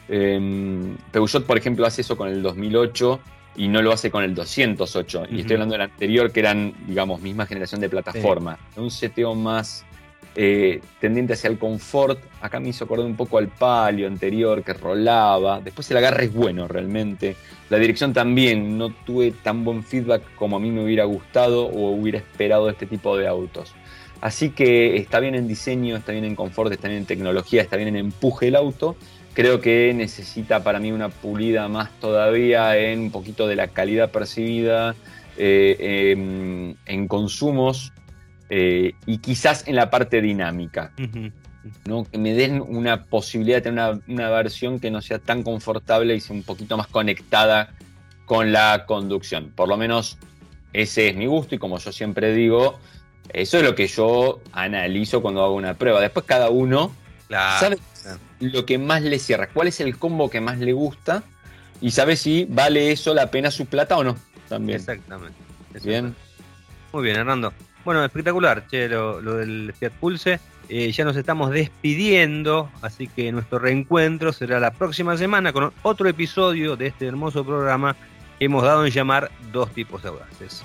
Eh, 0.07 0.95
Peugeot, 1.11 1.45
por 1.45 1.57
ejemplo, 1.57 1.86
hace 1.86 2.01
eso 2.01 2.17
con 2.17 2.28
el 2.30 2.41
2008 2.41 3.19
y 3.55 3.67
no 3.67 3.82
lo 3.82 3.91
hace 3.91 4.11
con 4.11 4.24
el 4.24 4.34
208. 4.34 5.26
Y 5.32 5.41
estoy 5.41 5.55
hablando 5.55 5.74
del 5.74 5.82
anterior, 5.82 6.32
que 6.32 6.39
eran, 6.39 6.74
digamos, 6.88 7.22
misma 7.22 7.45
generación 7.45 7.82
de 7.82 7.89
plataforma. 7.89 8.57
Un 8.76 8.91
seteo 8.91 9.36
más 9.36 9.86
eh, 10.34 10.80
tendiente 10.99 11.34
hacia 11.34 11.49
el 11.49 11.57
confort. 11.57 12.19
Acá 12.41 12.59
me 12.59 12.69
hizo 12.69 12.86
acordar 12.86 13.05
un 13.05 13.15
poco 13.15 13.38
al 13.38 13.49
palio 13.49 14.07
anterior 14.07 14.63
que 14.63 14.74
rolaba. 14.74 15.59
Después 15.59 15.89
el 15.91 15.97
agarre 15.97 16.26
es 16.26 16.34
bueno 16.34 16.67
realmente. 16.67 17.36
La 17.69 17.78
dirección 17.78 18.13
también. 18.13 18.78
No 18.78 18.89
tuve 18.89 19.32
tan 19.32 19.63
buen 19.63 19.84
feedback 19.84 20.24
como 20.36 20.55
a 20.55 20.59
mí 20.59 20.72
me 20.72 20.84
hubiera 20.84 21.03
gustado 21.03 21.65
o 21.65 21.91
hubiera 21.91 22.17
esperado 22.17 22.69
este 22.69 22.86
tipo 22.86 23.17
de 23.17 23.28
autos. 23.28 23.74
Así 24.22 24.51
que 24.51 24.97
está 24.97 25.19
bien 25.19 25.36
en 25.36 25.47
diseño, 25.47 25.97
está 25.97 26.11
bien 26.11 26.26
en 26.26 26.36
confort, 26.36 26.72
está 26.72 26.88
bien 26.88 27.01
en 27.01 27.07
tecnología, 27.07 27.61
está 27.61 27.76
bien 27.76 27.89
en 27.89 27.95
empuje 27.97 28.47
el 28.47 28.55
auto. 28.55 28.95
Creo 29.34 29.59
que 29.61 29.93
necesita 29.95 30.63
para 30.63 30.80
mí 30.80 30.91
una 30.91 31.09
pulida 31.09 31.67
más 31.67 31.89
todavía 31.99 32.78
en 32.78 32.99
un 32.99 33.11
poquito 33.11 33.47
de 33.47 33.55
la 33.55 33.69
calidad 33.69 34.11
percibida, 34.11 34.95
eh, 35.38 36.11
em, 36.11 36.76
en 36.86 37.07
consumos 37.07 37.93
eh, 38.54 38.95
y 39.06 39.20
quizás 39.20 39.66
en 39.66 39.78
la 39.78 39.89
parte 39.89 40.22
dinámica. 40.22 40.91
¿no? 41.86 42.04
Que 42.04 42.18
me 42.18 42.34
den 42.34 42.60
una 42.60 43.06
posibilidad 43.06 43.58
de 43.58 43.62
tener 43.62 44.02
una, 44.10 44.30
versión 44.30 44.82
que 44.82 44.91
no 44.91 45.02
sea 45.02 45.20
tan 45.20 45.41
confortable 45.41 46.14
y 46.16 46.20
sea 46.20 46.36
un 46.36 46.43
poquito 46.43 46.76
más 46.76 46.88
conectada 46.88 47.74
con 48.26 48.52
la 48.52 48.86
conducción. 48.86 49.54
Por 49.56 49.70
lo 49.70 49.78
menos 49.78 50.18
ese 50.74 51.08
es 51.08 51.16
mi 51.16 51.28
gusto 51.28 51.56
y 51.56 51.60
como 51.60 51.78
yo 51.78 51.93
siempre 51.93 52.34
digo, 52.34 52.78
eso 53.30 53.58
es 53.58 53.64
lo 53.64 53.74
que 53.74 53.88
yo 53.88 54.41
analizo 54.52 55.22
cuando 55.22 55.45
hago 55.45 55.56
una 55.56 55.76
prueba. 55.76 56.02
Después 56.02 56.26
cada 56.26 56.49
uno 56.49 56.93
sabe 57.30 57.78
lo 58.41 58.66
que 58.66 58.78
más 58.78 59.02
le 59.02 59.18
cierra, 59.18 59.47
cuál 59.47 59.70
es 59.70 59.80
el 59.80 59.97
combo 59.97 60.30
que 60.30 60.41
más 60.41 60.58
le 60.60 60.74
gusta 60.74 61.24
y 61.80 61.91
sabe 61.91 62.18
si 62.18 62.45
vale 62.49 62.91
eso 62.91 63.14
la 63.14 63.32
pena 63.32 63.49
su 63.49 63.66
plata 63.66 63.97
o 63.97 64.04
no. 64.04 64.18
También. 64.49 64.80
Exactamente. 64.80 65.38
Bien. 65.86 66.14
Muy 66.91 67.04
bien, 67.04 67.16
Hernando. 67.16 67.54
Bueno, 67.84 68.05
espectacular, 68.05 68.67
che, 68.67 68.88
lo, 68.88 69.21
del 69.21 69.73
Fiat 69.77 69.93
Pulse. 69.93 70.39
Eh, 70.69 70.91
ya 70.91 71.03
nos 71.03 71.17
estamos 71.17 71.51
despidiendo, 71.51 72.69
así 72.82 73.07
que 73.07 73.32
nuestro 73.32 73.59
reencuentro 73.59 74.32
será 74.32 74.59
la 74.59 74.71
próxima 74.71 75.17
semana 75.17 75.51
con 75.51 75.73
otro 75.82 76.07
episodio 76.07 76.77
de 76.77 76.88
este 76.88 77.07
hermoso 77.07 77.43
programa 77.43 77.95
que 78.39 78.45
hemos 78.45 78.63
dado 78.63 78.86
en 78.86 78.91
llamar 78.91 79.32
Dos 79.51 79.71
tipos 79.73 80.01
de 80.01 80.09
audaces. 80.09 80.63